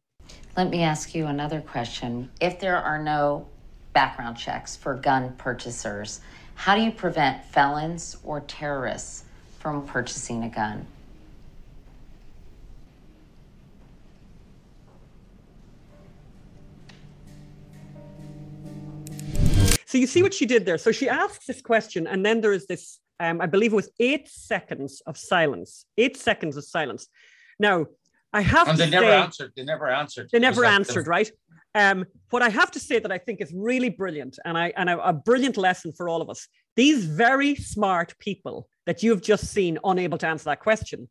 Let 0.57 0.71
me 0.71 0.83
ask 0.83 1.14
you 1.14 1.27
another 1.27 1.61
question. 1.61 2.31
If 2.40 2.61
there 2.61 2.77
are 2.77 3.03
no 3.03 3.47
background 3.93 4.37
checks 4.37 4.77
for 4.77 4.95
gun 4.95 5.35
purchasers, 5.38 6.21
how 6.55 6.75
do 6.75 6.83
you 6.83 6.90
prevent 6.90 7.45
felons 7.47 8.16
or 8.25 8.40
terrorists 8.40 9.25
from 9.59 9.87
purchasing 9.87 10.45
a 10.45 10.49
gun? 10.49 10.87
So 19.87 19.99
you 19.99 20.07
see 20.07 20.23
what 20.23 20.33
she 20.33 20.47
did 20.47 20.66
there. 20.66 20.79
So 20.79 20.93
she 20.93 21.09
asks 21.09 21.47
this 21.47 21.61
question, 21.61 22.07
and 22.07 22.25
then 22.25 22.40
there 22.40 22.53
is 22.53 22.66
this, 22.66 23.01
um, 23.19 23.40
I 23.40 23.47
believe 23.47 23.73
it 23.73 23.77
was 23.77 23.90
eight 23.99 24.29
seconds 24.29 25.03
of 25.05 25.16
silence. 25.16 25.85
Eight 25.99 26.16
seconds 26.16 26.57
of 26.57 26.64
silence. 26.64 27.09
Now, 27.59 27.87
I 28.33 28.43
have 28.43 28.69
and 28.69 28.79
to 28.79 28.85
they 28.85 28.90
never 28.90 29.07
say, 29.07 29.16
answered. 29.16 29.53
They 29.57 29.64
never 29.64 29.88
answered. 29.88 30.29
They 30.33 30.38
never 30.38 30.64
answered, 30.64 31.07
right? 31.07 31.31
Um, 31.75 32.05
what 32.31 32.43
I 32.43 32.49
have 32.49 32.71
to 32.73 32.81
say 32.81 32.99
that 32.99 33.12
I 33.12 33.19
think 33.19 33.40
is 33.40 33.53
really 33.55 33.90
brilliant, 33.90 34.38
and 34.45 34.57
I 34.57 34.73
and 34.77 34.88
a, 34.88 35.09
a 35.09 35.12
brilliant 35.12 35.57
lesson 35.57 35.93
for 35.93 36.09
all 36.09 36.23
of 36.23 36.31
us. 36.31 36.47
These 36.77 37.05
very 37.05 37.55
smart 37.57 38.14
people 38.19 38.69
that 38.87 39.03
you've 39.03 39.23
just 39.23 39.49
seen 39.49 39.79
unable 39.85 40.19
to 40.19 40.27
answer 40.27 40.45
that 40.45 40.61
question 40.61 41.09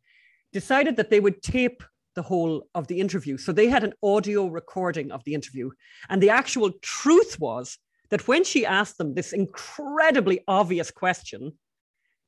decided 0.52 0.96
that 0.96 1.10
they 1.10 1.20
would 1.20 1.42
tape 1.42 1.82
the 2.14 2.22
whole 2.22 2.66
of 2.74 2.88
the 2.88 3.00
interview. 3.00 3.38
So 3.38 3.52
they 3.52 3.68
had 3.68 3.84
an 3.84 3.94
audio 4.02 4.46
recording 4.48 5.12
of 5.12 5.22
the 5.24 5.34
interview, 5.34 5.70
and 6.08 6.22
the 6.22 6.30
actual 6.30 6.72
truth 6.82 7.38
was 7.38 7.78
that 8.10 8.26
when 8.26 8.44
she 8.44 8.66
asked 8.66 8.98
them 8.98 9.14
this 9.14 9.32
incredibly 9.32 10.40
obvious 10.48 10.90
question, 10.90 11.52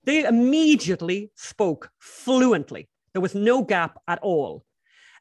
they 0.05 0.25
immediately 0.25 1.31
spoke 1.37 1.91
fluently. 1.99 2.89
There 3.13 3.23
was 3.23 3.35
no 3.35 3.63
gap 3.63 3.99
at 4.09 4.19
all. 4.23 4.65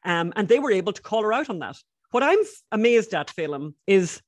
Um, 0.04 0.32
and 0.36 0.48
they 0.48 0.58
were 0.58 0.72
able 0.72 0.92
to 0.92 1.02
call 1.02 1.22
her 1.22 1.32
out 1.32 1.50
on 1.50 1.60
that. 1.60 1.76
What 2.10 2.22
I'm 2.22 2.38
amazed 2.70 3.14
at, 3.14 3.28
Phelim, 3.30 3.74
is 3.86 4.20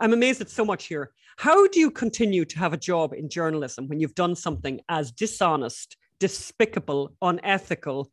I'm 0.00 0.12
amazed 0.12 0.40
at 0.40 0.50
so 0.50 0.64
much 0.64 0.86
here. 0.86 1.12
How 1.36 1.68
do 1.68 1.78
you 1.78 1.90
continue 1.90 2.44
to 2.44 2.58
have 2.58 2.72
a 2.72 2.76
job 2.76 3.12
in 3.12 3.28
journalism 3.28 3.86
when 3.88 4.00
you've 4.00 4.14
done 4.14 4.34
something 4.34 4.80
as 4.88 5.12
dishonest, 5.12 5.96
despicable, 6.18 7.14
unethical, 7.22 8.10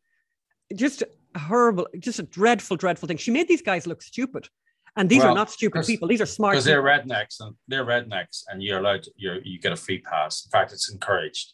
just 0.74 1.02
horrible, 1.36 1.88
just 1.98 2.18
a 2.18 2.24
dreadful, 2.24 2.76
dreadful 2.76 3.08
thing? 3.08 3.16
She 3.16 3.30
made 3.30 3.48
these 3.48 3.62
guys 3.62 3.86
look 3.86 4.02
stupid. 4.02 4.48
And 4.98 5.08
these 5.10 5.22
well, 5.22 5.32
are 5.32 5.34
not 5.34 5.50
stupid 5.50 5.84
people. 5.84 6.08
These 6.08 6.22
are 6.22 6.26
smart. 6.26 6.54
Because 6.54 6.64
they're 6.64 6.82
rednecks, 6.82 7.40
and 7.40 7.54
they're 7.68 7.84
rednecks, 7.84 8.44
and 8.48 8.62
you're 8.62 8.78
allowed. 8.78 9.02
To, 9.02 9.10
you're, 9.16 9.42
you 9.42 9.58
get 9.58 9.72
a 9.72 9.76
free 9.76 9.98
pass. 9.98 10.46
In 10.46 10.50
fact, 10.50 10.72
it's 10.72 10.90
encouraged. 10.90 11.52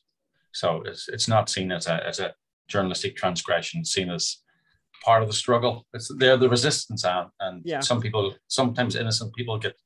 So 0.52 0.82
it's 0.86 1.08
it's 1.08 1.26
not 1.26 1.48
seen 1.48 1.72
as 1.72 1.88
a 1.88 2.06
as 2.06 2.20
a 2.20 2.34
journalistic 2.68 3.16
transgression. 3.16 3.80
It's 3.80 3.92
seen 3.92 4.10
as 4.10 4.41
part 5.04 5.22
of 5.22 5.28
the 5.28 5.34
struggle. 5.34 5.86
It's 5.92 6.10
they're 6.16 6.36
the 6.36 6.48
resistance, 6.48 7.04
and 7.04 7.28
and 7.40 7.62
yeah. 7.64 7.80
some 7.80 8.00
people, 8.00 8.34
sometimes 8.48 8.96
innocent 8.96 9.34
people, 9.34 9.58
get 9.58 9.76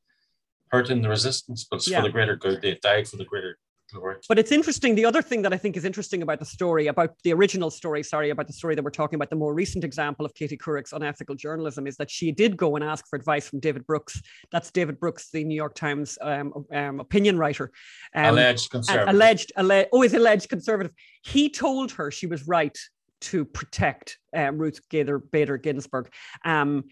hurt 0.71 0.91
in 0.91 1.03
the 1.03 1.09
resistance, 1.09 1.67
but 1.69 1.77
it's 1.77 1.89
yeah. 1.89 2.01
for 2.01 2.07
the 2.07 2.13
greater 2.13 2.37
good. 2.37 2.63
They 2.63 2.79
died 2.83 3.09
for 3.09 3.17
the 3.17 3.25
greater 3.25 3.59
glory. 3.93 4.17
But 4.29 4.39
it's 4.39 4.53
interesting. 4.53 4.95
The 4.95 5.05
other 5.05 5.23
thing 5.23 5.43
that 5.43 5.53
I 5.53 5.57
think 5.57 5.77
is 5.77 5.85
interesting 5.85 6.23
about 6.23 6.39
the 6.39 6.45
story, 6.45 6.89
about 6.89 7.11
the 7.23 7.33
original 7.33 7.71
story, 7.71 8.03
sorry, 8.03 8.31
about 8.31 8.47
the 8.47 8.53
story 8.53 8.75
that 8.75 8.83
we're 8.83 8.91
talking 8.91 9.17
about, 9.17 9.31
the 9.31 9.37
more 9.37 9.55
recent 9.55 9.85
example 9.85 10.27
of 10.27 10.35
Katie 10.35 10.57
Couric's 10.57 10.93
unethical 10.93 11.35
journalism, 11.35 11.87
is 11.87 11.97
that 11.97 12.11
she 12.11 12.33
did 12.33 12.57
go 12.57 12.77
and 12.77 12.85
ask 12.85 13.07
for 13.09 13.17
advice 13.17 13.49
from 13.49 13.61
David 13.61 13.87
Brooks. 13.87 14.21
That's 14.51 14.71
David 14.71 14.99
Brooks, 14.99 15.31
the 15.31 15.45
New 15.45 15.55
York 15.55 15.75
Times 15.75 16.19
um, 16.21 16.53
um, 16.73 17.01
opinion 17.01 17.39
writer. 17.39 17.71
Um, 18.15 18.27
alleged 18.27 18.71
conservative. 18.71 19.15
Alleged, 19.15 19.53
alleged, 19.57 19.89
always 19.93 20.15
alleged 20.15 20.49
conservative. 20.49 20.93
He 21.23 21.49
told 21.49 21.93
her 21.93 22.11
she 22.11 22.27
was 22.27 22.47
right 22.47 22.77
to 23.23 23.45
protect 23.45 24.19
uh, 24.37 24.53
Ruth 24.53 24.81
Bader 25.19 25.57
Ginsburg. 25.57 26.13
Um, 26.45 26.85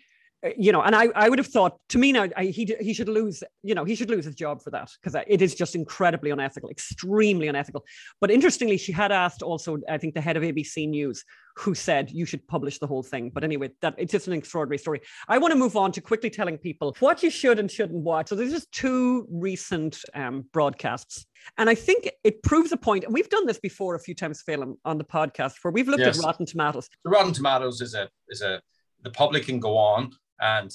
you 0.56 0.72
know, 0.72 0.82
and 0.82 0.94
I, 0.94 1.08
I 1.14 1.28
would 1.28 1.38
have 1.38 1.46
thought 1.46 1.78
to 1.90 1.98
me 1.98 2.12
now 2.12 2.28
I, 2.36 2.46
he 2.46 2.74
he 2.80 2.92
should 2.92 3.08
lose 3.08 3.42
you 3.62 3.74
know 3.74 3.84
he 3.84 3.94
should 3.94 4.10
lose 4.10 4.24
his 4.24 4.34
job 4.34 4.62
for 4.62 4.70
that 4.70 4.90
because 5.00 5.20
it 5.26 5.42
is 5.42 5.54
just 5.54 5.74
incredibly 5.74 6.30
unethical, 6.30 6.70
extremely 6.70 7.48
unethical. 7.48 7.84
But 8.20 8.30
interestingly, 8.30 8.76
she 8.76 8.92
had 8.92 9.12
asked 9.12 9.42
also 9.42 9.78
I 9.88 9.98
think 9.98 10.14
the 10.14 10.20
head 10.20 10.36
of 10.36 10.42
ABC 10.42 10.88
News 10.88 11.24
who 11.56 11.74
said 11.74 12.10
you 12.10 12.26
should 12.26 12.46
publish 12.48 12.78
the 12.78 12.86
whole 12.86 13.02
thing. 13.02 13.30
But 13.30 13.44
anyway, 13.44 13.70
that 13.80 13.94
it's 13.96 14.12
just 14.12 14.26
an 14.26 14.32
extraordinary 14.32 14.78
story. 14.78 15.00
I 15.28 15.38
want 15.38 15.52
to 15.52 15.58
move 15.58 15.76
on 15.76 15.92
to 15.92 16.00
quickly 16.00 16.30
telling 16.30 16.58
people 16.58 16.96
what 16.98 17.22
you 17.22 17.30
should 17.30 17.58
and 17.58 17.70
shouldn't 17.70 18.02
watch. 18.02 18.28
So 18.28 18.34
there's 18.34 18.52
just 18.52 18.72
two 18.72 19.26
recent 19.30 19.98
um, 20.14 20.46
broadcasts. 20.52 21.26
And 21.58 21.70
I 21.70 21.74
think 21.74 22.10
it 22.24 22.42
proves 22.42 22.72
a 22.72 22.76
point, 22.76 23.04
and 23.04 23.12
we've 23.12 23.28
done 23.28 23.46
this 23.46 23.60
before 23.60 23.94
a 23.94 24.00
few 24.00 24.14
times, 24.14 24.42
Phelim, 24.48 24.76
on 24.84 24.98
the 24.98 25.04
podcast, 25.04 25.52
where 25.62 25.70
we've 25.70 25.88
looked 25.88 26.00
yes. 26.00 26.18
at 26.18 26.24
Rotten 26.24 26.46
Tomatoes. 26.46 26.88
The 27.04 27.10
Rotten 27.10 27.32
Tomatoes 27.32 27.80
is 27.80 27.94
a 27.94 28.08
is 28.28 28.40
a 28.40 28.60
the 29.02 29.10
public 29.10 29.44
can 29.44 29.60
go 29.60 29.76
on 29.76 30.10
and 30.40 30.74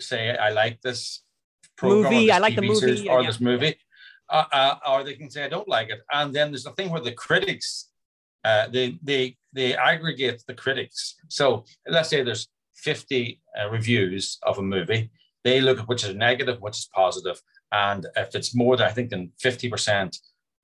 say, 0.00 0.36
I 0.36 0.50
like 0.50 0.80
this 0.80 1.22
program 1.76 2.12
movie, 2.12 2.30
I 2.30 2.38
like 2.38 2.54
TV 2.54 2.56
the 2.56 2.62
movie, 2.62 3.08
or 3.08 3.20
yeah, 3.20 3.26
this 3.26 3.40
movie, 3.40 3.76
uh, 4.28 4.44
uh, 4.52 4.74
or 4.88 5.04
they 5.04 5.14
can 5.14 5.30
say, 5.30 5.44
I 5.44 5.48
don't 5.48 5.68
like 5.68 5.90
it. 5.90 6.00
And 6.12 6.34
then 6.34 6.50
there's 6.50 6.66
a 6.66 6.72
thing 6.72 6.90
where 6.90 7.00
the 7.00 7.12
critics 7.12 7.90
uh, 8.44 8.68
they 8.68 8.98
they 9.02 9.36
they 9.52 9.74
aggregate 9.74 10.42
the 10.46 10.54
critics. 10.54 11.16
So 11.28 11.64
let's 11.88 12.08
say 12.10 12.22
there's 12.22 12.48
50 12.74 13.40
uh, 13.58 13.70
reviews 13.70 14.38
of 14.42 14.58
a 14.58 14.62
movie. 14.62 15.10
They 15.44 15.60
look 15.60 15.78
at 15.80 15.88
which 15.88 16.04
is 16.04 16.14
negative, 16.14 16.60
which 16.60 16.78
is 16.78 16.88
positive, 16.94 17.40
and 17.72 18.06
if 18.16 18.34
it's 18.34 18.54
more 18.54 18.76
than 18.76 18.86
I 18.86 18.92
think 18.92 19.10
than 19.10 19.32
50 19.40 19.70
percent 19.70 20.18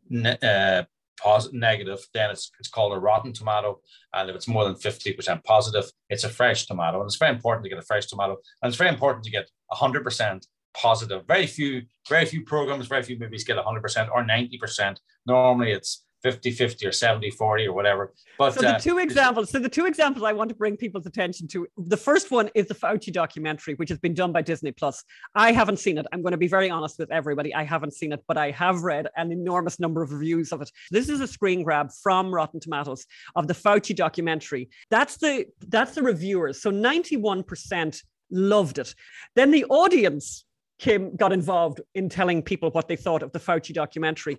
ne- 0.08 0.38
uh, 0.42 0.84
positive 1.22 1.58
negative, 1.58 2.00
then 2.14 2.30
it's 2.30 2.50
it's 2.58 2.68
called 2.68 2.92
a 2.92 2.98
rotten 2.98 3.32
tomato. 3.32 3.80
And 4.14 4.28
if 4.30 4.36
it's 4.36 4.48
more 4.48 4.64
than 4.64 4.76
50 4.76 5.12
percent 5.12 5.44
positive, 5.44 5.90
it's 6.08 6.24
a 6.24 6.28
fresh 6.28 6.66
tomato. 6.66 7.00
And 7.00 7.06
it's 7.06 7.16
very 7.16 7.32
important 7.32 7.64
to 7.64 7.70
get 7.70 7.78
a 7.78 7.82
fresh 7.82 8.06
tomato, 8.06 8.36
and 8.62 8.68
it's 8.68 8.78
very 8.78 8.90
important 8.90 9.24
to 9.24 9.30
get 9.30 9.50
100 9.68 10.04
percent 10.04 10.46
positive. 10.74 11.26
Very 11.26 11.46
few, 11.46 11.82
very 12.08 12.24
few 12.24 12.44
programs, 12.44 12.86
very 12.86 13.02
few 13.02 13.18
movies 13.18 13.44
get 13.44 13.56
100% 13.56 14.08
or 14.12 14.24
90%. 14.24 14.96
Normally 15.26 15.72
it's 15.72 16.04
50 16.22 16.50
50 16.50 16.86
or 16.86 16.92
70 16.92 17.30
40 17.30 17.66
or 17.66 17.72
whatever. 17.72 18.12
But 18.38 18.54
so 18.54 18.60
the 18.60 18.76
uh, 18.76 18.78
two 18.78 18.98
examples, 18.98 19.50
so 19.50 19.58
the 19.58 19.68
two 19.68 19.86
examples 19.86 20.24
I 20.24 20.32
want 20.32 20.50
to 20.50 20.54
bring 20.54 20.76
people's 20.76 21.06
attention 21.06 21.48
to. 21.48 21.66
The 21.78 21.96
first 21.96 22.30
one 22.30 22.50
is 22.54 22.66
the 22.66 22.74
Fauci 22.74 23.12
documentary, 23.12 23.74
which 23.74 23.88
has 23.88 23.98
been 23.98 24.14
done 24.14 24.32
by 24.32 24.42
Disney 24.42 24.72
Plus. 24.72 25.02
I 25.34 25.52
haven't 25.52 25.78
seen 25.78 25.98
it. 25.98 26.06
I'm 26.12 26.22
going 26.22 26.32
to 26.32 26.38
be 26.38 26.48
very 26.48 26.70
honest 26.70 26.98
with 26.98 27.10
everybody. 27.10 27.54
I 27.54 27.64
haven't 27.64 27.94
seen 27.94 28.12
it, 28.12 28.22
but 28.28 28.36
I 28.36 28.50
have 28.50 28.82
read 28.82 29.08
an 29.16 29.32
enormous 29.32 29.80
number 29.80 30.02
of 30.02 30.12
reviews 30.12 30.52
of 30.52 30.60
it. 30.60 30.70
This 30.90 31.08
is 31.08 31.20
a 31.20 31.26
screen 31.26 31.62
grab 31.62 31.90
from 32.02 32.32
Rotten 32.34 32.60
Tomatoes 32.60 33.06
of 33.34 33.46
the 33.48 33.54
Fauci 33.54 33.94
documentary. 33.94 34.68
That's 34.90 35.16
the 35.16 35.46
that's 35.68 35.94
the 35.94 36.02
reviewers. 36.02 36.60
So 36.60 36.70
91% 36.70 38.02
loved 38.30 38.78
it. 38.78 38.94
Then 39.36 39.50
the 39.50 39.64
audience 39.66 40.44
came 40.78 41.14
got 41.16 41.32
involved 41.32 41.80
in 41.94 42.08
telling 42.08 42.42
people 42.42 42.70
what 42.70 42.88
they 42.88 42.96
thought 42.96 43.22
of 43.22 43.32
the 43.32 43.38
Fauci 43.38 43.72
documentary. 43.72 44.38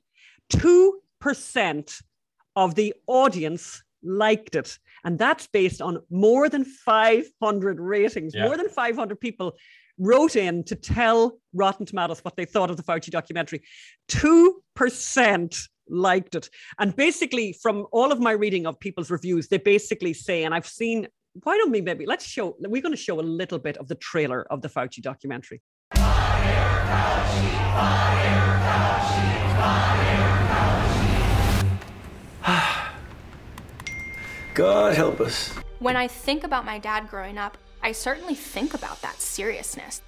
2% 1.21 2.01
of 2.55 2.75
the 2.75 2.93
audience 3.07 3.83
liked 4.03 4.55
it. 4.55 4.77
And 5.03 5.17
that's 5.17 5.47
based 5.47 5.81
on 5.81 5.99
more 6.09 6.49
than 6.49 6.65
500 6.65 7.79
ratings. 7.79 8.33
Yeah. 8.35 8.45
More 8.45 8.57
than 8.57 8.69
500 8.69 9.19
people 9.19 9.53
wrote 9.97 10.35
in 10.35 10.63
to 10.65 10.75
tell 10.75 11.39
Rotten 11.53 11.85
Tomatoes 11.85 12.23
what 12.23 12.35
they 12.35 12.45
thought 12.45 12.69
of 12.69 12.77
the 12.77 12.83
Fauci 12.83 13.09
documentary. 13.09 13.61
2% 14.09 15.67
liked 15.89 16.35
it. 16.35 16.49
And 16.79 16.95
basically, 16.95 17.53
from 17.61 17.85
all 17.91 18.11
of 18.11 18.19
my 18.19 18.31
reading 18.31 18.65
of 18.65 18.79
people's 18.79 19.11
reviews, 19.11 19.47
they 19.47 19.57
basically 19.57 20.13
say, 20.13 20.43
and 20.43 20.53
I've 20.53 20.67
seen, 20.67 21.07
why 21.43 21.57
don't 21.57 21.71
we 21.71 21.81
maybe, 21.81 22.05
let's 22.05 22.25
show, 22.25 22.55
we're 22.59 22.81
going 22.81 22.93
to 22.93 23.01
show 23.01 23.19
a 23.19 23.21
little 23.21 23.59
bit 23.59 23.77
of 23.77 23.87
the 23.87 23.95
trailer 23.95 24.43
of 24.51 24.61
the 24.61 24.69
Fauci 24.69 25.01
documentary. 25.01 25.61
Fire, 25.95 26.03
Fauci, 26.03 27.51
fire, 27.73 28.59
Fauci, 28.65 29.57
fire. 29.59 30.10
God 34.53 34.95
help 34.95 35.21
us. 35.21 35.53
When 35.79 35.95
I 35.95 36.07
think 36.07 36.43
about 36.43 36.65
my 36.65 36.77
dad 36.77 37.09
growing 37.09 37.37
up, 37.37 37.57
I 37.81 37.93
certainly 37.93 38.35
think 38.35 38.73
about 38.73 39.01
that 39.01 39.19
seriousness 39.19 40.01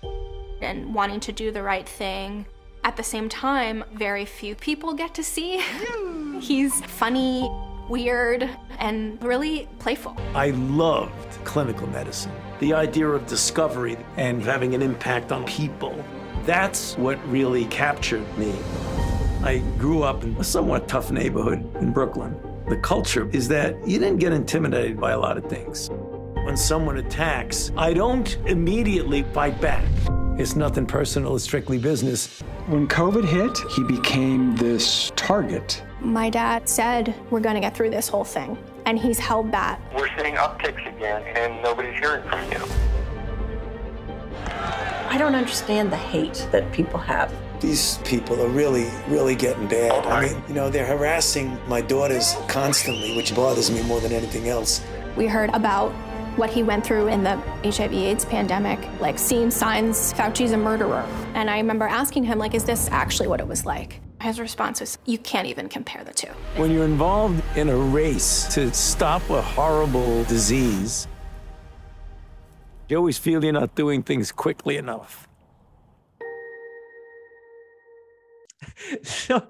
and 0.62 0.94
wanting 0.94 1.20
to 1.22 1.32
do 1.32 1.52
the 1.52 1.64
right 1.64 1.88
thing. 1.88 2.46
At 2.84 2.98
the 2.98 3.04
same 3.04 3.30
time, 3.30 3.84
very 3.94 4.26
few 4.26 4.56
people 4.56 4.94
get 4.94 5.14
to 5.16 5.24
see. 5.24 5.64
He's 6.40 6.82
funny, 6.82 7.50
weird, 7.90 8.50
and 8.80 9.22
really 9.24 9.70
playful. 9.80 10.18
I 10.36 10.50
loved 10.52 11.46
clinical 11.46 11.88
medicine. 11.88 12.34
The 12.60 12.74
idea 12.74 13.08
of 13.08 13.26
discovery 13.26 13.98
and 14.18 14.44
having 14.44 14.76
an 14.76 14.82
impact 14.82 15.32
on 15.32 15.46
people. 15.46 16.04
That's 16.46 16.98
what 16.98 17.18
really 17.30 17.66
captured 17.66 18.26
me. 18.38 18.54
I 19.42 19.60
grew 19.78 20.04
up 20.04 20.24
in 20.24 20.36
a 20.36 20.44
somewhat 20.44 20.90
tough 20.90 21.12
neighborhood 21.12 21.76
in 21.78 21.92
Brooklyn. 21.94 22.38
The 22.68 22.78
culture 22.78 23.30
is 23.34 23.50
that 23.50 23.76
you 23.86 24.00
didn't 24.00 24.20
get 24.20 24.32
intimidated 24.32 24.98
by 24.98 25.12
a 25.12 25.20
lot 25.20 25.38
of 25.38 25.46
things. 25.46 25.90
When 26.46 26.56
someone 26.56 26.98
attacks, 26.98 27.74
I 27.76 27.94
don't 27.94 28.38
immediately 28.46 29.24
fight 29.34 29.60
back. 29.60 29.84
It's 30.38 30.56
nothing 30.56 30.86
personal, 30.86 31.36
it's 31.36 31.44
strictly 31.44 31.78
business. 31.78 32.40
When 32.68 32.88
COVID 32.88 33.26
hit, 33.26 33.58
he 33.74 33.84
became 33.84 34.56
this 34.56 35.12
target. 35.18 35.84
My 36.00 36.30
dad 36.30 36.70
said, 36.70 37.14
We're 37.30 37.42
going 37.42 37.56
to 37.56 37.62
get 37.62 37.76
through 37.76 37.90
this 37.90 38.08
whole 38.08 38.24
thing. 38.24 38.58
And 38.86 38.98
he's 38.98 39.20
held 39.20 39.52
that. 39.52 39.82
We're 39.94 40.08
seeing 40.18 40.36
upticks 40.36 40.88
again, 40.96 41.22
and 41.36 41.62
nobody's 41.62 42.00
hearing 42.00 42.24
from 42.30 42.50
you. 42.50 42.66
I 44.46 45.18
don't 45.18 45.36
understand 45.36 45.92
the 45.92 45.98
hate 45.98 46.48
that 46.54 46.72
people 46.72 47.00
have 47.00 47.32
these 47.64 47.98
people 48.00 48.40
are 48.42 48.50
really, 48.50 48.92
really 49.08 49.36
getting 49.36 49.68
bad. 49.68 50.06
I 50.06 50.28
mean, 50.28 50.44
you 50.50 50.54
know, 50.54 50.70
they're 50.70 50.86
harassing 50.86 51.58
my 51.68 51.80
daughters 51.80 52.36
constantly, 52.50 53.16
which 53.16 53.34
bothers 53.34 53.72
me 53.72 53.82
more 53.84 54.02
than 54.02 54.12
anything 54.12 54.50
else. 54.50 54.82
We 55.16 55.28
heard 55.28 55.50
about 55.52 55.92
what 56.36 56.50
he 56.50 56.62
went 56.62 56.86
through 56.86 57.08
in 57.08 57.24
the 57.24 57.38
HIV 57.64 57.94
AIDS 57.94 58.26
pandemic, 58.26 58.80
like 59.00 59.18
seeing 59.18 59.50
signs 59.50 60.14
Fauci's 60.14 60.52
a 60.52 60.58
murderer. 60.58 61.08
And 61.36 61.50
I 61.50 61.58
remember 61.58 61.86
asking 61.86 62.26
him, 62.26 62.38
like, 62.38 62.54
is 62.54 62.66
this 62.66 62.90
actually 62.92 63.30
what 63.30 63.40
it 63.40 63.48
was 63.48 63.66
like? 63.66 64.02
His 64.22 64.42
response 64.42 64.82
was, 64.82 64.98
you 65.06 65.18
can't 65.18 65.48
even 65.48 65.70
compare 65.70 66.04
the 66.04 66.14
two. 66.14 66.32
When 66.58 66.70
you're 66.70 66.86
involved 66.86 67.42
in 67.56 67.70
a 67.70 67.78
race 67.78 68.54
to 68.56 68.74
stop 68.74 69.28
a 69.30 69.42
horrible 69.42 70.26
disease, 70.26 71.08
you 72.90 72.98
always 72.98 73.18
feel 73.18 73.42
you're 73.42 73.54
not 73.54 73.74
doing 73.76 74.04
things 74.04 74.34
quickly 74.34 74.76
enough. 74.76 75.30
so, 79.04 79.48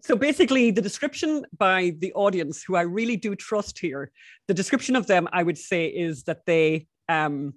so 0.00 0.16
basically, 0.16 0.70
the 0.70 0.82
description 0.82 1.44
by 1.56 1.92
the 1.98 2.12
audience, 2.14 2.62
who 2.62 2.76
I 2.76 2.82
really 2.82 3.16
do 3.16 3.34
trust 3.34 3.78
here, 3.78 4.10
the 4.48 4.54
description 4.54 4.96
of 4.96 5.06
them, 5.06 5.28
I 5.32 5.42
would 5.42 5.58
say, 5.58 5.86
is 5.86 6.24
that 6.24 6.46
they 6.46 6.86
um, 7.08 7.54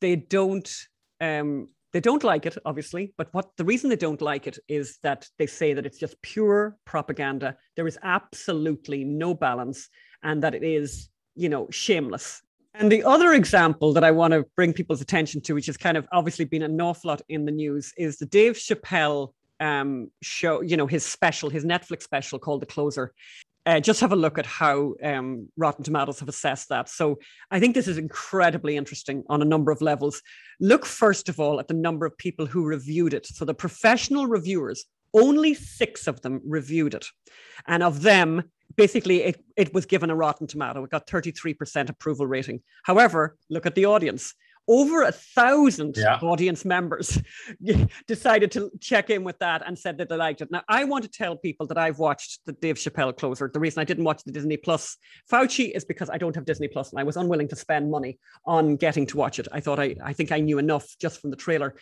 they 0.00 0.16
don't 0.16 0.70
um, 1.20 1.68
they 1.92 2.00
don't 2.00 2.24
like 2.24 2.44
it, 2.46 2.58
obviously. 2.64 3.14
But 3.16 3.32
what 3.32 3.50
the 3.56 3.64
reason 3.64 3.88
they 3.88 3.96
don't 3.96 4.20
like 4.20 4.46
it 4.46 4.58
is 4.68 4.98
that 5.02 5.28
they 5.38 5.46
say 5.46 5.74
that 5.74 5.86
it's 5.86 5.98
just 5.98 6.20
pure 6.22 6.76
propaganda. 6.84 7.56
There 7.76 7.86
is 7.86 7.98
absolutely 8.02 9.04
no 9.04 9.34
balance, 9.34 9.88
and 10.22 10.42
that 10.42 10.54
it 10.54 10.64
is, 10.64 11.08
you 11.34 11.48
know, 11.48 11.68
shameless. 11.70 12.42
And 12.76 12.90
the 12.90 13.04
other 13.04 13.32
example 13.34 13.92
that 13.92 14.02
I 14.02 14.10
want 14.10 14.32
to 14.32 14.44
bring 14.56 14.72
people's 14.72 15.00
attention 15.00 15.40
to, 15.42 15.54
which 15.54 15.66
has 15.66 15.76
kind 15.76 15.96
of 15.96 16.08
obviously 16.10 16.44
been 16.44 16.62
an 16.62 16.80
awful 16.80 17.08
lot 17.08 17.22
in 17.28 17.44
the 17.44 17.52
news, 17.52 17.92
is 17.96 18.18
the 18.18 18.26
Dave 18.26 18.54
Chappelle 18.54 19.32
um, 19.64 20.10
show, 20.22 20.60
you 20.60 20.76
know, 20.76 20.86
his 20.86 21.04
special, 21.04 21.48
his 21.48 21.64
Netflix 21.64 22.02
special 22.02 22.38
called 22.38 22.60
The 22.60 22.66
Closer. 22.66 23.14
Uh, 23.66 23.80
just 23.80 24.00
have 24.00 24.12
a 24.12 24.16
look 24.16 24.36
at 24.36 24.44
how 24.44 24.94
um, 25.02 25.48
Rotten 25.56 25.82
Tomatoes 25.82 26.20
have 26.20 26.28
assessed 26.28 26.68
that. 26.68 26.90
So 26.90 27.18
I 27.50 27.58
think 27.60 27.74
this 27.74 27.88
is 27.88 27.96
incredibly 27.96 28.76
interesting 28.76 29.24
on 29.30 29.40
a 29.40 29.46
number 29.46 29.72
of 29.72 29.80
levels. 29.80 30.20
Look, 30.60 30.84
first 30.84 31.30
of 31.30 31.40
all, 31.40 31.60
at 31.60 31.68
the 31.68 31.74
number 31.74 32.04
of 32.04 32.18
people 32.18 32.44
who 32.44 32.66
reviewed 32.66 33.14
it. 33.14 33.26
So 33.26 33.46
the 33.46 33.54
professional 33.54 34.26
reviewers, 34.26 34.84
only 35.14 35.54
six 35.54 36.06
of 36.06 36.20
them 36.20 36.42
reviewed 36.44 36.92
it. 36.92 37.06
And 37.66 37.82
of 37.82 38.02
them, 38.02 38.42
basically, 38.76 39.22
it, 39.22 39.42
it 39.56 39.72
was 39.72 39.86
given 39.86 40.10
a 40.10 40.16
Rotten 40.16 40.46
Tomato. 40.46 40.84
It 40.84 40.90
got 40.90 41.06
33% 41.06 41.88
approval 41.88 42.26
rating. 42.26 42.60
However, 42.82 43.38
look 43.48 43.64
at 43.64 43.74
the 43.74 43.86
audience 43.86 44.34
over 44.66 45.02
a 45.02 45.12
thousand 45.12 45.96
yeah. 45.96 46.18
audience 46.22 46.64
members 46.64 47.20
decided 48.06 48.50
to 48.52 48.70
check 48.80 49.10
in 49.10 49.24
with 49.24 49.38
that 49.38 49.62
and 49.66 49.78
said 49.78 49.98
that 49.98 50.08
they 50.08 50.16
liked 50.16 50.40
it. 50.40 50.50
Now, 50.50 50.62
I 50.68 50.84
want 50.84 51.04
to 51.04 51.10
tell 51.10 51.36
people 51.36 51.66
that 51.66 51.78
I've 51.78 51.98
watched 51.98 52.40
the 52.46 52.52
Dave 52.52 52.76
Chappelle 52.76 53.16
closer. 53.16 53.50
The 53.52 53.60
reason 53.60 53.80
I 53.80 53.84
didn't 53.84 54.04
watch 54.04 54.24
the 54.24 54.32
Disney 54.32 54.56
Plus 54.56 54.96
Fauci 55.30 55.70
is 55.74 55.84
because 55.84 56.08
I 56.10 56.18
don't 56.18 56.34
have 56.34 56.44
Disney 56.44 56.68
Plus 56.68 56.90
and 56.90 57.00
I 57.00 57.04
was 57.04 57.16
unwilling 57.16 57.48
to 57.48 57.56
spend 57.56 57.90
money 57.90 58.18
on 58.46 58.76
getting 58.76 59.06
to 59.06 59.16
watch 59.16 59.38
it. 59.38 59.48
I 59.52 59.60
thought 59.60 59.78
I, 59.78 59.96
I 60.02 60.12
think 60.12 60.32
I 60.32 60.40
knew 60.40 60.58
enough 60.58 60.86
just 60.98 61.20
from 61.20 61.30
the 61.30 61.36
trailer. 61.36 61.74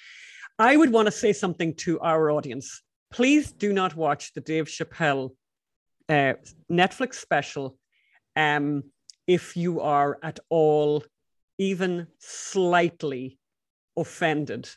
I 0.59 0.77
would 0.77 0.93
want 0.93 1.07
to 1.07 1.13
say 1.13 1.33
something 1.33 1.75
to 1.77 2.01
our 2.01 2.31
audience. 2.31 2.83
Please 3.13 3.53
do 3.53 3.73
not 3.73 3.95
watch 3.95 4.33
the 4.33 4.41
Dave 4.41 4.67
Chappelle 4.67 5.31
uh, 6.09 6.35
Netflix 6.71 7.15
special 7.15 7.79
um, 8.37 8.85
if 9.27 9.57
you 9.57 9.81
are 9.81 10.19
at 10.23 10.41
all 10.49 11.05
even 11.59 12.07
slightly 12.19 13.39
offended 13.97 14.69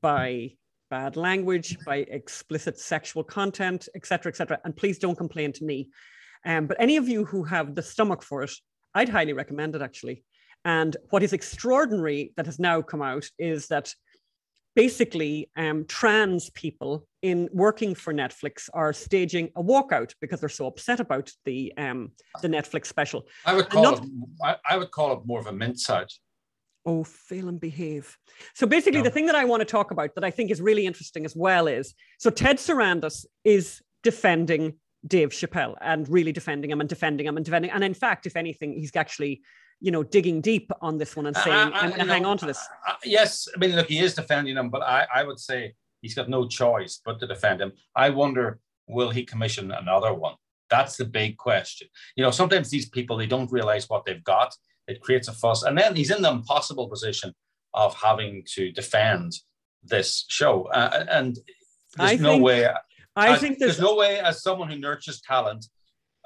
by 0.00 0.52
bad 0.90 1.16
language, 1.16 1.76
by 1.84 1.96
explicit 1.96 2.78
sexual 2.78 3.22
content, 3.24 3.88
etc., 3.94 4.30
etc. 4.30 4.58
And 4.64 4.76
please 4.76 4.98
don't 4.98 5.16
complain 5.16 5.52
to 5.52 5.64
me. 5.64 5.90
Um, 6.46 6.66
but 6.66 6.76
any 6.80 6.96
of 6.96 7.08
you 7.08 7.24
who 7.24 7.44
have 7.44 7.74
the 7.74 7.82
stomach 7.82 8.22
for 8.22 8.42
it, 8.42 8.52
I'd 8.94 9.08
highly 9.08 9.32
recommend 9.32 9.74
it 9.74 9.82
actually. 9.82 10.24
And 10.64 10.96
what 11.10 11.22
is 11.22 11.32
extraordinary 11.32 12.32
that 12.36 12.46
has 12.46 12.58
now 12.58 12.82
come 12.82 13.02
out 13.02 13.26
is 13.38 13.68
that 13.68 13.94
basically 14.78 15.50
um, 15.56 15.84
trans 15.86 16.50
people 16.50 17.04
in 17.22 17.48
working 17.52 17.96
for 17.96 18.14
Netflix 18.14 18.68
are 18.72 18.92
staging 18.92 19.50
a 19.56 19.62
walkout 19.62 20.14
because 20.20 20.38
they're 20.38 20.48
so 20.48 20.68
upset 20.68 21.00
about 21.00 21.32
the 21.44 21.72
um, 21.76 22.12
the 22.42 22.48
Netflix 22.48 22.86
special. 22.86 23.26
I 23.44 23.54
would 23.54 23.68
call 23.70 23.82
not, 23.82 24.04
it. 24.04 24.10
I, 24.40 24.56
I, 24.70 24.76
would 24.76 24.92
call 24.92 25.14
it 25.14 25.26
more 25.26 25.40
of 25.40 25.48
a 25.48 25.52
mince 25.52 25.90
out. 25.90 26.12
Oh, 26.86 27.02
fail 27.02 27.48
and 27.48 27.60
behave. 27.60 28.16
So 28.54 28.68
basically, 28.68 29.00
no. 29.00 29.04
the 29.04 29.10
thing 29.10 29.26
that 29.26 29.34
I 29.34 29.44
want 29.46 29.62
to 29.62 29.64
talk 29.64 29.90
about 29.90 30.14
that 30.14 30.22
I 30.22 30.30
think 30.30 30.48
is 30.52 30.60
really 30.60 30.86
interesting 30.86 31.24
as 31.24 31.34
well 31.34 31.66
is 31.66 31.92
so 32.20 32.30
Ted 32.30 32.58
Sarandos 32.58 33.26
is 33.42 33.82
defending 34.04 34.74
Dave 35.04 35.30
Chappelle 35.30 35.74
and 35.80 36.08
really 36.08 36.30
defending 36.30 36.70
him 36.70 36.78
and 36.78 36.88
defending 36.88 37.26
him 37.26 37.36
and 37.36 37.44
defending. 37.44 37.72
And 37.72 37.82
in 37.82 37.94
fact, 37.94 38.26
if 38.26 38.36
anything, 38.36 38.74
he's 38.74 38.94
actually 38.94 39.42
you 39.80 39.90
know, 39.90 40.02
digging 40.02 40.40
deep 40.40 40.70
on 40.80 40.98
this 40.98 41.14
one 41.14 41.26
and 41.26 41.36
saying, 41.36 41.56
uh, 41.56 41.70
I'm 41.74 41.90
going 41.90 42.06
to 42.06 42.12
hang 42.12 42.24
on 42.24 42.38
to 42.38 42.46
this. 42.46 42.60
Yes, 43.04 43.46
I 43.54 43.58
mean, 43.58 43.76
look, 43.76 43.88
he 43.88 44.00
is 44.00 44.14
defending 44.14 44.56
him, 44.56 44.70
but 44.70 44.82
I, 44.82 45.06
I 45.14 45.22
would 45.22 45.38
say 45.38 45.74
he's 46.00 46.14
got 46.14 46.28
no 46.28 46.48
choice 46.48 47.00
but 47.04 47.20
to 47.20 47.26
defend 47.26 47.60
him. 47.60 47.72
I 47.94 48.10
wonder, 48.10 48.58
will 48.88 49.10
he 49.10 49.24
commission 49.24 49.70
another 49.70 50.12
one? 50.14 50.34
That's 50.70 50.96
the 50.96 51.04
big 51.04 51.36
question. 51.36 51.88
You 52.16 52.24
know, 52.24 52.30
sometimes 52.30 52.70
these 52.70 52.88
people 52.88 53.16
they 53.16 53.26
don't 53.26 53.50
realize 53.52 53.88
what 53.88 54.04
they've 54.04 54.24
got. 54.24 54.54
It 54.86 55.00
creates 55.00 55.28
a 55.28 55.32
fuss, 55.32 55.62
and 55.62 55.76
then 55.78 55.94
he's 55.94 56.10
in 56.10 56.22
the 56.22 56.30
impossible 56.30 56.88
position 56.88 57.34
of 57.74 57.94
having 57.94 58.44
to 58.54 58.72
defend 58.72 59.32
this 59.84 60.24
show. 60.28 60.64
Uh, 60.68 61.04
and 61.10 61.36
there's 61.96 62.12
I 62.12 62.16
no 62.16 62.32
think, 62.32 62.44
way. 62.44 62.68
I 63.14 63.36
think 63.36 63.58
there's, 63.58 63.76
there's 63.76 63.80
no 63.80 63.96
way, 63.96 64.18
as 64.18 64.42
someone 64.42 64.70
who 64.70 64.78
nurtures 64.78 65.20
talent, 65.20 65.66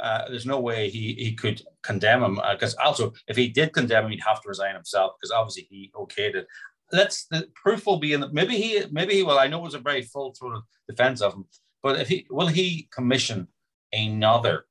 uh, 0.03 0.29
there's 0.29 0.47
no 0.47 0.61
way 0.61 0.91
he 0.91 1.15
he 1.15 1.33
could 1.33 1.63
condemn 1.83 2.25
him 2.25 2.41
because 2.51 2.75
uh, 2.75 2.83
also 2.85 3.13
if 3.29 3.37
he 3.37 3.49
did 3.49 3.73
condemn 3.73 4.05
him, 4.05 4.11
he'd 4.11 4.21
have 4.27 4.43
to 4.43 4.49
resign 4.49 4.75
himself 4.75 5.13
because 5.19 5.31
obviously 5.31 5.67
he 5.71 5.93
okayed 5.95 6.35
it. 6.35 6.47
Let's 6.93 7.27
the 7.27 7.49
proof 7.55 7.87
will 7.87 8.01
be 8.01 8.13
in 8.13 8.21
the, 8.21 8.29
maybe 8.33 8.57
he 8.57 8.83
maybe 8.91 9.15
he 9.15 9.23
will. 9.23 9.39
I 9.39 9.47
know 9.47 9.61
it 9.61 9.65
was 9.65 9.75
a 9.75 9.79
very 9.79 10.03
full 10.03 10.35
throated 10.35 10.65
defense 10.89 11.23
of 11.23 11.35
him, 11.35 11.45
but 11.85 12.01
if 12.01 12.09
he 12.09 12.27
will 12.31 12.49
he 12.49 12.89
commission 12.91 13.47
another 13.93 14.67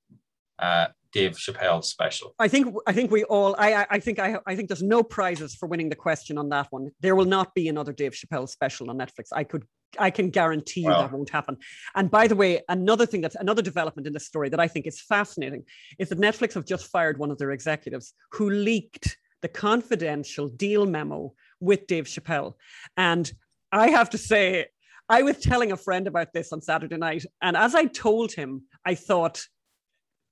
uh, 0.59 0.87
Dave 1.13 1.37
Chappelle 1.37 1.83
special? 1.83 2.35
I 2.37 2.49
think 2.49 2.75
I 2.85 2.91
think 2.91 3.09
we 3.09 3.23
all 3.23 3.55
I 3.57 3.87
I 3.89 3.99
think 3.99 4.19
I 4.19 4.37
I 4.45 4.55
think 4.57 4.67
there's 4.67 4.83
no 4.83 5.01
prizes 5.01 5.55
for 5.55 5.67
winning 5.67 5.87
the 5.87 5.95
question 5.95 6.37
on 6.37 6.49
that 6.49 6.67
one. 6.71 6.91
There 6.99 7.15
will 7.15 7.25
not 7.25 7.55
be 7.55 7.69
another 7.69 7.93
Dave 7.93 8.13
Chappelle 8.13 8.49
special 8.49 8.89
on 8.89 8.97
Netflix. 8.97 9.27
I 9.31 9.45
could 9.45 9.65
I 9.99 10.09
can 10.09 10.29
guarantee 10.29 10.81
you 10.81 10.87
well, 10.87 11.01
that 11.01 11.11
won't 11.11 11.29
happen. 11.29 11.57
And 11.95 12.09
by 12.09 12.27
the 12.27 12.35
way, 12.35 12.61
another 12.69 13.05
thing 13.05 13.21
that's 13.21 13.35
another 13.35 13.61
development 13.61 14.07
in 14.07 14.13
this 14.13 14.25
story 14.25 14.49
that 14.49 14.59
I 14.59 14.67
think 14.67 14.87
is 14.87 15.01
fascinating 15.01 15.63
is 15.99 16.09
that 16.09 16.19
Netflix 16.19 16.53
have 16.53 16.65
just 16.65 16.87
fired 16.87 17.17
one 17.17 17.31
of 17.31 17.37
their 17.37 17.51
executives 17.51 18.13
who 18.31 18.49
leaked 18.49 19.17
the 19.41 19.47
confidential 19.47 20.47
deal 20.47 20.85
memo 20.85 21.33
with 21.59 21.87
Dave 21.87 22.05
Chappelle. 22.05 22.53
And 22.97 23.31
I 23.71 23.89
have 23.89 24.09
to 24.11 24.17
say, 24.17 24.67
I 25.09 25.23
was 25.23 25.37
telling 25.39 25.71
a 25.71 25.77
friend 25.77 26.07
about 26.07 26.31
this 26.33 26.53
on 26.53 26.61
Saturday 26.61 26.97
night, 26.97 27.25
and 27.41 27.57
as 27.57 27.75
I 27.75 27.85
told 27.85 28.31
him, 28.31 28.63
I 28.85 28.95
thought 28.95 29.45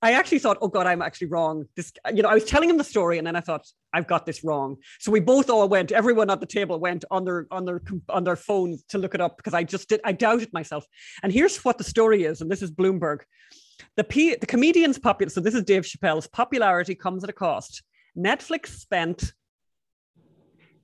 I 0.02 0.12
actually 0.12 0.38
thought, 0.38 0.56
oh 0.62 0.68
God, 0.68 0.86
I'm 0.86 1.02
actually 1.02 1.26
wrong. 1.26 1.66
This, 1.76 1.92
you 2.14 2.22
know, 2.22 2.30
I 2.30 2.34
was 2.34 2.44
telling 2.44 2.70
him 2.70 2.78
the 2.78 2.84
story, 2.84 3.18
and 3.18 3.26
then 3.26 3.36
I 3.36 3.40
thought, 3.40 3.66
I've 3.92 4.06
got 4.06 4.24
this 4.24 4.42
wrong. 4.42 4.76
So 4.98 5.12
we 5.12 5.20
both 5.20 5.50
all 5.50 5.68
went. 5.68 5.92
Everyone 5.92 6.30
at 6.30 6.40
the 6.40 6.46
table 6.46 6.80
went 6.80 7.04
on 7.10 7.24
their 7.24 7.46
on 7.50 7.66
their 7.66 7.82
on 8.08 8.24
their 8.24 8.36
phones 8.36 8.82
to 8.84 8.98
look 8.98 9.14
it 9.14 9.20
up 9.20 9.36
because 9.36 9.52
I 9.52 9.62
just 9.62 9.90
did. 9.90 10.00
I 10.04 10.12
doubted 10.12 10.52
myself. 10.52 10.86
And 11.22 11.30
here's 11.32 11.58
what 11.64 11.76
the 11.76 11.84
story 11.84 12.24
is, 12.24 12.40
and 12.40 12.50
this 12.50 12.62
is 12.62 12.70
Bloomberg. 12.70 13.20
The 13.96 14.04
P, 14.04 14.36
the 14.36 14.46
comedian's 14.46 14.98
popular. 14.98 15.30
So 15.30 15.40
this 15.40 15.54
is 15.54 15.64
Dave 15.64 15.82
Chappelle's 15.82 16.26
popularity 16.26 16.94
comes 16.94 17.22
at 17.24 17.30
a 17.30 17.34
cost. 17.34 17.82
Netflix 18.16 18.68
spent 18.68 19.32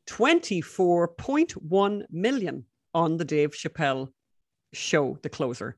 24.1 0.06 2.02
million 2.10 2.64
on 2.94 3.16
the 3.16 3.24
Dave 3.24 3.52
Chappelle 3.52 4.08
show, 4.72 5.18
The 5.22 5.28
Closer, 5.28 5.76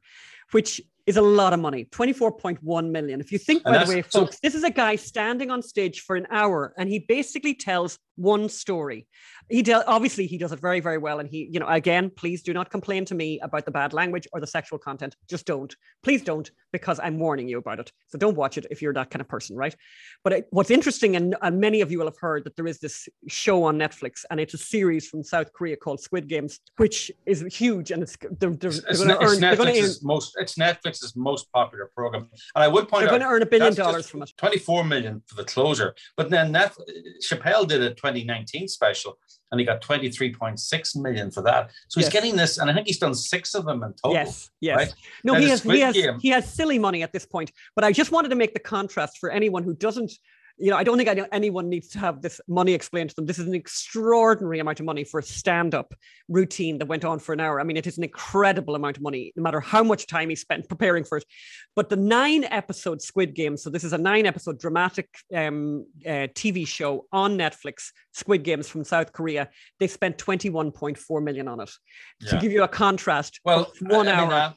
which 0.53 0.81
is 1.09 1.17
a 1.17 1.23
lot 1.23 1.55
of 1.55 1.59
money 1.59 1.87
24.1 1.87 2.91
million. 2.91 3.19
If 3.19 3.33
you 3.33 3.39
think, 3.39 3.65
by 3.65 3.83
the 3.83 3.91
way, 3.91 4.03
folks, 4.03 4.37
so, 4.37 4.41
this 4.43 4.55
is 4.55 4.63
a 4.63 4.71
guy 4.71 4.95
standing 4.97 5.51
on 5.51 5.63
stage 5.63 6.03
for 6.03 6.17
an 6.17 6.27
hour 6.31 6.75
and 6.77 6.87
he 6.87 6.99
basically 6.99 7.55
tells 7.55 7.99
one 8.19 8.49
story. 8.49 9.07
He 9.49 9.63
de- 9.63 9.87
obviously 9.87 10.27
he 10.27 10.37
does 10.37 10.53
it 10.53 10.61
very, 10.61 10.81
very 10.81 10.99
well. 10.99 11.21
And 11.21 11.29
he, 11.29 11.49
you 11.51 11.61
know, 11.61 11.69
again, 11.69 12.11
please 12.11 12.43
do 12.43 12.53
not 12.53 12.71
complain 12.71 13.05
to 13.07 13.15
me 13.15 13.41
about 13.41 13.65
the 13.65 13.71
bad 13.71 13.93
language 13.93 14.29
or 14.33 14.41
the 14.41 14.47
sexual 14.47 14.79
content. 14.79 15.17
Just 15.31 15.47
don't. 15.47 15.75
Please 16.03 16.23
don't, 16.23 16.51
because 16.73 17.01
I'm 17.03 17.19
warning 17.19 17.49
you 17.49 17.59
about 17.59 17.81
it. 17.81 17.93
So 18.09 18.19
don't 18.19 18.37
watch 18.37 18.59
it 18.59 18.67
if 18.71 18.83
you're 18.83 18.93
that 18.95 19.11
kind 19.11 19.21
of 19.21 19.29
person, 19.29 19.57
right? 19.57 19.75
But 20.25 20.33
it, 20.33 20.47
what's 20.51 20.71
interesting, 20.71 21.17
and, 21.17 21.35
and 21.41 21.61
many 21.61 21.81
of 21.81 21.91
you 21.91 21.99
will 21.99 22.07
have 22.07 22.19
heard 22.21 22.45
that 22.45 22.57
there 22.57 22.67
is 22.67 22.79
this 22.79 23.09
show 23.29 23.65
on 23.65 23.79
Netflix, 23.79 24.25
and 24.31 24.39
it's 24.41 24.55
a 24.55 24.59
series 24.59 25.09
from 25.09 25.23
South 25.23 25.53
Korea 25.53 25.77
called 25.77 26.01
Squid 26.01 26.29
Games, 26.29 26.61
which 26.77 27.11
is 27.25 27.43
huge, 27.51 27.91
and 27.91 28.03
it's 28.03 28.17
they're, 28.39 28.51
they're, 28.51 28.71
it's, 28.71 28.81
they're 28.99 29.07
going 29.07 29.09
to 29.09 29.25
earn. 29.25 29.39
Netflix's 29.39 30.03
most. 30.03 30.37
It's 30.39 30.57
Netflix's 30.57 31.15
most 31.17 31.51
popular 31.53 31.91
program, 31.95 32.29
and 32.55 32.65
I 32.65 32.69
would 32.69 32.89
point 32.89 33.05
they're 33.05 33.09
out 33.09 33.19
they're 33.19 33.19
going 33.21 33.31
to 33.31 33.35
earn 33.35 33.43
a 33.43 33.47
billion 33.47 33.75
dollars 33.75 34.09
from 34.09 34.23
it. 34.23 34.33
Twenty-four 34.37 34.85
million 34.85 35.23
for 35.27 35.37
the 35.37 35.45
closer, 35.45 35.95
but 36.17 36.29
then 36.31 36.53
Netflix, 36.53 36.85
Chappelle 37.27 37.67
did 37.67 37.83
a 37.83 37.95
2019 38.09 38.69
special, 38.69 39.19
and 39.51 39.61
he 39.61 39.67
got 39.67 39.81
23.6 39.83 40.97
million 40.97 41.31
for 41.31 41.43
that. 41.43 41.71
So 41.89 42.01
he's 42.01 42.09
getting 42.09 42.37
this, 42.37 42.59
and 42.59 42.71
I 42.71 42.75
think 42.75 42.87
he's 42.87 42.99
done 42.99 43.15
six 43.15 43.55
of 43.55 43.65
them 43.65 43.83
in 43.83 43.93
total. 43.95 44.15
Yes, 44.15 44.51
yes. 44.61 44.77
Right? 44.77 44.95
No, 45.25 45.35
he 45.35 45.49
has, 45.49 45.63
he 45.63 45.81
has, 45.81 45.97
he 46.21 46.29
has 46.29 46.53
silly 46.53 46.79
money 46.79 47.03
at 47.03 47.13
this 47.13 47.27
point. 47.27 47.53
But 47.75 47.85
I 47.85 47.93
just 47.93 48.13
wanted 48.13 48.29
to 48.31 48.37
make 48.37 48.55
the 48.55 48.61
contrast 48.61 49.19
for 49.19 49.31
anyone 49.31 49.63
who 49.63 49.75
doesn't 49.75 50.13
you 50.59 50.71
know, 50.71 50.77
I 50.77 50.83
don't 50.83 50.99
think 50.99 51.27
anyone 51.33 51.69
needs 51.69 51.89
to 51.91 51.99
have 51.99 52.21
this 52.21 52.41
money 52.49 52.73
explained 52.73 53.11
to 53.11 53.17
them. 53.17 53.27
This 53.27 53.39
is 53.39 53.47
an 53.47 53.55
extraordinary 53.55 54.59
amount 54.59 54.81
of 54.81 54.87
money 54.87 55.05
for 55.05 55.21
a 55.21 55.23
stand 55.23 55.75
up 55.75 55.95
routine 56.29 56.79
that 56.79 56.87
went 56.87 57.05
on 57.05 57.19
for 57.19 57.33
an 57.33 57.41
hour. 57.41 57.61
I 57.61 57.65
mean, 57.65 57.77
it 57.77 57.87
is 57.87 57.97
an 57.97 58.05
incredible 58.05 58.75
amount 58.75 58.97
of 58.97 59.03
money, 59.03 59.33
no 59.37 59.43
matter 59.43 59.61
how 59.61 59.83
much 59.83 60.07
time 60.07 60.29
he 60.29 60.35
spent 60.35 60.69
preparing 60.69 61.05
for 61.05 61.19
it. 61.19 61.25
But 61.77 61.89
the 61.89 61.97
nine 61.97 62.45
episode 62.45 63.01
Squid 63.01 63.35
Game, 63.35 63.57
so 63.57 63.71
this 63.71 63.85
is 63.85 63.93
a 63.93 63.99
nine 63.99 64.27
episode 64.27 64.59
dramatic 64.59 65.09
um, 65.35 65.87
uh, 66.05 66.27
TV 66.35 66.67
show 66.67 67.07
on 67.13 67.39
Netflix, 67.39 67.91
Squid 68.13 68.43
Games 68.43 68.69
from 68.69 68.85
South 68.85 69.13
Korea, 69.13 69.49
they 69.79 69.87
spent 69.87 70.19
21.4 70.19 71.23
million 71.23 71.47
on 71.49 71.61
it. 71.61 71.71
Yeah. 72.21 72.31
To 72.31 72.39
give 72.39 72.53
you 72.53 72.65
a 72.65 72.69
contrast, 72.69 73.41
well, 73.45 73.71
one 73.81 74.09
I, 74.09 74.13
I 74.13 74.15
hour. 74.15 74.29
Mean, 74.29 74.55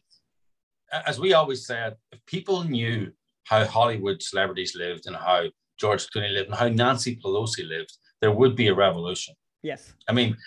uh, 0.92 1.02
as 1.06 1.20
we 1.20 1.34
always 1.34 1.66
said, 1.66 1.96
if 2.12 2.26
people 2.26 2.64
knew 2.64 3.12
how 3.46 3.66
Hollywood 3.66 4.22
celebrities 4.22 4.76
lived 4.76 5.08
and 5.08 5.16
how 5.16 5.46
George 5.82 6.08
Clooney 6.12 6.32
lived 6.32 6.50
and 6.50 6.58
how 6.58 6.70
Nancy 6.70 7.20
Pelosi 7.22 7.68
lived, 7.68 7.94
there 8.22 8.32
would 8.32 8.56
be 8.56 8.68
a 8.68 8.74
revolution. 8.74 9.34
Yes. 9.64 9.94
I 10.08 10.14
mean, 10.14 10.38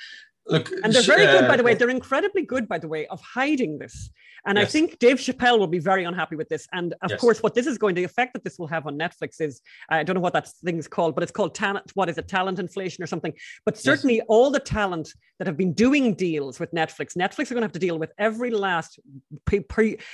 look. 0.46 0.70
And 0.82 0.92
they're 0.92 1.02
very 1.02 1.26
uh, 1.26 1.32
good, 1.40 1.48
by 1.48 1.56
the 1.56 1.64
way. 1.64 1.74
They're 1.74 1.90
incredibly 1.90 2.42
good, 2.42 2.68
by 2.68 2.78
the 2.78 2.88
way, 2.88 3.06
of 3.08 3.20
hiding 3.20 3.78
this. 3.78 4.10
And 4.46 4.58
yes. 4.58 4.68
I 4.68 4.70
think 4.70 4.98
Dave 4.98 5.16
Chappelle 5.16 5.58
will 5.58 5.66
be 5.66 5.78
very 5.78 6.04
unhappy 6.04 6.36
with 6.36 6.48
this. 6.48 6.68
And 6.72 6.92
of 7.02 7.10
yes. 7.10 7.20
course, 7.20 7.42
what 7.42 7.54
this 7.54 7.66
is 7.66 7.78
going, 7.78 7.94
the 7.94 8.04
effect 8.04 8.34
that 8.34 8.44
this 8.44 8.58
will 8.58 8.66
have 8.68 8.86
on 8.86 8.96
Netflix 8.96 9.40
is 9.40 9.60
I 9.88 10.02
don't 10.04 10.14
know 10.14 10.20
what 10.20 10.34
that 10.34 10.48
thing's 10.64 10.86
called, 10.86 11.14
but 11.14 11.22
it's 11.24 11.32
called 11.32 11.54
talent. 11.54 11.90
What 11.94 12.08
is 12.08 12.16
it, 12.18 12.28
talent 12.28 12.58
inflation 12.58 13.02
or 13.02 13.08
something? 13.08 13.32
But 13.64 13.76
certainly, 13.76 14.16
yes. 14.16 14.26
all 14.28 14.50
the 14.50 14.60
talent 14.60 15.08
that 15.38 15.48
have 15.48 15.56
been 15.56 15.72
doing 15.72 16.14
deals 16.14 16.60
with 16.60 16.70
Netflix, 16.72 17.16
Netflix 17.16 17.50
are 17.50 17.54
going 17.54 17.62
to 17.62 17.70
have 17.70 17.72
to 17.72 17.86
deal 17.88 17.98
with 17.98 18.12
every 18.18 18.50
last, 18.50 19.00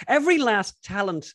every 0.09 0.39
last 0.39 0.83
talent 0.83 1.35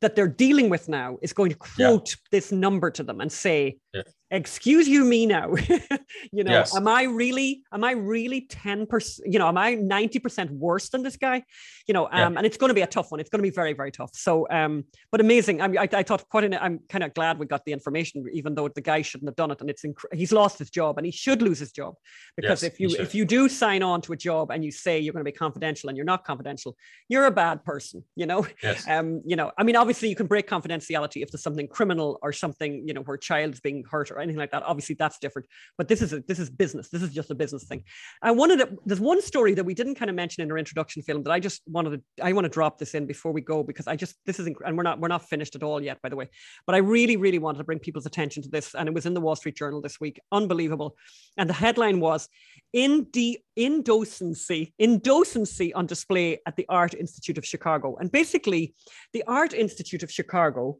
that 0.00 0.16
they're 0.16 0.28
dealing 0.28 0.68
with 0.68 0.88
now 0.88 1.18
is 1.22 1.32
going 1.32 1.50
to 1.50 1.56
quote 1.56 2.10
yeah. 2.10 2.16
this 2.30 2.52
number 2.52 2.90
to 2.90 3.02
them 3.02 3.20
and 3.20 3.30
say, 3.30 3.78
yeah 3.94 4.02
excuse 4.30 4.88
you 4.88 5.04
me 5.04 5.26
now 5.26 5.54
you 6.32 6.42
know 6.42 6.50
yes. 6.50 6.74
am 6.76 6.88
i 6.88 7.04
really 7.04 7.62
am 7.72 7.84
i 7.84 7.92
really 7.92 8.46
10% 8.48 9.20
you 9.26 9.38
know 9.38 9.46
am 9.46 9.56
i 9.56 9.76
90% 9.76 10.50
worse 10.50 10.88
than 10.88 11.02
this 11.02 11.16
guy? 11.16 11.42
You 11.86 11.94
know 11.94 12.06
um, 12.06 12.32
yeah. 12.32 12.38
and 12.38 12.46
it's 12.46 12.56
going 12.56 12.70
to 12.70 12.74
be 12.74 12.80
a 12.80 12.86
tough 12.86 13.10
one. 13.10 13.20
It's 13.20 13.30
going 13.30 13.40
to 13.40 13.48
be 13.50 13.54
very 13.54 13.74
very 13.74 13.90
tough. 13.90 14.10
So 14.14 14.46
um 14.50 14.84
but 15.12 15.20
amazing. 15.20 15.60
I 15.60 15.68
mean 15.68 15.78
I, 15.78 15.88
I 15.92 16.02
thought 16.02 16.28
quite 16.28 16.44
an, 16.44 16.54
i'm 16.54 16.80
kind 16.88 17.04
of 17.04 17.12
glad 17.14 17.38
we 17.38 17.46
got 17.46 17.64
the 17.64 17.72
information 17.72 18.24
even 18.32 18.54
though 18.54 18.68
the 18.68 18.80
guy 18.80 19.02
shouldn't 19.02 19.28
have 19.28 19.36
done 19.36 19.50
it. 19.50 19.60
And 19.60 19.68
it's 19.70 19.82
inc- 19.82 20.12
he's 20.12 20.32
lost 20.32 20.58
his 20.58 20.70
job 20.70 20.98
and 20.98 21.04
he 21.04 21.12
should 21.12 21.42
lose 21.42 21.58
his 21.58 21.72
job. 21.72 21.94
Because 22.36 22.62
yes, 22.62 22.72
if 22.72 22.80
you 22.80 22.88
if 22.98 23.14
you 23.14 23.24
do 23.24 23.48
sign 23.48 23.82
on 23.82 24.00
to 24.02 24.12
a 24.12 24.16
job 24.16 24.50
and 24.50 24.64
you 24.64 24.72
say 24.72 24.98
you're 24.98 25.12
going 25.12 25.24
to 25.24 25.30
be 25.30 25.36
confidential 25.36 25.88
and 25.88 25.96
you're 25.96 26.06
not 26.06 26.24
confidential 26.24 26.76
you're 27.08 27.26
a 27.26 27.30
bad 27.30 27.64
person 27.64 28.02
you 28.16 28.26
know? 28.26 28.46
Yes. 28.62 28.88
um 28.94 29.22
you 29.26 29.36
know 29.36 29.52
i 29.58 29.62
mean 29.62 29.76
obviously 29.76 30.08
you 30.08 30.16
can 30.16 30.26
break 30.26 30.48
confidentiality 30.48 31.22
if 31.22 31.30
there's 31.30 31.42
something 31.42 31.68
criminal 31.68 32.18
or 32.22 32.32
something 32.32 32.86
you 32.86 32.94
know 32.94 33.02
where 33.02 33.16
a 33.16 33.20
child's 33.20 33.60
being 33.60 33.83
hurt 33.84 34.10
or 34.10 34.18
anything 34.18 34.38
like 34.38 34.50
that. 34.52 34.62
Obviously, 34.62 34.96
that's 34.98 35.18
different. 35.18 35.48
But 35.78 35.88
this 35.88 36.02
is 36.02 36.12
a, 36.12 36.20
this 36.20 36.38
is 36.38 36.50
business. 36.50 36.88
This 36.88 37.02
is 37.02 37.12
just 37.12 37.30
a 37.30 37.34
business 37.34 37.64
thing. 37.64 37.84
I 38.22 38.30
wanted 38.30 38.58
to, 38.58 38.76
there's 38.84 39.00
one 39.00 39.22
story 39.22 39.54
that 39.54 39.64
we 39.64 39.74
didn't 39.74 39.96
kind 39.96 40.10
of 40.10 40.16
mention 40.16 40.42
in 40.42 40.50
our 40.50 40.58
introduction 40.58 41.02
Phelim 41.02 41.22
that 41.24 41.30
I 41.30 41.40
just 41.40 41.62
wanted 41.66 41.90
to 41.90 42.24
I 42.24 42.32
want 42.32 42.44
to 42.44 42.48
drop 42.48 42.78
this 42.78 42.94
in 42.94 43.06
before 43.06 43.32
we 43.32 43.40
go 43.40 43.62
because 43.62 43.86
I 43.86 43.96
just 43.96 44.16
this 44.26 44.38
is 44.38 44.48
inc- 44.48 44.64
and 44.64 44.76
we're 44.76 44.82
not 44.82 45.00
we're 45.00 45.08
not 45.08 45.28
finished 45.28 45.54
at 45.54 45.62
all 45.62 45.82
yet 45.82 46.00
by 46.02 46.08
the 46.08 46.16
way. 46.16 46.28
But 46.66 46.74
I 46.74 46.78
really 46.78 47.16
really 47.16 47.38
wanted 47.38 47.58
to 47.58 47.64
bring 47.64 47.78
people's 47.78 48.06
attention 48.06 48.42
to 48.44 48.48
this 48.48 48.74
and 48.74 48.88
it 48.88 48.94
was 48.94 49.06
in 49.06 49.14
the 49.14 49.20
Wall 49.20 49.36
Street 49.36 49.56
Journal 49.56 49.80
this 49.80 50.00
week. 50.00 50.20
Unbelievable. 50.32 50.96
And 51.36 51.48
the 51.48 51.54
headline 51.54 52.00
was 52.00 52.28
in 52.72 53.06
the 53.12 53.38
indocency 53.58 54.72
indocency 54.80 55.72
on 55.74 55.86
display 55.86 56.40
at 56.46 56.56
the 56.56 56.66
Art 56.68 56.94
Institute 56.94 57.38
of 57.38 57.46
Chicago. 57.46 57.96
And 57.96 58.10
basically 58.10 58.74
the 59.12 59.24
Art 59.26 59.52
Institute 59.52 60.02
of 60.02 60.10
Chicago 60.10 60.78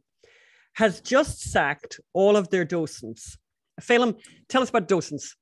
has 0.75 1.01
just 1.01 1.41
sacked 1.41 1.99
all 2.13 2.35
of 2.35 2.49
their 2.49 2.65
docents. 2.65 3.37
Phelim, 3.81 4.15
tell 4.47 4.61
us 4.61 4.69
about 4.69 4.87
docents. 4.87 5.35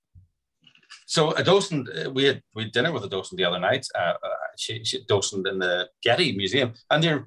So 1.06 1.32
a 1.32 1.44
docent, 1.44 1.90
uh, 1.90 2.10
we 2.12 2.24
had 2.24 2.42
we 2.56 2.64
had 2.64 2.72
dinner 2.72 2.92
with 2.92 3.04
a 3.04 3.10
docent 3.10 3.38
the 3.38 3.46
other 3.46 3.60
night. 3.60 3.86
Uh, 3.96 4.14
uh, 4.24 4.30
she, 4.58 4.84
she 4.84 5.04
docent 5.08 5.48
in 5.48 5.60
the 5.60 5.90
Getty 6.04 6.36
Museum, 6.36 6.74
and 6.90 7.26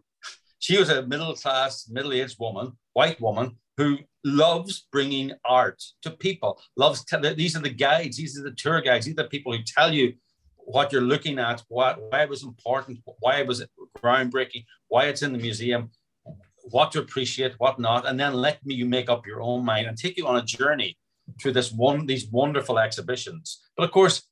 she 0.59 0.79
was 0.79 0.89
a 0.89 1.07
middle 1.07 1.35
class, 1.35 1.89
middle 1.89 2.13
aged 2.13 2.37
woman, 2.39 2.73
white 2.93 3.21
woman 3.21 3.57
who 3.77 3.99
loves 4.25 4.87
bringing 4.91 5.33
art 5.45 5.83
to 6.03 6.11
people. 6.11 6.61
Loves 6.77 7.05
these 7.37 7.57
are 7.57 7.61
the 7.61 7.71
guides, 7.71 8.17
these 8.17 8.39
are 8.39 8.43
the 8.43 8.53
tour 8.53 8.81
guides, 8.81 9.07
these 9.07 9.15
are 9.15 9.25
the 9.25 9.29
people 9.29 9.53
who 9.53 9.63
tell 9.65 9.93
you 9.93 10.15
what 10.57 10.93
you're 10.93 11.03
looking 11.03 11.39
at, 11.39 11.63
what 11.69 12.01
why 12.11 12.23
it 12.23 12.29
was 12.29 12.43
important, 12.43 12.99
why 13.21 13.37
it 13.37 13.47
was 13.47 13.65
groundbreaking, 13.99 14.65
why 14.89 15.05
it's 15.07 15.23
in 15.23 15.33
the 15.33 15.39
museum 15.39 15.91
what 16.71 16.93
to 16.93 17.01
appreciate, 17.01 17.55
what 17.59 17.79
not, 17.79 18.07
and 18.07 18.19
then 18.19 18.35
let 18.35 18.65
me 18.65 18.75
you 18.75 18.87
make 18.87 19.09
up 19.09 19.27
your 19.27 19.41
own 19.41 19.65
mind 19.65 19.87
and 19.87 19.97
take 19.97 20.17
you 20.17 20.27
on 20.27 20.37
a 20.37 20.43
journey 20.43 20.97
through 21.41 21.53
this 21.53 21.73
one 21.73 22.07
these 22.07 22.29
wonderful 22.31 22.79
exhibitions. 22.79 23.63
But 23.77 23.85
of 23.85 23.93
course, 23.93 24.23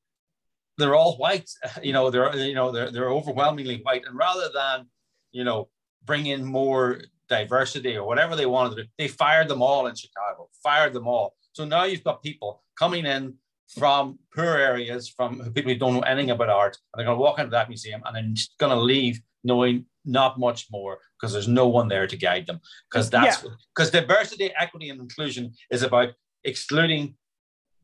they're 0.79 0.95
all 0.95 1.17
white. 1.17 1.51
You 1.83 1.93
know, 1.93 2.11
they're 2.11 2.35
you 2.37 2.55
know 2.55 2.73
they're 2.73 2.91
they're 2.91 3.11
overwhelmingly 3.11 3.81
white, 3.83 4.05
and 4.07 4.17
rather 4.17 4.49
than 4.55 4.87
you 5.33 5.45
know 5.45 5.69
bring 6.05 6.27
in 6.27 6.45
more 6.45 7.01
diversity 7.29 7.97
or 7.97 8.07
whatever 8.07 8.37
they 8.37 8.45
wanted 8.45 8.77
to 8.77 8.85
they 8.99 9.09
fired 9.09 9.49
them 9.49 9.63
all 9.63 9.87
in 9.87 9.95
Chicago. 9.95 10.49
Fired 10.63 10.93
them 10.93 11.09
all. 11.09 11.35
So 11.53 11.65
now 11.65 11.85
you've 11.85 12.05
got 12.05 12.23
people 12.23 12.63
coming 12.79 13.07
in 13.07 13.35
from 13.69 14.19
poor 14.35 14.57
areas, 14.57 15.09
from 15.09 15.39
people 15.53 15.73
who 15.73 15.79
don't 15.79 15.95
know 15.95 16.01
anything 16.01 16.31
about 16.31 16.49
art, 16.49 16.77
and 16.77 16.99
they're 16.99 17.07
going 17.07 17.17
to 17.17 17.23
walk 17.23 17.39
into 17.39 17.51
that 17.51 17.69
museum 17.69 18.03
and 18.05 18.15
then 18.15 18.35
just 18.35 18.57
going 18.59 18.71
to 18.71 18.81
leave 18.81 19.21
knowing 19.43 19.87
not 20.05 20.39
much 20.39 20.67
more 20.71 20.99
because 21.15 21.33
there's 21.33 21.49
no 21.49 21.69
one 21.69 21.89
there 21.89 22.07
to 22.07 22.17
guide 22.17 22.47
them. 22.47 22.61
Because 22.91 23.11
that's 23.11 23.45
because 23.75 23.93
yeah. 23.93 24.01
diversity, 24.01 24.53
equity, 24.59 24.91
and 24.91 25.01
inclusion 25.01 25.53
is 25.71 25.83
about 25.83 26.11
excluding 26.45 27.17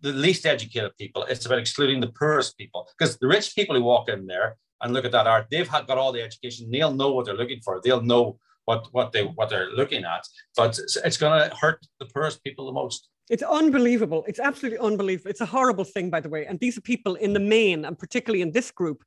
the 0.00 0.12
least 0.12 0.46
educated 0.46 0.96
people. 0.98 1.24
It's 1.24 1.46
about 1.46 1.58
excluding 1.58 2.00
the 2.00 2.08
poorest 2.08 2.56
people. 2.56 2.88
Because 2.98 3.18
the 3.18 3.28
rich 3.28 3.54
people 3.54 3.76
who 3.76 3.82
walk 3.82 4.08
in 4.08 4.26
there 4.26 4.56
and 4.80 4.92
look 4.92 5.04
at 5.04 5.12
that 5.12 5.26
art, 5.26 5.46
they've 5.50 5.68
had, 5.68 5.86
got 5.86 5.98
all 5.98 6.12
the 6.12 6.22
education. 6.22 6.70
They'll 6.70 6.94
know 6.94 7.12
what 7.12 7.26
they're 7.26 7.34
looking 7.34 7.60
for. 7.60 7.80
They'll 7.82 8.02
know 8.02 8.38
what 8.64 8.88
what 8.92 9.12
they 9.12 9.24
what 9.24 9.48
they're 9.50 9.70
looking 9.70 10.04
at. 10.04 10.26
But 10.56 10.78
it's, 10.78 10.96
it's 10.96 11.16
going 11.16 11.50
to 11.50 11.56
hurt 11.56 11.86
the 11.98 12.06
poorest 12.06 12.42
people 12.44 12.66
the 12.66 12.72
most. 12.72 13.08
It's 13.28 13.42
unbelievable. 13.42 14.24
It's 14.26 14.40
absolutely 14.40 14.78
unbelievable. 14.78 15.30
It's 15.30 15.40
a 15.40 15.46
horrible 15.46 15.84
thing, 15.84 16.10
by 16.10 16.20
the 16.20 16.28
way. 16.28 16.46
And 16.46 16.58
these 16.58 16.76
are 16.76 16.80
people 16.80 17.14
in 17.14 17.32
the 17.32 17.40
main, 17.40 17.84
and 17.84 17.96
particularly 17.96 18.42
in 18.42 18.50
this 18.50 18.70
group, 18.72 19.04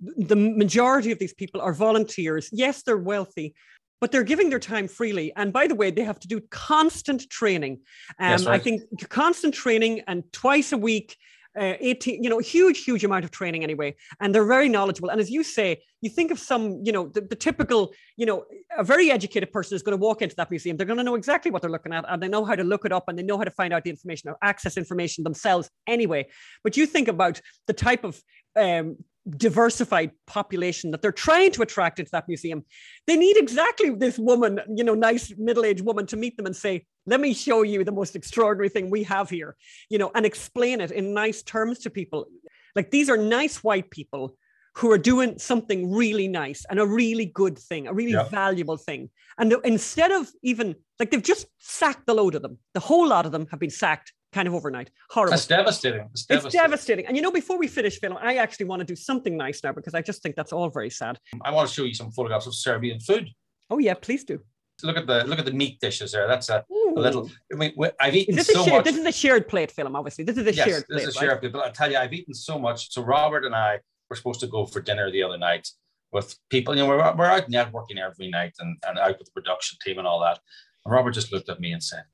the 0.00 0.36
majority 0.36 1.12
of 1.12 1.18
these 1.18 1.34
people 1.34 1.60
are 1.60 1.72
volunteers. 1.72 2.48
Yes, 2.52 2.82
they're 2.82 2.98
wealthy, 2.98 3.54
but 4.00 4.12
they're 4.12 4.24
giving 4.24 4.50
their 4.50 4.58
time 4.58 4.88
freely. 4.88 5.32
And 5.36 5.52
by 5.52 5.66
the 5.66 5.74
way, 5.74 5.90
they 5.90 6.04
have 6.04 6.20
to 6.20 6.28
do 6.28 6.40
constant 6.50 7.28
training. 7.30 7.80
Um, 8.18 8.44
right. 8.44 8.48
I 8.48 8.58
think 8.58 8.82
constant 9.08 9.54
training 9.54 10.02
and 10.06 10.24
twice 10.32 10.72
a 10.72 10.78
week. 10.78 11.16
Uh, 11.58 11.72
18, 11.80 12.22
you 12.22 12.28
know, 12.28 12.38
huge, 12.38 12.84
huge 12.84 13.02
amount 13.02 13.24
of 13.24 13.30
training 13.30 13.64
anyway. 13.64 13.96
And 14.20 14.34
they're 14.34 14.44
very 14.44 14.68
knowledgeable. 14.68 15.08
And 15.08 15.18
as 15.18 15.30
you 15.30 15.42
say, 15.42 15.80
you 16.02 16.10
think 16.10 16.30
of 16.30 16.38
some, 16.38 16.82
you 16.84 16.92
know, 16.92 17.08
the, 17.08 17.22
the 17.22 17.34
typical, 17.34 17.94
you 18.18 18.26
know, 18.26 18.44
a 18.76 18.84
very 18.84 19.10
educated 19.10 19.50
person 19.52 19.74
is 19.74 19.82
going 19.82 19.96
to 19.98 20.02
walk 20.02 20.20
into 20.20 20.36
that 20.36 20.50
museum. 20.50 20.76
They're 20.76 20.86
going 20.86 20.98
to 20.98 21.02
know 21.02 21.14
exactly 21.14 21.50
what 21.50 21.62
they're 21.62 21.70
looking 21.70 21.94
at 21.94 22.04
and 22.08 22.22
they 22.22 22.28
know 22.28 22.44
how 22.44 22.56
to 22.56 22.62
look 22.62 22.84
it 22.84 22.92
up 22.92 23.04
and 23.08 23.18
they 23.18 23.22
know 23.22 23.38
how 23.38 23.44
to 23.44 23.50
find 23.50 23.72
out 23.72 23.84
the 23.84 23.90
information 23.90 24.28
or 24.28 24.36
access 24.42 24.76
information 24.76 25.24
themselves 25.24 25.70
anyway. 25.86 26.26
But 26.62 26.76
you 26.76 26.84
think 26.84 27.08
about 27.08 27.40
the 27.66 27.72
type 27.72 28.04
of 28.04 28.20
um, 28.54 28.98
diversified 29.28 30.12
population 30.26 30.90
that 30.92 31.02
they're 31.02 31.12
trying 31.12 31.50
to 31.52 31.62
attract 31.62 31.98
into 31.98 32.10
that 32.12 32.28
museum. 32.28 32.64
They 33.06 33.16
need 33.16 33.36
exactly 33.36 33.90
this 33.90 34.18
woman, 34.18 34.60
you 34.74 34.84
know, 34.84 34.94
nice 34.94 35.32
middle-aged 35.36 35.84
woman 35.84 36.06
to 36.06 36.16
meet 36.16 36.36
them 36.36 36.46
and 36.46 36.54
say, 36.54 36.86
let 37.06 37.20
me 37.20 37.34
show 37.34 37.62
you 37.62 37.84
the 37.84 37.92
most 37.92 38.14
extraordinary 38.14 38.68
thing 38.68 38.90
we 38.90 39.02
have 39.04 39.30
here, 39.30 39.56
you 39.90 39.98
know, 39.98 40.10
and 40.14 40.24
explain 40.26 40.80
it 40.80 40.90
in 40.90 41.14
nice 41.14 41.42
terms 41.42 41.80
to 41.80 41.90
people. 41.90 42.26
Like 42.74 42.90
these 42.90 43.08
are 43.10 43.16
nice 43.16 43.64
white 43.64 43.90
people 43.90 44.36
who 44.76 44.92
are 44.92 44.98
doing 44.98 45.38
something 45.38 45.90
really 45.90 46.28
nice 46.28 46.66
and 46.68 46.78
a 46.78 46.86
really 46.86 47.24
good 47.24 47.58
thing, 47.58 47.86
a 47.86 47.94
really 47.94 48.12
yeah. 48.12 48.28
valuable 48.28 48.76
thing. 48.76 49.08
And 49.38 49.54
instead 49.64 50.12
of 50.12 50.28
even 50.42 50.76
like 51.00 51.10
they've 51.10 51.22
just 51.22 51.46
sacked 51.58 52.06
the 52.06 52.14
load 52.14 52.34
of 52.34 52.42
them, 52.42 52.58
the 52.74 52.80
whole 52.80 53.08
lot 53.08 53.24
of 53.24 53.32
them 53.32 53.46
have 53.50 53.58
been 53.58 53.70
sacked 53.70 54.12
kind 54.36 54.46
of 54.46 54.54
overnight. 54.54 54.90
Horrible. 55.10 55.30
That's 55.30 55.46
devastating. 55.46 56.06
It's 56.12 56.26
devastating. 56.26 56.46
It's 56.46 56.62
devastating. 56.62 57.06
And 57.06 57.16
you 57.16 57.22
know, 57.22 57.34
before 57.42 57.58
we 57.58 57.68
finish, 57.78 57.98
Phil, 57.98 58.16
I 58.30 58.34
actually 58.44 58.66
want 58.66 58.80
to 58.80 58.88
do 58.92 58.96
something 59.10 59.34
nice 59.46 59.58
now 59.64 59.72
because 59.72 59.94
I 59.94 60.02
just 60.10 60.22
think 60.22 60.36
that's 60.36 60.52
all 60.52 60.68
very 60.68 60.90
sad. 60.90 61.18
I 61.42 61.50
want 61.56 61.68
to 61.68 61.74
show 61.74 61.84
you 61.84 61.94
some 61.94 62.10
photographs 62.10 62.46
of 62.46 62.54
Serbian 62.54 63.00
food. 63.00 63.30
Oh 63.70 63.78
yeah, 63.78 63.94
please 63.94 64.24
do. 64.24 64.36
Look 64.82 64.98
at 64.98 65.06
the 65.06 65.24
look 65.24 65.38
at 65.38 65.46
the 65.46 65.56
meat 65.62 65.80
dishes 65.80 66.12
there. 66.12 66.28
That's 66.28 66.50
a, 66.50 66.58
a 66.96 67.00
little. 67.00 67.30
I 67.50 67.56
mean, 67.56 67.72
I've 67.98 68.14
eaten 68.14 68.36
so 68.44 68.62
shared, 68.62 68.76
much. 68.76 68.84
This 68.84 68.98
is 68.98 69.06
a 69.06 69.16
shared 69.22 69.48
plate 69.48 69.72
Phelim, 69.74 69.96
obviously. 69.96 70.22
This 70.28 70.36
is 70.36 70.46
a 70.46 70.54
yes, 70.54 70.68
shared 70.68 70.84
this 70.88 70.96
plate. 70.96 71.08
is 71.08 71.16
a 71.16 71.18
shared 71.18 71.40
plate. 71.40 71.52
But 71.54 71.64
I 71.64 71.70
tell 71.70 71.90
you, 71.90 71.96
I've 71.96 72.12
eaten 72.12 72.34
so 72.34 72.58
much. 72.58 72.92
So 72.92 73.02
Robert 73.02 73.46
and 73.46 73.54
I 73.54 73.78
were 74.10 74.16
supposed 74.16 74.40
to 74.40 74.46
go 74.46 74.66
for 74.66 74.80
dinner 74.82 75.10
the 75.10 75.22
other 75.22 75.38
night 75.38 75.66
with 76.12 76.36
people. 76.50 76.76
You 76.76 76.82
know, 76.82 76.88
we're, 76.90 77.16
we're 77.16 77.24
out 77.36 77.48
networking 77.50 77.98
every 77.98 78.28
night 78.28 78.52
and, 78.60 78.76
and 78.86 78.98
out 78.98 79.16
with 79.18 79.28
the 79.28 79.40
production 79.40 79.78
team 79.82 79.96
and 79.98 80.06
all 80.06 80.20
that. 80.20 80.38
And 80.84 80.92
Robert 80.92 81.12
just 81.12 81.32
looked 81.32 81.48
at 81.48 81.58
me 81.58 81.72
and 81.72 81.82
said, 81.82 82.04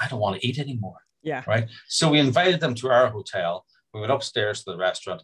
"I 0.00 0.08
don't 0.08 0.20
want 0.24 0.34
to 0.40 0.46
eat 0.46 0.58
anymore." 0.58 1.03
Yeah. 1.24 1.42
Right. 1.46 1.68
So 1.88 2.10
we 2.10 2.20
invited 2.20 2.60
them 2.60 2.74
to 2.76 2.90
our 2.90 3.08
hotel. 3.08 3.64
We 3.92 4.00
went 4.00 4.12
upstairs 4.12 4.62
to 4.64 4.72
the 4.72 4.76
restaurant. 4.76 5.22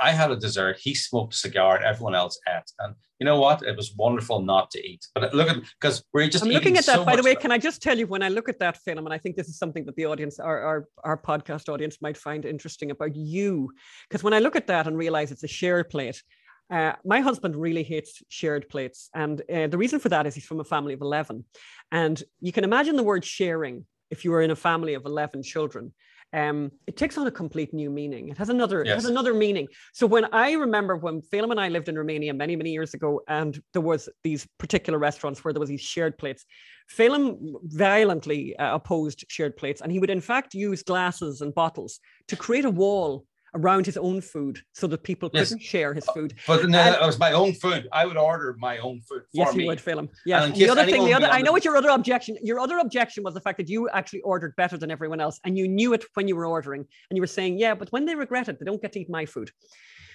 I 0.00 0.10
had 0.12 0.30
a 0.30 0.36
dessert. 0.36 0.78
He 0.78 0.94
smoked 0.94 1.34
a 1.34 1.36
cigar, 1.36 1.76
and 1.76 1.84
everyone 1.84 2.14
else 2.14 2.38
ate. 2.48 2.70
And 2.80 2.94
you 3.18 3.24
know 3.24 3.40
what? 3.40 3.62
It 3.62 3.76
was 3.76 3.94
wonderful 3.96 4.42
not 4.42 4.70
to 4.72 4.86
eat. 4.86 5.06
But 5.14 5.32
look 5.34 5.48
at 5.48 5.56
because 5.80 6.04
we're 6.12 6.28
just. 6.28 6.44
I'm 6.44 6.50
looking 6.50 6.76
at 6.76 6.86
that. 6.86 6.96
So 6.96 7.04
by 7.04 7.16
the 7.16 7.22
way, 7.22 7.34
can 7.34 7.50
I 7.50 7.58
just 7.58 7.82
tell 7.82 7.98
you 7.98 8.06
when 8.06 8.22
I 8.22 8.28
look 8.28 8.48
at 8.48 8.58
that 8.60 8.78
Phelim, 8.86 9.04
and 9.04 9.12
I 9.12 9.18
think 9.18 9.36
this 9.36 9.48
is 9.48 9.58
something 9.58 9.84
that 9.86 9.96
the 9.96 10.06
audience, 10.06 10.38
our 10.38 10.60
our, 10.60 10.88
our 11.04 11.16
podcast 11.16 11.68
audience, 11.68 11.98
might 12.00 12.16
find 12.16 12.44
interesting 12.44 12.90
about 12.90 13.16
you, 13.16 13.70
because 14.08 14.22
when 14.22 14.34
I 14.34 14.38
look 14.38 14.56
at 14.56 14.66
that 14.66 14.86
and 14.86 14.96
realize 14.96 15.30
it's 15.30 15.44
a 15.44 15.48
shared 15.48 15.88
plate. 15.88 16.22
Uh, 16.70 16.92
my 17.04 17.18
husband 17.18 17.56
really 17.56 17.82
hates 17.82 18.22
shared 18.28 18.68
plates. 18.68 19.10
And 19.12 19.42
uh, 19.52 19.66
the 19.66 19.76
reason 19.76 19.98
for 19.98 20.08
that 20.10 20.24
is 20.28 20.36
he's 20.36 20.44
from 20.44 20.60
a 20.60 20.64
family 20.64 20.94
of 20.94 21.00
11. 21.00 21.44
And 21.90 22.22
you 22.40 22.52
can 22.52 22.62
imagine 22.62 22.94
the 22.94 23.02
word 23.02 23.24
sharing 23.24 23.86
if 24.10 24.24
you 24.24 24.30
were 24.30 24.42
in 24.42 24.50
a 24.50 24.56
family 24.56 24.94
of 24.94 25.04
11 25.06 25.42
children 25.42 25.92
um, 26.32 26.70
it 26.86 26.96
takes 26.96 27.18
on 27.18 27.26
a 27.26 27.30
complete 27.30 27.74
new 27.74 27.90
meaning. 27.90 28.28
It 28.28 28.38
has 28.38 28.50
another, 28.50 28.84
yes. 28.84 28.92
it 28.92 28.94
has 28.94 29.04
another 29.06 29.34
meaning. 29.34 29.66
So 29.92 30.06
when 30.06 30.26
I 30.32 30.52
remember 30.52 30.96
when 30.96 31.22
Phelim 31.22 31.50
and 31.50 31.60
I 31.60 31.68
lived 31.68 31.88
in 31.88 31.98
Romania 31.98 32.32
many, 32.32 32.54
many 32.54 32.70
years 32.70 32.94
ago, 32.94 33.20
and 33.26 33.60
there 33.72 33.82
was 33.82 34.08
these 34.22 34.46
particular 34.58 34.98
restaurants 34.98 35.44
where 35.44 35.52
there 35.52 35.60
was 35.60 35.68
these 35.68 35.80
shared 35.80 36.18
plates, 36.18 36.44
Phelim 36.88 37.54
violently 37.64 38.56
uh, 38.56 38.76
opposed 38.76 39.24
shared 39.28 39.56
plates, 39.56 39.80
and 39.80 39.90
he 39.90 39.98
would 39.98 40.10
in 40.10 40.20
fact 40.20 40.54
use 40.54 40.82
glasses 40.82 41.40
and 41.40 41.54
bottles 41.54 41.98
to 42.28 42.36
create 42.36 42.64
a 42.64 42.70
wall 42.70 43.24
around 43.54 43.86
his 43.86 43.96
own 43.96 44.20
food 44.20 44.60
so 44.72 44.86
that 44.86 45.02
people 45.02 45.30
yes. 45.32 45.48
couldn't 45.48 45.62
share 45.62 45.94
his 45.94 46.06
uh, 46.08 46.12
food. 46.12 46.34
But 46.46 46.68
no, 46.68 46.78
and, 46.78 46.94
it 46.94 47.00
was 47.00 47.18
my 47.18 47.32
own 47.32 47.54
food. 47.54 47.88
I 47.92 48.06
would 48.06 48.16
order 48.16 48.56
my 48.58 48.78
own 48.78 49.00
food. 49.02 49.22
yes, 49.32 49.54
me. 49.54 49.62
you 49.62 49.68
would, 49.68 49.78
Phelim. 49.78 50.08
Yes. 50.26 50.56
the 50.56 50.68
other 50.68 50.84
thing, 50.84 51.04
the 51.04 51.14
other, 51.14 51.26
I 51.26 51.42
know 51.42 51.52
what 51.52 51.64
your 51.64 51.76
other 51.76 51.90
objection. 51.90 52.36
Your 52.42 52.60
other 52.60 52.78
objection 52.78 53.24
was 53.24 53.34
the 53.34 53.40
fact 53.40 53.58
that 53.58 53.68
you 53.68 53.88
actually 53.90 54.20
ordered 54.20 54.54
better 54.56 54.76
than 54.76 54.90
everyone 54.90 55.20
else, 55.20 55.40
and 55.44 55.56
you 55.58 55.68
knew 55.68 55.92
it 55.92 56.04
when 56.14 56.28
you 56.28 56.36
were 56.36 56.46
ordering, 56.46 56.80
and 57.10 57.16
you 57.16 57.22
were 57.22 57.26
saying, 57.26 57.58
"Yeah, 57.58 57.74
but 57.74 57.90
when 57.92 58.04
they 58.04 58.14
regret 58.14 58.48
it, 58.48 58.58
they 58.58 58.64
don't 58.64 58.80
get 58.80 58.92
to 58.92 59.00
eat 59.00 59.10
my 59.10 59.26
food." 59.26 59.50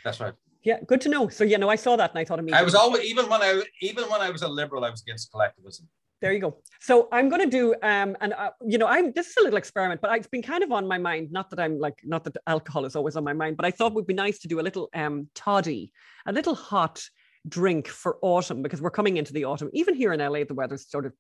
That's 0.04 0.20
right. 0.20 0.34
Yeah, 0.64 0.80
good 0.88 1.02
to 1.02 1.10
know. 1.10 1.30
So 1.30 1.44
yeah, 1.44 1.58
no, 1.58 1.70
I 1.70 1.76
saw 1.76 1.96
that 1.96 2.12
and 2.12 2.20
I 2.20 2.26
thought 2.26 2.40
immediately. 2.40 2.62
I 2.62 2.64
was 2.64 2.76
always 2.76 3.04
even 3.04 3.30
when 3.30 3.42
I 3.42 3.62
even 3.82 4.06
when 4.06 4.22
I 4.22 4.32
was 4.32 4.42
a 4.42 4.48
liberal, 4.48 4.84
I 4.84 4.90
was 4.90 5.02
against 5.02 5.32
collectivism 5.32 5.88
there 6.22 6.34
you 6.34 6.40
go. 6.40 6.58
So 6.80 7.08
I'm 7.12 7.30
going 7.30 7.42
to 7.42 7.50
do, 7.50 7.74
um, 7.84 8.16
and 8.22 8.34
uh, 8.34 8.52
you 8.66 8.78
know, 8.78 8.88
I'm 8.88 9.12
this 9.12 9.28
is 9.28 9.38
a 9.38 9.44
little 9.44 9.58
experiment, 9.58 10.02
but 10.02 10.16
it's 10.18 10.28
been 10.28 10.42
kind 10.42 10.64
of 10.64 10.72
on 10.72 10.88
my 10.88 10.98
mind. 10.98 11.32
Not 11.32 11.50
that 11.50 11.60
I'm 11.60 11.80
like, 11.80 12.00
not 12.04 12.24
that 12.24 12.38
alcohol 12.48 12.86
is 12.86 12.96
always 12.96 13.16
on 13.16 13.24
my 13.24 13.34
mind, 13.34 13.58
but 13.58 13.66
I 13.66 13.72
thought 13.72 13.92
it 13.92 13.96
would 13.96 14.08
be 14.08 14.14
nice 14.14 14.40
to 14.40 14.48
do 14.48 14.60
a 14.60 14.62
little 14.64 14.90
um, 14.94 15.30
toddy, 15.36 15.92
a 16.26 16.32
little 16.32 16.56
hot 16.56 17.04
drink 17.48 17.88
for 17.88 18.18
autumn 18.22 18.62
because 18.62 18.82
we're 18.82 18.90
coming 18.90 19.18
into 19.18 19.34
the 19.34 19.44
autumn. 19.46 19.70
Even 19.74 19.94
here 19.94 20.14
in 20.14 20.20
LA, 20.20 20.44
the 20.44 20.54
weather's 20.54 20.90
sort 20.90 21.06
of 21.06 21.14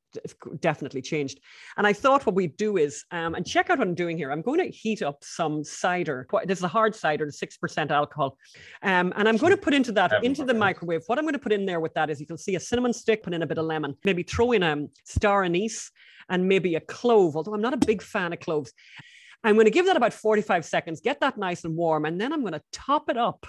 definitely 0.60 1.02
changed. 1.02 1.40
And 1.78 1.86
I 1.86 1.94
thought 1.94 2.26
what 2.26 2.36
we'd 2.36 2.58
do 2.58 2.78
is, 2.78 3.04
um, 3.12 3.36
and 3.36 3.46
check 3.46 3.70
out 3.70 3.80
what 3.80 3.88
I'm 3.88 3.96
doing 3.96 4.18
here. 4.18 4.32
I'm 4.32 4.42
going 4.42 4.60
to 4.60 4.70
heat 4.70 5.02
up 5.02 5.24
some 5.24 5.64
cider. 5.64 6.28
This 6.46 6.60
is 6.60 6.64
a 6.64 6.70
hard 6.70 6.96
cider, 6.96 7.30
six 7.32 7.58
percent 7.58 7.92
alcohol, 7.92 8.38
um, 8.82 9.14
and 9.16 9.28
I'm 9.28 9.38
going 9.38 9.52
to 9.52 9.58
put 9.58 9.74
into 9.74 9.92
that 9.94 10.24
into 10.24 10.44
the 10.44 10.54
microwave. 10.54 11.02
What 11.08 11.18
I'm 11.18 11.26
going 11.26 11.34
to 11.34 11.40
put 11.40 11.54
in 11.54 11.66
there 11.66 11.80
with 11.80 11.94
that 11.94 12.10
is 12.10 12.20
you 12.20 12.28
can 12.28 12.38
see 12.38 12.56
a 12.56 12.60
cinnamon 12.60 12.94
stick, 12.94 13.24
put 13.24 13.34
in 13.34 13.42
a 13.42 13.48
bit 13.48 13.58
of 13.58 13.66
lemon, 13.66 13.96
maybe 14.04 14.24
throw 14.24 14.52
in 14.52 14.64
a 14.64 14.72
um, 14.74 14.90
star 15.04 15.44
anise 15.44 15.92
and 16.30 16.48
maybe 16.48 16.76
a 16.76 16.82
clove. 16.82 17.36
Although 17.36 17.54
I'm 17.54 17.62
not 17.62 17.74
a 17.74 17.78
big 17.86 18.02
fan 18.02 18.34
of 18.34 18.40
cloves. 18.40 18.74
I'm 19.44 19.56
going 19.56 19.66
to 19.66 19.72
give 19.72 19.86
that 19.86 19.96
about 19.96 20.12
45 20.12 20.66
seconds, 20.66 21.02
get 21.02 21.20
that 21.20 21.38
nice 21.38 21.66
and 21.66 21.76
warm, 21.76 22.06
and 22.06 22.20
then 22.20 22.34
I'm 22.34 22.42
going 22.42 22.54
to 22.54 22.64
top 22.72 23.12
it 23.12 23.18
up 23.18 23.46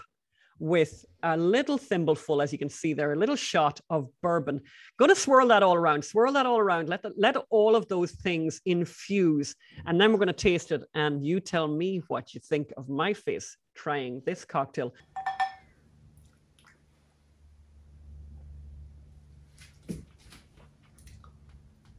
with 0.58 1.04
a 1.22 1.36
little 1.36 1.76
thimbleful, 1.78 2.42
as 2.42 2.52
you 2.52 2.58
can 2.58 2.68
see 2.68 2.92
there, 2.94 3.12
a 3.12 3.16
little 3.16 3.36
shot 3.36 3.80
of 3.90 4.08
bourbon. 4.22 4.60
Going 4.98 5.10
to 5.10 5.14
swirl 5.14 5.48
that 5.48 5.62
all 5.62 5.74
around, 5.74 6.04
swirl 6.04 6.32
that 6.32 6.46
all 6.46 6.58
around. 6.58 6.88
Let, 6.88 7.02
the, 7.02 7.12
let 7.16 7.36
all 7.50 7.76
of 7.76 7.88
those 7.88 8.12
things 8.12 8.60
infuse. 8.64 9.54
And 9.86 10.00
then 10.00 10.12
we're 10.12 10.18
going 10.18 10.28
to 10.28 10.32
taste 10.32 10.72
it. 10.72 10.82
And 10.94 11.24
you 11.24 11.40
tell 11.40 11.68
me 11.68 12.02
what 12.08 12.34
you 12.34 12.40
think 12.40 12.72
of 12.76 12.88
my 12.88 13.12
face 13.12 13.56
trying 13.74 14.22
this 14.24 14.44
cocktail. 14.44 14.94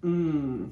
Mmm. 0.03 0.71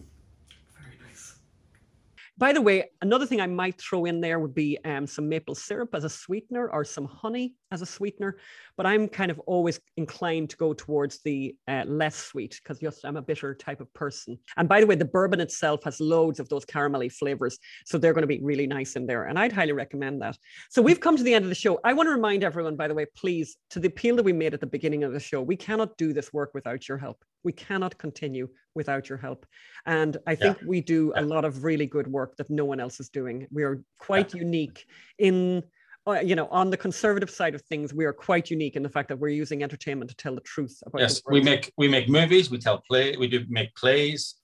By 2.37 2.51
the 2.51 2.61
way, 2.61 2.89
another 3.01 3.25
thing 3.25 3.39
I 3.39 3.47
might 3.47 3.79
throw 3.79 4.03
in 4.03 4.19
there 4.19 4.39
would 4.39 4.53
be 4.53 4.77
um, 4.83 5.07
some 5.07 5.29
maple 5.29 5.55
syrup 5.55 5.95
as 5.95 6.03
a 6.03 6.09
sweetener 6.09 6.69
or 6.69 6.83
some 6.83 7.05
honey 7.05 7.53
as 7.71 7.81
a 7.81 7.85
sweetener. 7.85 8.37
But 8.75 8.85
I'm 8.85 9.07
kind 9.07 9.31
of 9.31 9.39
always 9.47 9.79
inclined 9.95 10.49
to 10.49 10.57
go 10.57 10.73
towards 10.73 11.21
the 11.21 11.55
uh, 11.69 11.83
less 11.87 12.17
sweet 12.17 12.59
because 12.61 12.79
just 12.79 13.05
I'm 13.05 13.15
a 13.15 13.21
bitter 13.21 13.55
type 13.55 13.79
of 13.79 13.93
person. 13.93 14.37
And 14.57 14.67
by 14.67 14.81
the 14.81 14.85
way, 14.85 14.95
the 14.95 15.05
bourbon 15.05 15.39
itself 15.39 15.85
has 15.85 16.01
loads 16.01 16.41
of 16.41 16.49
those 16.49 16.65
caramelly 16.65 17.09
flavors. 17.09 17.57
So 17.85 17.97
they're 17.97 18.13
going 18.13 18.23
to 18.23 18.27
be 18.27 18.41
really 18.43 18.67
nice 18.67 18.97
in 18.97 19.05
there. 19.05 19.25
And 19.25 19.39
I'd 19.39 19.53
highly 19.53 19.71
recommend 19.71 20.21
that. 20.21 20.37
So 20.69 20.81
we've 20.81 20.99
come 20.99 21.15
to 21.15 21.23
the 21.23 21.33
end 21.33 21.45
of 21.45 21.49
the 21.49 21.55
show. 21.55 21.79
I 21.85 21.93
want 21.93 22.07
to 22.07 22.11
remind 22.11 22.43
everyone, 22.43 22.75
by 22.75 22.89
the 22.89 22.93
way, 22.93 23.05
please, 23.15 23.55
to 23.69 23.79
the 23.79 23.87
appeal 23.87 24.17
that 24.17 24.23
we 24.23 24.33
made 24.33 24.53
at 24.53 24.59
the 24.59 24.67
beginning 24.67 25.05
of 25.05 25.13
the 25.13 25.21
show, 25.21 25.41
we 25.41 25.55
cannot 25.55 25.95
do 25.97 26.11
this 26.11 26.33
work 26.33 26.53
without 26.53 26.89
your 26.89 26.97
help. 26.97 27.23
We 27.45 27.53
cannot 27.53 27.97
continue 27.97 28.49
without 28.75 29.09
your 29.09 29.17
help. 29.17 29.45
And 29.85 30.17
I 30.27 30.35
think 30.35 30.57
yeah. 30.61 30.67
we 30.67 30.81
do 30.81 31.13
a 31.15 31.21
lot 31.21 31.45
of 31.45 31.63
really 31.63 31.85
good 31.85 32.07
work 32.07 32.35
that 32.37 32.49
no 32.49 32.65
one 32.65 32.79
else 32.79 32.99
is 32.99 33.09
doing. 33.09 33.47
We 33.51 33.63
are 33.63 33.83
quite 33.99 34.33
yeah. 34.33 34.41
unique 34.41 34.85
in 35.17 35.63
uh, 36.07 36.19
you 36.19 36.35
know, 36.35 36.47
on 36.51 36.69
the 36.69 36.77
conservative 36.77 37.31
side 37.31 37.55
of 37.55 37.61
things, 37.63 37.91
we 37.91 38.05
are 38.05 38.13
quite 38.13 38.51
unique 38.51 38.75
in 38.75 38.83
the 38.83 38.89
fact 38.89 39.09
that 39.09 39.17
we're 39.17 39.29
using 39.29 39.63
entertainment 39.63 40.07
to 40.07 40.15
tell 40.15 40.35
the 40.35 40.41
truth 40.41 40.77
about. 40.85 41.01
Yes, 41.01 41.21
we 41.27 41.41
make 41.41 41.73
we 41.77 41.87
make 41.87 42.07
movies, 42.07 42.51
we 42.51 42.59
tell 42.59 42.83
play, 42.87 43.15
we 43.17 43.27
do 43.27 43.43
make 43.49 43.73
plays, 43.75 44.35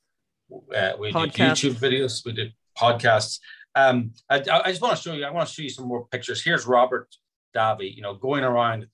uh, 0.75 0.93
we 0.97 1.11
podcasts. 1.11 1.61
do 1.61 1.71
YouTube 1.71 1.75
videos, 1.75 2.25
we 2.25 2.33
do 2.33 2.49
podcasts. 2.75 3.39
Um, 3.75 4.11
I, 4.29 4.37
I 4.37 4.71
just 4.71 4.81
want 4.81 4.97
to 4.97 5.01
show 5.01 5.13
you. 5.13 5.23
I 5.23 5.29
want 5.29 5.47
to 5.47 5.53
show 5.53 5.61
you 5.61 5.69
some 5.69 5.87
more 5.87 6.07
pictures. 6.07 6.43
Here's 6.43 6.65
Robert 6.65 7.07
Davi, 7.55 7.95
you 7.95 8.01
know, 8.01 8.15
going 8.15 8.43
around 8.43 8.87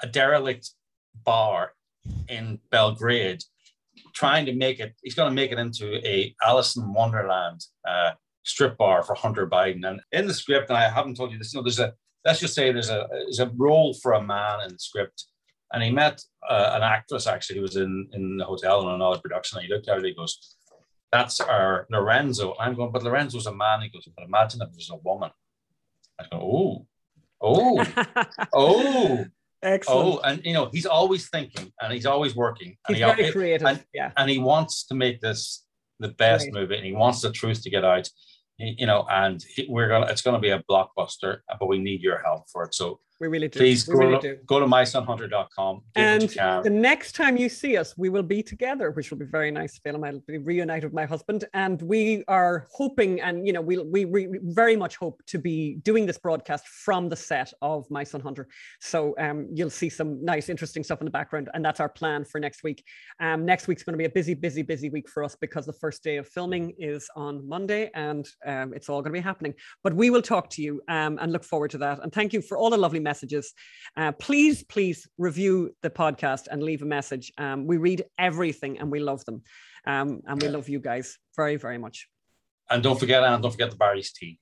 a 0.00 0.06
derelict 0.06 0.70
bar 1.24 1.72
in 2.28 2.60
Belgrade, 2.70 3.42
trying 4.14 4.46
to 4.46 4.54
make 4.54 4.80
it. 4.80 4.94
He's 5.02 5.14
going 5.14 5.30
to 5.30 5.34
make 5.34 5.52
it 5.52 5.58
into 5.58 5.96
a 6.06 6.34
Alice 6.42 6.76
in 6.76 6.92
Wonderland 6.92 7.64
uh, 7.86 8.12
strip 8.44 8.76
bar 8.76 9.02
for 9.02 9.14
Hunter 9.14 9.46
Biden. 9.46 9.88
And 9.88 10.00
in 10.12 10.26
the 10.26 10.34
script, 10.34 10.68
and 10.68 10.78
I 10.78 10.88
haven't 10.88 11.16
told 11.16 11.32
you 11.32 11.38
this. 11.38 11.52
You 11.52 11.60
know, 11.60 11.64
there's 11.64 11.78
a 11.78 11.94
let's 12.24 12.40
just 12.40 12.54
say 12.54 12.72
there's 12.72 12.90
a 12.90 13.06
there's 13.10 13.40
a 13.40 13.52
role 13.56 13.94
for 13.94 14.12
a 14.12 14.22
man 14.22 14.60
in 14.64 14.72
the 14.72 14.78
script, 14.78 15.24
and 15.72 15.82
he 15.82 15.90
met 15.90 16.22
uh, 16.48 16.72
an 16.74 16.82
actress 16.82 17.26
actually 17.26 17.56
who 17.56 17.62
was 17.62 17.76
in 17.76 18.08
in 18.12 18.36
the 18.36 18.44
hotel 18.44 18.82
in 18.82 18.94
another 18.94 19.20
production. 19.20 19.58
And 19.58 19.66
he 19.66 19.72
looked 19.72 19.88
at 19.88 19.98
her, 19.98 20.04
he 20.04 20.14
goes, 20.14 20.56
"That's 21.10 21.40
our 21.40 21.86
Lorenzo." 21.90 22.54
I'm 22.58 22.74
going, 22.74 22.92
but 22.92 23.02
Lorenzo's 23.02 23.46
a 23.46 23.54
man. 23.54 23.82
He 23.82 23.88
goes, 23.88 24.08
but 24.16 24.24
imagine 24.24 24.62
if 24.62 24.68
it 24.68 24.76
was 24.76 24.90
a 24.90 24.96
woman. 24.96 25.30
I 26.20 26.24
go, 26.30 26.38
oh, 26.40 26.86
oh, 27.40 27.84
oh. 28.52 29.24
Excellent. 29.62 30.06
Oh, 30.16 30.20
and 30.24 30.44
you 30.44 30.52
know 30.52 30.68
he's 30.72 30.86
always 30.86 31.28
thinking 31.28 31.72
and 31.80 31.92
he's 31.92 32.06
always 32.06 32.34
working. 32.34 32.76
He's 32.88 33.00
and 33.00 33.16
very 33.16 33.30
creative. 33.30 33.66
And, 33.66 33.84
yeah, 33.94 34.10
and 34.16 34.28
he 34.28 34.38
wants 34.38 34.84
to 34.86 34.94
make 34.94 35.20
this 35.20 35.64
the 36.00 36.08
best 36.08 36.46
Right. 36.46 36.54
movie, 36.54 36.76
and 36.76 36.84
he 36.84 36.92
wants 36.92 37.20
the 37.20 37.30
truth 37.30 37.62
to 37.62 37.70
get 37.70 37.84
out. 37.84 38.08
He- 38.58 38.74
You 38.78 38.86
know, 38.86 39.06
and 39.08 39.42
he- 39.54 39.66
we're 39.68 39.88
gonna 39.88 40.06
it's 40.06 40.22
gonna 40.22 40.40
be 40.40 40.50
a 40.50 40.62
blockbuster, 40.70 41.40
but 41.60 41.68
we 41.68 41.78
need 41.78 42.00
your 42.02 42.20
help 42.22 42.48
for 42.52 42.64
it. 42.64 42.74
So 42.74 43.00
we 43.22 43.28
really 43.28 43.46
do. 43.46 43.60
please 43.60 43.86
we 43.86 43.94
go 43.94 44.00
really 44.00 44.18
to, 44.18 44.34
do. 44.34 44.42
go 44.46 44.58
to 44.58 44.66
mysonhunter.com. 44.66 45.82
And 45.94 46.28
the 46.64 46.70
next 46.70 47.14
time 47.14 47.36
you 47.36 47.48
see 47.48 47.76
us, 47.76 47.96
we 47.96 48.08
will 48.08 48.24
be 48.24 48.42
together, 48.42 48.90
which 48.90 49.10
will 49.10 49.18
be 49.18 49.26
very 49.26 49.52
nice 49.52 49.78
Phelim. 49.78 50.04
I'll 50.04 50.18
be 50.26 50.38
reunited 50.38 50.84
with 50.84 50.92
my 50.92 51.04
husband, 51.04 51.44
and 51.54 51.80
we 51.82 52.24
are 52.26 52.66
hoping, 52.72 53.20
and 53.20 53.46
you 53.46 53.52
know, 53.52 53.60
we 53.60 53.78
we 53.78 54.06
we 54.06 54.26
very 54.42 54.76
much 54.76 54.96
hope 54.96 55.22
to 55.28 55.38
be 55.38 55.76
doing 55.84 56.04
this 56.04 56.18
broadcast 56.18 56.66
from 56.66 57.08
the 57.08 57.14
set 57.14 57.52
of 57.62 57.88
My 57.92 58.02
Son 58.02 58.20
Hunter. 58.20 58.48
So 58.80 59.14
um, 59.18 59.46
you'll 59.54 59.70
see 59.70 59.88
some 59.88 60.24
nice, 60.24 60.48
interesting 60.48 60.82
stuff 60.82 61.00
in 61.00 61.04
the 61.04 61.12
background, 61.12 61.48
and 61.54 61.64
that's 61.64 61.78
our 61.78 61.88
plan 61.88 62.24
for 62.24 62.40
next 62.40 62.64
week. 62.64 62.84
Um, 63.20 63.46
next 63.46 63.68
week's 63.68 63.84
going 63.84 63.94
to 63.94 63.98
be 63.98 64.06
a 64.06 64.10
busy, 64.10 64.34
busy, 64.34 64.62
busy 64.62 64.90
week 64.90 65.08
for 65.08 65.22
us 65.22 65.36
because 65.40 65.64
the 65.64 65.72
first 65.84 66.02
day 66.02 66.16
of 66.16 66.26
filming 66.26 66.74
is 66.76 67.08
on 67.14 67.48
Monday, 67.48 67.88
and 67.94 68.28
um, 68.44 68.74
it's 68.74 68.88
all 68.88 69.00
going 69.00 69.12
to 69.14 69.20
be 69.20 69.22
happening. 69.22 69.54
But 69.84 69.94
we 69.94 70.10
will 70.10 70.22
talk 70.22 70.50
to 70.50 70.62
you 70.62 70.82
um, 70.88 71.20
and 71.22 71.30
look 71.30 71.44
forward 71.44 71.70
to 71.70 71.78
that. 71.78 72.02
And 72.02 72.12
thank 72.12 72.32
you 72.32 72.42
for 72.42 72.58
all 72.58 72.68
the 72.68 72.76
lovely 72.76 72.98
messages. 72.98 73.11
Uh, 73.96 74.12
please, 74.12 74.64
please 74.64 75.08
review 75.18 75.74
the 75.82 75.90
podcast 75.90 76.48
and 76.50 76.62
leave 76.62 76.82
a 76.82 76.86
message. 76.86 77.32
Um, 77.38 77.66
we 77.66 77.76
read 77.76 78.04
everything 78.18 78.78
and 78.78 78.90
we 78.90 79.00
love 79.00 79.24
them. 79.24 79.42
Um, 79.86 80.20
and 80.26 80.40
we 80.40 80.48
love 80.48 80.68
you 80.68 80.80
guys 80.80 81.18
very, 81.36 81.56
very 81.56 81.78
much. 81.78 82.08
and 82.70 82.82
don't 82.82 82.98
forget, 82.98 83.22
and 83.22 83.42
don't 83.42 83.50
forget 83.50 83.70
the 83.70 83.76
Barry's 83.76 84.12
tea. 84.12 84.38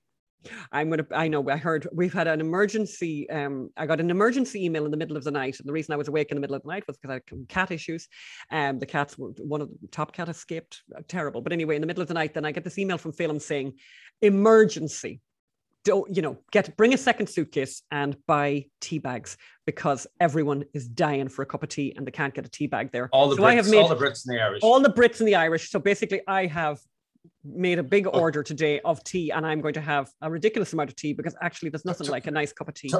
I'm 0.72 0.88
gonna. 0.88 1.06
I 1.12 1.28
know. 1.28 1.48
I 1.50 1.56
heard 1.58 1.86
we've 1.92 2.12
had 2.12 2.26
an 2.26 2.40
emergency. 2.40 3.28
Um, 3.28 3.68
I 3.76 3.84
got 3.84 4.00
an 4.00 4.10
emergency 4.10 4.64
email 4.64 4.86
in 4.86 4.90
the 4.90 4.96
middle 4.96 5.16
of 5.16 5.24
the 5.24 5.30
night, 5.30 5.58
and 5.58 5.68
the 5.68 5.72
reason 5.72 5.92
I 5.92 5.96
was 5.96 6.08
awake 6.08 6.30
in 6.30 6.36
the 6.36 6.40
middle 6.40 6.56
of 6.56 6.62
the 6.62 6.68
night 6.68 6.84
was 6.86 6.96
because 6.96 7.10
I 7.10 7.14
had 7.14 7.48
cat 7.48 7.70
issues. 7.70 8.08
Um, 8.50 8.78
the 8.78 8.86
cats 8.86 9.18
were 9.18 9.32
one 9.38 9.60
of 9.60 9.68
the 9.68 9.88
top 9.88 10.12
cat 10.12 10.30
escaped. 10.30 10.82
Uh, 10.96 11.02
Terrible. 11.06 11.42
But 11.42 11.52
anyway, 11.52 11.74
in 11.74 11.82
the 11.82 11.86
middle 11.86 12.00
of 12.00 12.08
the 12.08 12.14
night, 12.14 12.32
then 12.32 12.46
I 12.46 12.52
get 12.52 12.64
this 12.64 12.78
email 12.78 12.96
from 12.96 13.12
Phelim 13.12 13.40
saying, 13.40 13.74
"Emergency." 14.22 15.20
Don't 15.84 16.14
you 16.14 16.22
know? 16.22 16.36
Get 16.52 16.76
bring 16.76 16.92
a 16.92 16.98
second 16.98 17.28
suitcase 17.28 17.82
and 17.90 18.16
buy 18.26 18.66
tea 18.80 18.98
bags 18.98 19.36
because 19.64 20.06
everyone 20.20 20.64
is 20.74 20.86
dying 20.86 21.28
for 21.28 21.42
a 21.42 21.46
cup 21.46 21.62
of 21.62 21.70
tea 21.70 21.94
and 21.96 22.06
they 22.06 22.10
can't 22.10 22.34
get 22.34 22.44
a 22.44 22.50
tea 22.50 22.66
bag 22.66 22.92
there. 22.92 23.08
All 23.12 23.28
the 23.28 23.36
so 23.36 23.42
Brits, 23.42 23.46
I 23.46 23.54
have 23.54 23.70
made 23.70 23.78
all 23.78 23.88
the 23.88 23.96
Brits 23.96 24.26
and 24.26 24.36
the 24.36 24.42
Irish. 24.42 24.62
all 24.62 24.80
the 24.80 24.90
Brits 24.90 25.20
and 25.20 25.28
the 25.28 25.36
Irish. 25.36 25.70
So 25.70 25.78
basically, 25.78 26.20
I 26.26 26.46
have 26.46 26.80
made 27.44 27.78
a 27.78 27.82
big 27.82 28.06
order 28.06 28.42
today 28.42 28.80
of 28.80 29.02
tea, 29.04 29.30
and 29.30 29.46
I'm 29.46 29.60
going 29.60 29.74
to 29.74 29.80
have 29.80 30.10
a 30.20 30.30
ridiculous 30.30 30.72
amount 30.72 30.90
of 30.90 30.96
tea 30.96 31.12
because 31.12 31.34
actually, 31.40 31.70
there's 31.70 31.84
nothing 31.84 32.08
like 32.08 32.26
a 32.26 32.30
nice 32.30 32.52
cup 32.52 32.68
of 32.68 32.74
tea. 32.74 32.92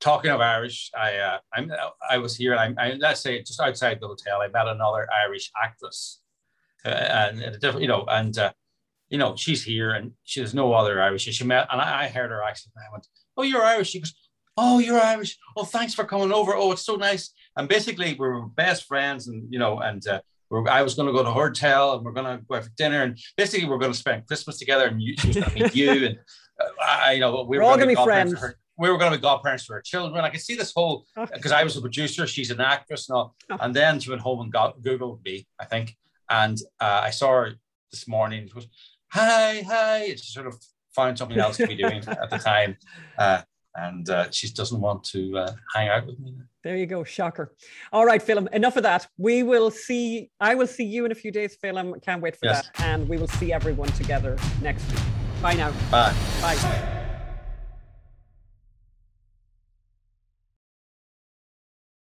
Talking 0.00 0.30
of 0.30 0.40
Irish, 0.40 0.90
I 0.98 1.16
uh, 1.16 1.38
I'm 1.54 1.70
I 2.08 2.18
was 2.18 2.36
here. 2.36 2.56
I'm 2.56 2.74
I, 2.78 2.92
let's 2.92 3.20
say 3.20 3.42
just 3.42 3.60
outside 3.60 3.98
the 4.00 4.08
hotel. 4.08 4.40
I 4.40 4.48
met 4.48 4.66
another 4.66 5.06
Irish 5.26 5.50
actress, 5.62 6.20
uh, 6.84 6.88
and 6.88 7.42
and 7.42 7.80
you 7.80 7.88
know, 7.88 8.04
and 8.08 8.36
uh, 8.38 8.52
you 9.10 9.18
know, 9.18 9.36
she's 9.36 9.62
here, 9.62 9.90
and 9.90 10.12
she 10.24 10.40
there's 10.40 10.54
no 10.54 10.72
other 10.72 11.00
Irish. 11.02 11.24
She 11.24 11.44
met, 11.44 11.66
and 11.70 11.80
I, 11.80 12.04
I 12.04 12.08
heard 12.08 12.30
her 12.30 12.42
accent. 12.42 12.72
And 12.76 12.84
I 12.88 12.92
went, 12.92 13.06
"Oh, 13.36 13.42
you're 13.42 13.62
Irish." 13.62 13.90
She 13.90 14.00
goes, 14.00 14.14
"Oh, 14.56 14.78
you're 14.78 15.00
Irish. 15.00 15.36
Oh, 15.56 15.64
thanks 15.64 15.94
for 15.94 16.04
coming 16.04 16.32
over. 16.32 16.54
Oh, 16.54 16.72
it's 16.72 16.84
so 16.84 16.96
nice." 16.96 17.32
And 17.56 17.68
basically, 17.68 18.12
we 18.14 18.28
were 18.28 18.46
best 18.46 18.84
friends, 18.86 19.28
and 19.28 19.52
you 19.52 19.58
know, 19.58 19.80
and 19.80 20.06
uh, 20.06 20.20
we're, 20.48 20.66
I 20.68 20.82
was 20.82 20.94
going 20.94 21.06
to 21.08 21.12
go 21.12 21.22
to 21.22 21.28
a 21.28 21.32
hotel, 21.32 21.94
and 21.96 22.04
we're 22.04 22.12
going 22.12 22.38
to 22.38 22.44
go 22.44 22.56
out 22.56 22.64
for 22.64 22.70
dinner, 22.76 23.02
and 23.02 23.18
basically, 23.36 23.68
we're 23.68 23.78
going 23.78 23.92
to 23.92 23.98
spend 23.98 24.26
Christmas 24.26 24.58
together, 24.58 24.86
and 24.86 25.02
you, 25.02 25.14
she 25.18 25.26
was 25.28 25.36
going 25.36 25.50
to 25.50 25.62
meet 25.62 25.74
you, 25.74 25.90
and 26.06 26.18
uh, 26.60 26.68
I, 26.82 27.12
you 27.14 27.20
know, 27.20 27.42
we 27.48 27.58
We're 27.58 27.64
all 27.64 27.70
gonna 27.76 27.94
gonna 27.94 28.00
be 28.00 28.04
friends. 28.04 28.38
her- 28.40 28.56
we 28.78 28.88
were 28.90 28.96
going 28.96 29.12
to 29.12 29.18
be 29.18 29.22
godparents 29.22 29.64
for 29.66 29.74
her 29.74 29.82
children. 29.82 30.24
I 30.24 30.30
could 30.30 30.40
see 30.40 30.54
this 30.54 30.72
whole 30.74 31.04
Oh. 31.14 31.26
because 31.26 31.52
I 31.52 31.64
was 31.64 31.76
a 31.76 31.82
producer, 31.82 32.26
she's 32.26 32.50
an 32.50 32.60
actress, 32.62 33.10
and 33.10 33.16
all. 33.16 33.34
Oh. 33.50 33.56
And 33.60 33.74
then 33.76 34.00
she 34.00 34.08
went 34.08 34.22
home 34.22 34.40
and 34.40 34.50
got 34.50 34.80
Googled 34.80 35.22
me, 35.22 35.46
I 35.58 35.66
think, 35.66 35.96
and 36.30 36.56
uh, 36.80 37.00
I 37.04 37.10
saw 37.10 37.30
her 37.32 37.50
this 37.90 38.08
morning. 38.08 38.46
She 38.46 38.54
goes, 38.54 38.68
"Hi, 39.12 39.62
hi." 39.62 40.06
She 40.10 40.16
sort 40.18 40.46
of 40.46 40.54
found 40.94 41.18
something 41.18 41.38
else 41.38 41.56
to 41.58 41.66
be 41.66 41.76
doing 41.76 42.02
at 42.08 42.30
the 42.30 42.38
time, 42.38 42.76
uh, 43.18 43.42
and 43.74 44.08
uh, 44.10 44.30
she 44.30 44.48
doesn't 44.50 44.80
want 44.80 45.04
to 45.04 45.38
uh, 45.38 45.52
hang 45.74 45.88
out 45.88 46.06
with 46.06 46.18
me. 46.18 46.34
There 46.62 46.76
you 46.76 46.86
go, 46.86 47.04
shocker. 47.04 47.54
All 47.92 48.04
right, 48.04 48.20
Phelim, 48.20 48.46
enough 48.52 48.76
of 48.76 48.82
that. 48.82 49.06
We 49.16 49.42
will 49.42 49.70
see, 49.70 50.30
I 50.40 50.54
will 50.54 50.66
see 50.66 50.84
you 50.84 51.06
in 51.06 51.12
a 51.12 51.14
few 51.14 51.30
days, 51.32 51.56
Phelim. 51.56 52.02
Can't 52.02 52.20
wait 52.20 52.36
for 52.36 52.46
Yes. 52.46 52.66
that. 52.74 52.84
And 52.84 53.08
we 53.08 53.16
will 53.16 53.28
see 53.28 53.50
everyone 53.52 53.88
together 53.92 54.36
next 54.60 54.90
week. 54.90 55.00
Bye 55.40 55.54
now. 55.54 55.70
Bye. 55.90 56.14
Bye. 56.42 56.99